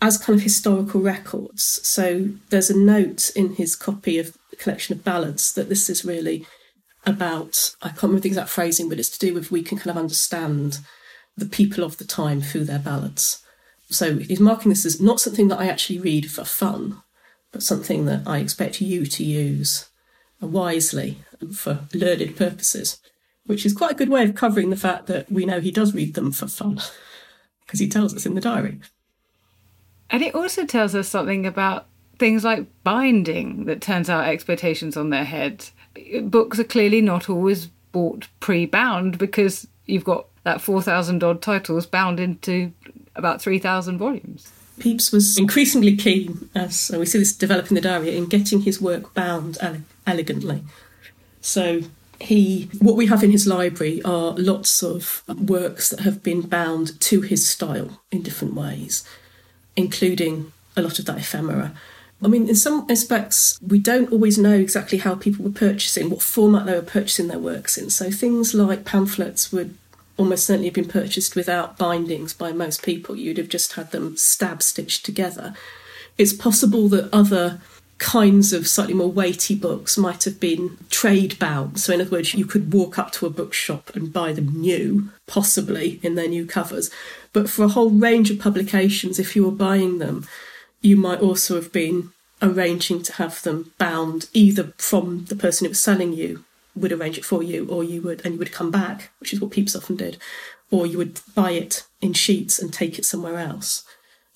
as 0.00 0.18
kind 0.18 0.38
of 0.38 0.42
historical 0.42 1.00
records. 1.00 1.80
So 1.82 2.30
there's 2.50 2.70
a 2.70 2.78
note 2.78 3.30
in 3.36 3.54
his 3.54 3.76
copy 3.76 4.18
of 4.18 4.36
the 4.50 4.56
collection 4.56 4.96
of 4.96 5.04
ballads 5.04 5.52
that 5.54 5.68
this 5.68 5.90
is 5.90 6.04
really 6.04 6.46
about, 7.06 7.74
I 7.82 7.88
can't 7.88 8.04
remember 8.04 8.20
the 8.20 8.28
exact 8.28 8.48
phrasing, 8.48 8.88
but 8.88 8.98
it's 8.98 9.10
to 9.10 9.26
do 9.26 9.34
with 9.34 9.50
we 9.50 9.62
can 9.62 9.78
kind 9.78 9.90
of 9.90 9.98
understand 9.98 10.78
the 11.36 11.46
people 11.46 11.84
of 11.84 11.98
the 11.98 12.04
time 12.04 12.40
through 12.40 12.64
their 12.64 12.78
ballads. 12.78 13.42
So 13.90 14.18
he's 14.18 14.40
marking 14.40 14.70
this 14.70 14.86
as 14.86 15.00
not 15.00 15.20
something 15.20 15.48
that 15.48 15.60
I 15.60 15.66
actually 15.66 15.98
read 15.98 16.30
for 16.30 16.44
fun, 16.44 17.02
but 17.52 17.62
something 17.62 18.06
that 18.06 18.22
I 18.26 18.38
expect 18.38 18.80
you 18.80 19.06
to 19.06 19.24
use 19.24 19.88
wisely 20.40 21.18
for 21.54 21.80
learned 21.94 22.36
purposes, 22.36 22.98
which 23.46 23.64
is 23.64 23.72
quite 23.72 23.92
a 23.92 23.96
good 23.96 24.08
way 24.08 24.24
of 24.24 24.34
covering 24.34 24.70
the 24.70 24.76
fact 24.76 25.06
that 25.06 25.30
we 25.30 25.46
know 25.46 25.60
he 25.60 25.70
does 25.70 25.94
read 25.94 26.14
them 26.14 26.32
for 26.32 26.46
fun, 26.46 26.80
because 27.64 27.80
he 27.80 27.88
tells 27.88 28.14
us 28.14 28.26
in 28.26 28.34
the 28.34 28.40
diary. 28.40 28.80
And 30.10 30.22
it 30.22 30.34
also 30.34 30.66
tells 30.66 30.94
us 30.94 31.08
something 31.08 31.46
about 31.46 31.86
things 32.18 32.44
like 32.44 32.66
binding 32.84 33.64
that 33.64 33.80
turns 33.80 34.08
out 34.08 34.28
expectations 34.28 34.96
on 34.96 35.10
their 35.10 35.24
head. 35.24 35.70
Books 36.22 36.58
are 36.58 36.64
clearly 36.64 37.00
not 37.00 37.28
always 37.28 37.66
bought 37.92 38.28
pre 38.40 38.66
bound 38.66 39.18
because 39.18 39.66
you've 39.86 40.04
got 40.04 40.26
that 40.44 40.60
4,000 40.60 41.22
odd 41.24 41.42
titles 41.42 41.86
bound 41.86 42.20
into 42.20 42.72
about 43.16 43.42
3,000 43.42 43.98
volumes. 43.98 44.52
Pepys 44.78 45.12
was 45.12 45.38
increasingly 45.38 45.96
keen, 45.96 46.50
as 46.54 46.90
we 46.96 47.06
see 47.06 47.18
this 47.18 47.34
develop 47.34 47.68
in 47.68 47.74
the 47.74 47.80
diary, 47.80 48.16
in 48.16 48.26
getting 48.26 48.62
his 48.62 48.80
work 48.80 49.14
bound 49.14 49.56
ele- 49.60 49.82
elegantly. 50.06 50.62
So 51.40 51.82
he, 52.20 52.68
what 52.80 52.96
we 52.96 53.06
have 53.06 53.22
in 53.22 53.30
his 53.30 53.46
library 53.46 54.02
are 54.02 54.32
lots 54.32 54.82
of 54.82 55.22
works 55.28 55.90
that 55.90 56.00
have 56.00 56.22
been 56.22 56.42
bound 56.42 57.00
to 57.02 57.20
his 57.20 57.46
style 57.46 58.02
in 58.10 58.22
different 58.22 58.54
ways, 58.54 59.04
including 59.76 60.52
a 60.76 60.82
lot 60.82 60.98
of 60.98 61.04
that 61.06 61.18
ephemera. 61.18 61.72
I 62.22 62.28
mean, 62.28 62.48
in 62.48 62.56
some 62.56 62.86
aspects, 62.88 63.58
we 63.60 63.78
don't 63.78 64.10
always 64.10 64.38
know 64.38 64.54
exactly 64.54 64.98
how 64.98 65.14
people 65.14 65.44
were 65.44 65.50
purchasing, 65.50 66.10
what 66.10 66.22
format 66.22 66.64
they 66.64 66.74
were 66.74 66.82
purchasing 66.82 67.28
their 67.28 67.38
works 67.38 67.76
in. 67.76 67.90
So 67.90 68.10
things 68.10 68.54
like 68.54 68.84
pamphlets 68.84 69.52
would 69.52 69.76
almost 70.16 70.46
certainly 70.46 70.68
have 70.68 70.74
been 70.74 70.88
purchased 70.88 71.34
without 71.34 71.78
bindings 71.78 72.32
by 72.32 72.52
most 72.52 72.82
people. 72.82 73.16
You'd 73.16 73.38
have 73.38 73.48
just 73.48 73.72
had 73.74 73.90
them 73.90 74.16
stab 74.16 74.62
stitched 74.62 75.04
together. 75.04 75.54
It's 76.16 76.32
possible 76.32 76.88
that 76.88 77.12
other 77.12 77.60
kinds 77.98 78.52
of 78.52 78.68
slightly 78.68 78.94
more 78.94 79.10
weighty 79.10 79.54
books 79.54 79.96
might 79.96 80.24
have 80.24 80.38
been 80.38 80.76
trade 80.90 81.38
bound. 81.38 81.78
So, 81.80 81.92
in 81.92 82.00
other 82.00 82.10
words, 82.10 82.34
you 82.34 82.44
could 82.44 82.72
walk 82.72 82.98
up 82.98 83.12
to 83.12 83.26
a 83.26 83.30
bookshop 83.30 83.94
and 83.94 84.12
buy 84.12 84.32
them 84.32 84.60
new, 84.60 85.10
possibly 85.26 86.00
in 86.02 86.14
their 86.14 86.28
new 86.28 86.46
covers. 86.46 86.90
But 87.32 87.48
for 87.48 87.64
a 87.64 87.68
whole 87.68 87.90
range 87.90 88.30
of 88.30 88.38
publications, 88.38 89.18
if 89.18 89.34
you 89.34 89.44
were 89.44 89.50
buying 89.50 89.98
them, 89.98 90.26
you 90.80 90.96
might 90.96 91.20
also 91.20 91.54
have 91.56 91.72
been 91.72 92.10
arranging 92.42 93.02
to 93.02 93.12
have 93.14 93.42
them 93.42 93.72
bound 93.78 94.28
either 94.32 94.72
from 94.76 95.24
the 95.26 95.36
person 95.36 95.64
who 95.64 95.70
was 95.70 95.80
selling 95.80 96.12
you 96.12 96.44
would 96.76 96.92
arrange 96.92 97.18
it 97.18 97.24
for 97.24 97.42
you, 97.42 97.66
or 97.68 97.84
you 97.84 98.02
would, 98.02 98.24
and 98.24 98.34
you 98.34 98.38
would 98.38 98.52
come 98.52 98.70
back, 98.70 99.10
which 99.20 99.32
is 99.32 99.40
what 99.40 99.50
Pepys 99.52 99.76
often 99.76 99.96
did, 99.96 100.18
or 100.70 100.86
you 100.86 100.98
would 100.98 101.20
buy 101.34 101.52
it 101.52 101.84
in 102.00 102.12
sheets 102.12 102.58
and 102.58 102.72
take 102.72 102.98
it 102.98 103.04
somewhere 103.04 103.38
else. 103.38 103.84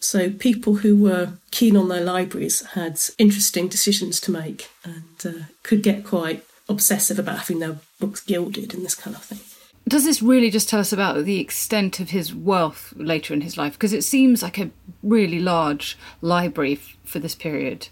So 0.01 0.31
people 0.31 0.77
who 0.77 0.97
were 0.97 1.33
keen 1.51 1.77
on 1.77 1.89
their 1.89 2.05
libraries 2.05 2.65
had 2.67 3.01
interesting 3.19 3.67
decisions 3.67 4.21
to 4.21 4.31
make 4.31 4.71
and 4.85 5.05
uh, 5.25 5.45
could 5.63 5.83
get 5.83 6.05
quite 6.05 6.45
obsessive 6.69 7.19
about 7.19 7.39
having 7.39 7.59
their 7.59 7.79
books 7.99 8.21
gilded 8.21 8.75
and 8.75 8.85
this 8.85 8.95
kind 8.95 9.17
of 9.17 9.25
thing. 9.25 9.41
Does 9.89 10.05
this 10.05 10.21
really 10.21 10.51
just 10.51 10.69
tell 10.69 10.81
us 10.81 10.93
about 10.93 11.25
the 11.25 11.41
extent 11.41 11.99
of 11.99 12.11
his 12.11 12.35
wealth 12.35 12.93
later 12.97 13.33
in 13.33 13.41
his 13.41 13.57
life? 13.57 13.73
Because 13.73 13.95
it 13.95 14.05
seems 14.05 14.43
like 14.43 14.59
a 14.59 14.71
really 15.03 15.41
large 15.41 15.97
library 16.21 16.75
f- 16.75 16.97
for 17.05 17.19
this 17.19 17.35
period. 17.35 17.89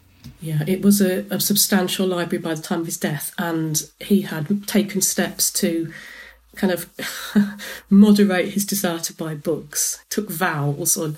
Yeah, 0.46 0.62
it 0.64 0.80
was 0.80 1.00
a, 1.00 1.26
a, 1.28 1.40
substantial 1.40 2.06
library 2.06 2.40
by 2.40 2.54
the 2.54 2.62
time 2.62 2.82
of 2.82 2.86
his 2.86 2.96
death, 2.96 3.34
and 3.36 3.82
he 3.98 4.20
had 4.20 4.68
taken 4.68 5.00
steps 5.00 5.50
to 5.54 5.92
kind 6.54 6.72
of 6.72 6.88
moderate 7.90 8.50
his 8.50 8.64
desire 8.64 9.00
to 9.00 9.12
buy 9.12 9.34
books, 9.34 10.04
took 10.08 10.30
vows, 10.30 10.96
or 10.96 11.14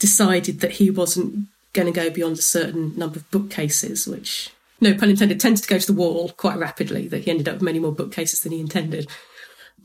decided 0.00 0.58
that 0.58 0.72
he 0.72 0.90
wasn't 0.90 1.46
going 1.74 1.86
to 1.86 2.00
go 2.00 2.10
beyond 2.10 2.38
a 2.38 2.42
certain 2.42 2.92
number 2.98 3.20
of 3.20 3.30
bookcases, 3.30 4.08
which, 4.08 4.50
no 4.80 4.92
pun 4.94 5.10
intended, 5.10 5.38
tended 5.38 5.62
to 5.62 5.68
go 5.68 5.78
to 5.78 5.86
the 5.86 5.92
wall 5.92 6.30
quite 6.30 6.58
rapidly, 6.58 7.06
that 7.06 7.22
he 7.22 7.30
ended 7.30 7.48
up 7.48 7.54
with 7.54 7.62
many 7.62 7.78
more 7.78 7.92
bookcases 7.92 8.40
than 8.40 8.50
he 8.50 8.58
intended. 8.58 9.08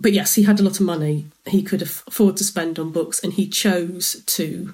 But 0.02 0.12
yes, 0.12 0.34
he 0.34 0.42
had 0.42 0.60
a 0.60 0.64
lot 0.64 0.80
of 0.80 0.88
money 0.88 1.28
he 1.46 1.62
could 1.62 1.84
afford 1.84 2.36
to 2.38 2.44
spend 2.44 2.80
on 2.80 2.92
books, 2.92 3.24
and 3.24 3.34
he 3.34 3.48
chose 3.48 4.24
to 4.26 4.74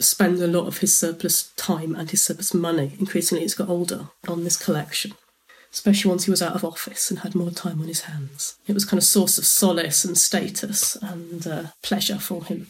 spend 0.00 0.40
a 0.40 0.46
lot 0.46 0.66
of 0.66 0.78
his 0.78 0.96
surplus 0.96 1.50
time 1.56 1.94
and 1.94 2.10
his 2.10 2.22
surplus 2.22 2.54
money, 2.54 2.92
increasingly 2.98 3.44
as 3.44 3.54
he 3.54 3.58
got 3.58 3.68
older, 3.68 4.08
on 4.26 4.44
this 4.44 4.56
collection. 4.56 5.12
Especially 5.72 6.08
once 6.08 6.24
he 6.24 6.30
was 6.30 6.42
out 6.42 6.54
of 6.54 6.64
office 6.64 7.10
and 7.10 7.20
had 7.20 7.34
more 7.34 7.50
time 7.50 7.80
on 7.80 7.86
his 7.86 8.02
hands. 8.02 8.56
It 8.66 8.72
was 8.72 8.84
kind 8.84 8.98
of 8.98 9.04
source 9.04 9.38
of 9.38 9.46
solace 9.46 10.04
and 10.04 10.18
status 10.18 10.96
and 10.96 11.46
uh, 11.46 11.62
pleasure 11.82 12.18
for 12.18 12.44
him. 12.44 12.66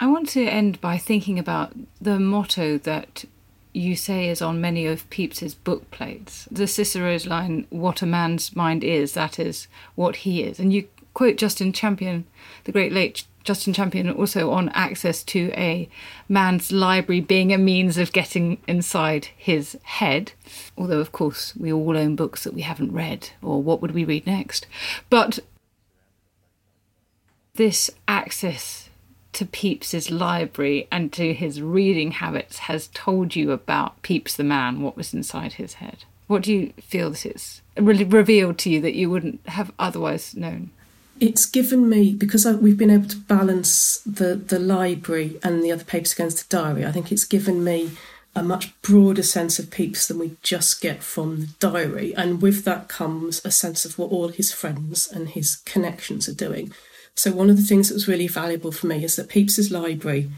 I 0.00 0.06
want 0.06 0.28
to 0.30 0.46
end 0.46 0.80
by 0.80 0.96
thinking 0.96 1.38
about 1.38 1.74
the 2.00 2.18
motto 2.18 2.78
that 2.78 3.26
you 3.74 3.96
say 3.96 4.28
is 4.28 4.40
on 4.40 4.60
many 4.60 4.86
of 4.86 5.08
Pepys's 5.10 5.54
book 5.54 5.90
plates. 5.90 6.48
The 6.50 6.66
Cicero's 6.66 7.26
line, 7.26 7.66
What 7.70 8.02
a 8.02 8.06
man's 8.06 8.56
mind 8.56 8.82
is, 8.82 9.12
that 9.12 9.38
is 9.38 9.66
what 9.94 10.16
he 10.16 10.42
is. 10.42 10.58
And 10.58 10.72
you 10.72 10.88
quote 11.12 11.36
Justin 11.36 11.72
Champion, 11.72 12.24
the 12.64 12.72
great 12.72 12.92
late 12.92 13.24
Justin 13.44 13.74
Champion 13.74 14.10
also 14.10 14.50
on 14.50 14.70
access 14.70 15.22
to 15.24 15.52
a 15.54 15.88
man's 16.28 16.72
library 16.72 17.20
being 17.20 17.52
a 17.52 17.58
means 17.58 17.98
of 17.98 18.12
getting 18.12 18.58
inside 18.66 19.28
his 19.36 19.78
head. 19.82 20.32
Although, 20.76 21.00
of 21.00 21.12
course, 21.12 21.54
we 21.54 21.72
all 21.72 21.96
own 21.96 22.16
books 22.16 22.42
that 22.44 22.54
we 22.54 22.62
haven't 22.62 22.92
read, 22.92 23.30
or 23.42 23.62
what 23.62 23.82
would 23.82 23.92
we 23.92 24.04
read 24.04 24.26
next? 24.26 24.66
But 25.10 25.38
this 27.54 27.90
access 28.08 28.88
to 29.34 29.44
Pepys's 29.44 30.10
library 30.10 30.88
and 30.90 31.12
to 31.12 31.34
his 31.34 31.60
reading 31.60 32.12
habits 32.12 32.58
has 32.58 32.88
told 32.94 33.36
you 33.36 33.50
about 33.50 34.02
Pepys 34.02 34.36
the 34.36 34.44
man, 34.44 34.80
what 34.80 34.96
was 34.96 35.12
inside 35.12 35.54
his 35.54 35.74
head. 35.74 36.04
What 36.26 36.42
do 36.42 36.52
you 36.52 36.72
feel 36.80 37.10
that 37.10 37.26
it's 37.26 37.60
revealed 37.76 38.58
to 38.58 38.70
you 38.70 38.80
that 38.80 38.94
you 38.94 39.10
wouldn't 39.10 39.46
have 39.48 39.70
otherwise 39.78 40.34
known? 40.34 40.70
It's 41.20 41.46
given 41.46 41.88
me 41.88 42.12
because 42.12 42.44
I, 42.44 42.52
we've 42.52 42.78
been 42.78 42.90
able 42.90 43.08
to 43.08 43.16
balance 43.16 43.98
the 44.00 44.34
the 44.34 44.58
library 44.58 45.38
and 45.42 45.62
the 45.62 45.72
other 45.72 45.84
papers 45.84 46.12
against 46.12 46.48
the 46.48 46.56
diary. 46.56 46.84
I 46.84 46.92
think 46.92 47.12
it's 47.12 47.24
given 47.24 47.62
me 47.62 47.92
a 48.36 48.42
much 48.42 48.80
broader 48.82 49.22
sense 49.22 49.60
of 49.60 49.70
Pepys 49.70 50.08
than 50.08 50.18
we 50.18 50.36
just 50.42 50.80
get 50.80 51.02
from 51.02 51.40
the 51.40 51.46
diary, 51.60 52.14
and 52.14 52.42
with 52.42 52.64
that 52.64 52.88
comes 52.88 53.44
a 53.44 53.50
sense 53.50 53.84
of 53.84 53.98
what 53.98 54.10
all 54.10 54.28
his 54.28 54.52
friends 54.52 55.10
and 55.10 55.28
his 55.28 55.56
connections 55.64 56.28
are 56.28 56.34
doing. 56.34 56.72
So 57.14 57.30
one 57.30 57.48
of 57.48 57.56
the 57.56 57.62
things 57.62 57.88
that 57.88 57.94
was 57.94 58.08
really 58.08 58.26
valuable 58.26 58.72
for 58.72 58.88
me 58.88 59.04
is 59.04 59.14
that 59.16 59.28
Pepys's 59.28 59.70
library, 59.70 60.30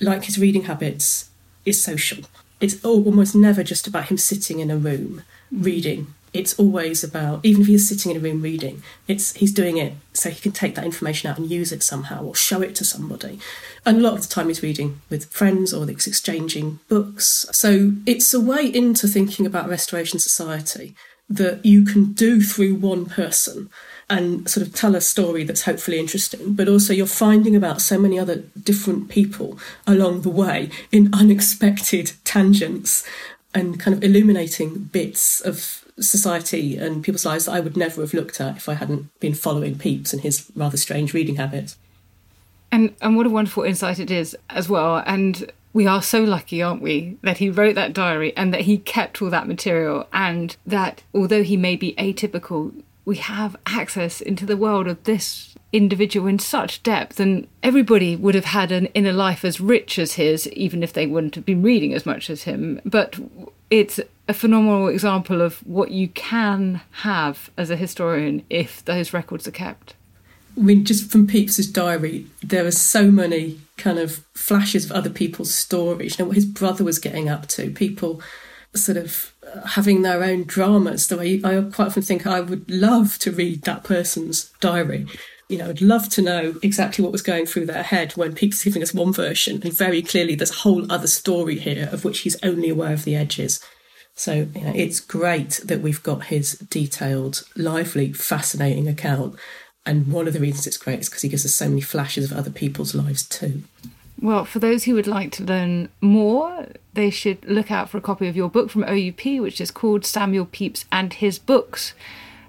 like 0.00 0.24
his 0.24 0.38
reading 0.40 0.64
habits, 0.64 1.30
is 1.64 1.82
social. 1.82 2.24
It's 2.60 2.84
almost 2.84 3.36
never 3.36 3.62
just 3.62 3.86
about 3.86 4.06
him 4.06 4.18
sitting 4.18 4.58
in 4.58 4.70
a 4.70 4.76
room 4.76 5.22
reading 5.52 6.15
it's 6.36 6.58
always 6.58 7.02
about 7.02 7.40
even 7.42 7.62
if 7.62 7.68
he's 7.68 7.88
sitting 7.88 8.12
in 8.12 8.16
a 8.16 8.20
room 8.20 8.42
reading 8.42 8.82
it's 9.08 9.32
he's 9.34 9.52
doing 9.52 9.76
it 9.76 9.94
so 10.16 10.30
he 10.30 10.40
can 10.40 10.52
take 10.52 10.74
that 10.74 10.84
information 10.84 11.30
out 11.30 11.38
and 11.38 11.50
use 11.50 11.72
it 11.72 11.82
somehow 11.82 12.22
or 12.24 12.34
show 12.34 12.62
it 12.62 12.74
to 12.76 12.84
somebody. 12.84 13.38
And 13.84 13.98
a 13.98 14.00
lot 14.00 14.14
of 14.14 14.22
the 14.22 14.28
time 14.28 14.48
he's 14.48 14.62
reading 14.62 15.00
with 15.10 15.30
friends 15.32 15.72
or 15.72 15.86
he's 15.86 16.06
exchanging 16.06 16.80
books. 16.88 17.46
So 17.52 17.92
it's 18.06 18.32
a 18.34 18.40
way 18.40 18.66
into 18.66 19.06
thinking 19.06 19.46
about 19.46 19.68
restoration 19.68 20.18
society 20.18 20.94
that 21.28 21.64
you 21.64 21.84
can 21.84 22.12
do 22.12 22.40
through 22.40 22.76
one 22.76 23.06
person 23.06 23.68
and 24.08 24.48
sort 24.48 24.64
of 24.64 24.72
tell 24.72 24.94
a 24.94 25.00
story 25.00 25.42
that's 25.42 25.62
hopefully 25.62 25.98
interesting, 25.98 26.54
but 26.54 26.68
also 26.68 26.92
you're 26.92 27.06
finding 27.06 27.56
about 27.56 27.80
so 27.80 27.98
many 27.98 28.18
other 28.18 28.36
different 28.62 29.08
people 29.08 29.58
along 29.86 30.22
the 30.22 30.30
way 30.30 30.70
in 30.92 31.12
unexpected 31.12 32.12
tangents 32.22 33.04
and 33.52 33.80
kind 33.80 33.96
of 33.96 34.04
illuminating 34.04 34.84
bits 34.84 35.40
of 35.40 35.85
society 35.98 36.76
and 36.76 37.02
people's 37.02 37.24
lives 37.24 37.46
that 37.46 37.52
I 37.52 37.60
would 37.60 37.76
never 37.76 38.00
have 38.02 38.14
looked 38.14 38.40
at 38.40 38.56
if 38.56 38.68
I 38.68 38.74
hadn't 38.74 39.18
been 39.20 39.34
following 39.34 39.76
Pepys 39.76 40.12
and 40.12 40.22
his 40.22 40.50
rather 40.54 40.76
strange 40.76 41.14
reading 41.14 41.36
habits. 41.36 41.76
And 42.70 42.94
and 43.00 43.16
what 43.16 43.26
a 43.26 43.30
wonderful 43.30 43.62
insight 43.62 43.98
it 43.98 44.10
is 44.10 44.36
as 44.50 44.68
well. 44.68 45.02
And 45.06 45.50
we 45.72 45.86
are 45.86 46.02
so 46.02 46.22
lucky, 46.22 46.62
aren't 46.62 46.82
we, 46.82 47.18
that 47.22 47.38
he 47.38 47.50
wrote 47.50 47.74
that 47.74 47.92
diary 47.92 48.34
and 48.36 48.52
that 48.52 48.62
he 48.62 48.78
kept 48.78 49.20
all 49.20 49.30
that 49.30 49.46
material 49.46 50.06
and 50.12 50.56
that 50.66 51.02
although 51.14 51.42
he 51.42 51.56
may 51.56 51.76
be 51.76 51.94
atypical, 51.94 52.72
we 53.04 53.16
have 53.16 53.56
access 53.66 54.20
into 54.20 54.46
the 54.46 54.56
world 54.56 54.88
of 54.88 55.04
this 55.04 55.55
individual 55.72 56.26
in 56.26 56.38
such 56.38 56.82
depth 56.82 57.18
and 57.20 57.46
everybody 57.62 58.16
would 58.16 58.34
have 58.34 58.46
had 58.46 58.70
an 58.70 58.86
inner 58.86 59.12
life 59.12 59.44
as 59.44 59.60
rich 59.60 59.98
as 59.98 60.14
his 60.14 60.48
even 60.48 60.82
if 60.82 60.92
they 60.92 61.06
wouldn't 61.06 61.34
have 61.34 61.44
been 61.44 61.62
reading 61.62 61.92
as 61.92 62.06
much 62.06 62.30
as 62.30 62.44
him 62.44 62.80
but 62.84 63.18
it's 63.70 64.00
a 64.28 64.34
phenomenal 64.34 64.88
example 64.88 65.40
of 65.40 65.58
what 65.66 65.90
you 65.90 66.08
can 66.08 66.80
have 67.02 67.50
as 67.56 67.70
a 67.70 67.76
historian 67.76 68.44
if 68.50 68.84
those 68.84 69.12
records 69.12 69.46
are 69.46 69.52
kept. 69.52 69.94
I 70.56 70.60
mean, 70.60 70.84
just 70.84 71.10
from 71.10 71.26
Pepys's 71.26 71.70
diary, 71.70 72.26
there 72.42 72.64
are 72.64 72.72
so 72.72 73.10
many 73.10 73.60
kind 73.76 73.98
of 73.98 74.24
flashes 74.34 74.86
of 74.86 74.92
other 74.92 75.10
people's 75.10 75.52
stories. 75.52 76.18
You 76.18 76.24
know 76.24 76.28
what 76.28 76.36
his 76.36 76.46
brother 76.46 76.82
was 76.82 76.98
getting 76.98 77.28
up 77.28 77.46
to. 77.48 77.70
People 77.70 78.22
sort 78.74 78.96
of 78.96 79.32
having 79.64 80.02
their 80.02 80.22
own 80.22 80.44
dramas. 80.44 81.08
The 81.08 81.18
way 81.18 81.40
I 81.44 81.60
quite 81.60 81.88
often 81.88 82.02
think 82.02 82.26
I 82.26 82.40
would 82.40 82.70
love 82.70 83.18
to 83.18 83.30
read 83.30 83.62
that 83.62 83.84
person's 83.84 84.50
diary. 84.60 85.06
You 85.48 85.58
know, 85.58 85.68
I'd 85.68 85.80
love 85.80 86.08
to 86.10 86.22
know 86.22 86.56
exactly 86.62 87.02
what 87.02 87.12
was 87.12 87.22
going 87.22 87.46
through 87.46 87.66
their 87.66 87.84
head 87.84 88.12
when 88.12 88.34
Pepys 88.34 88.64
giving 88.64 88.82
us 88.82 88.92
one 88.92 89.12
version, 89.12 89.60
and 89.62 89.72
very 89.72 90.02
clearly 90.02 90.34
there's 90.34 90.50
a 90.50 90.54
whole 90.54 90.90
other 90.90 91.06
story 91.06 91.58
here 91.58 91.88
of 91.92 92.04
which 92.04 92.20
he's 92.20 92.42
only 92.42 92.68
aware 92.68 92.92
of 92.92 93.04
the 93.04 93.14
edges. 93.14 93.60
So 94.14 94.48
you 94.54 94.60
know, 94.62 94.72
it's 94.74 94.98
great 94.98 95.60
that 95.64 95.82
we've 95.82 96.02
got 96.02 96.24
his 96.24 96.54
detailed, 96.54 97.44
lively, 97.54 98.12
fascinating 98.12 98.88
account. 98.88 99.36
And 99.84 100.10
one 100.10 100.26
of 100.26 100.32
the 100.32 100.40
reasons 100.40 100.66
it's 100.66 100.78
great 100.78 101.00
is 101.00 101.08
because 101.08 101.22
he 101.22 101.28
gives 101.28 101.44
us 101.44 101.54
so 101.54 101.68
many 101.68 101.80
flashes 101.80 102.30
of 102.30 102.36
other 102.36 102.50
people's 102.50 102.94
lives 102.94 103.24
too. 103.24 103.62
Well, 104.20 104.46
for 104.46 104.58
those 104.58 104.84
who 104.84 104.94
would 104.94 105.06
like 105.06 105.30
to 105.32 105.44
learn 105.44 105.90
more, 106.00 106.66
they 106.94 107.10
should 107.10 107.44
look 107.44 107.70
out 107.70 107.90
for 107.90 107.98
a 107.98 108.00
copy 108.00 108.26
of 108.26 108.34
your 108.34 108.48
book 108.48 108.70
from 108.70 108.82
OUP, 108.82 109.24
which 109.24 109.60
is 109.60 109.70
called 109.70 110.06
Samuel 110.06 110.46
Pepys 110.46 110.86
and 110.90 111.12
His 111.12 111.38
Books 111.38 111.92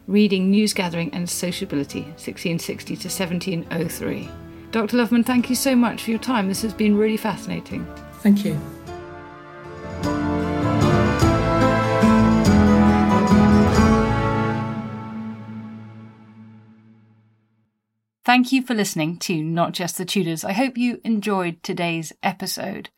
Reading, 0.07 0.49
News 0.49 0.73
Gathering 0.73 1.13
and 1.13 1.29
Sociability, 1.29 2.03
1660 2.03 2.95
to 2.95 3.07
1703. 3.09 4.29
Dr. 4.71 4.95
Loveman, 4.95 5.25
thank 5.25 5.49
you 5.49 5.55
so 5.55 5.75
much 5.75 6.03
for 6.03 6.11
your 6.11 6.19
time. 6.19 6.47
This 6.47 6.61
has 6.61 6.73
been 6.73 6.97
really 6.97 7.17
fascinating. 7.17 7.85
Thank 8.21 8.45
you. 8.45 8.57
Thank 18.23 18.53
you 18.53 18.61
for 18.61 18.73
listening 18.73 19.17
to 19.19 19.43
Not 19.43 19.73
Just 19.73 19.97
the 19.97 20.05
Tudors. 20.05 20.45
I 20.45 20.53
hope 20.53 20.77
you 20.77 21.01
enjoyed 21.03 21.61
today's 21.63 22.13
episode. 22.23 22.89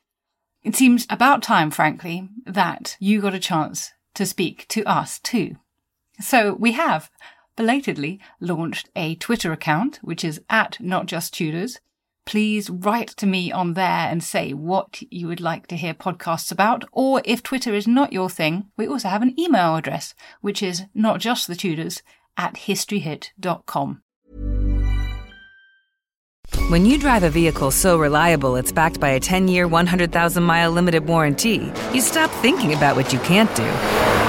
It 0.64 0.76
seems 0.76 1.07
about 1.10 1.41
time, 1.41 1.72
frankly, 1.72 2.30
that 2.45 2.97
you 2.99 3.20
got 3.20 3.34
a 3.34 3.39
chance 3.39 3.91
to 4.14 4.28
speak 4.28 4.68
to 4.70 4.84
us 4.84 5.20
too. 5.20 5.55
So 6.22 6.53
we 6.53 6.74
have 6.74 7.09
belatedly 7.55 8.20
launched 8.39 8.89
a 8.95 9.15
Twitter 9.15 9.51
account, 9.51 9.99
which 10.01 10.24
is 10.24 10.41
at 10.49 10.78
Not 10.80 11.05
Just 11.05 11.34
Tudors. 11.34 11.80
Please 12.26 12.70
write 12.70 13.09
to 13.09 13.26
me 13.26 13.51
on 13.51 13.74
there 13.74 14.07
and 14.07 14.24
say 14.24 14.53
what 14.53 15.01
you 15.09 15.28
would 15.28 15.41
like 15.41 15.67
to 15.67 15.76
hear 15.76 15.93
podcasts 15.93 16.51
about. 16.51 16.86
Or 16.91 17.22
if 17.26 17.41
Twitter 17.41 17.74
is 17.74 17.88
not 17.88 18.13
your 18.13 18.30
thing, 18.30 18.67
we 18.78 18.88
also 18.88 19.09
have 19.09 19.22
an 19.22 19.38
email 19.39 19.76
address, 19.76 20.13
which 20.41 20.61
is 20.61 20.84
not 20.93 21.20
just 21.20 21.47
the 21.47 21.55
notjustthetudors 21.55 22.01
at 22.38 22.53
historyhit.com. 22.53 24.03
When 26.70 26.86
you 26.86 26.99
drive 26.99 27.24
a 27.24 27.30
vehicle 27.30 27.72
so 27.72 27.97
reliable 27.97 28.55
it's 28.55 28.72
backed 28.72 28.99
by 28.99 29.09
a 29.09 29.20
10 29.20 29.47
year, 29.47 29.67
100,000 29.67 30.43
mile 30.43 30.72
limited 30.72 31.07
warranty, 31.07 31.72
you 31.93 32.01
stop 32.01 32.30
thinking 32.41 32.74
about 32.74 32.95
what 32.95 33.11
you 33.11 33.20
can't 33.20 33.53
do 33.55 34.28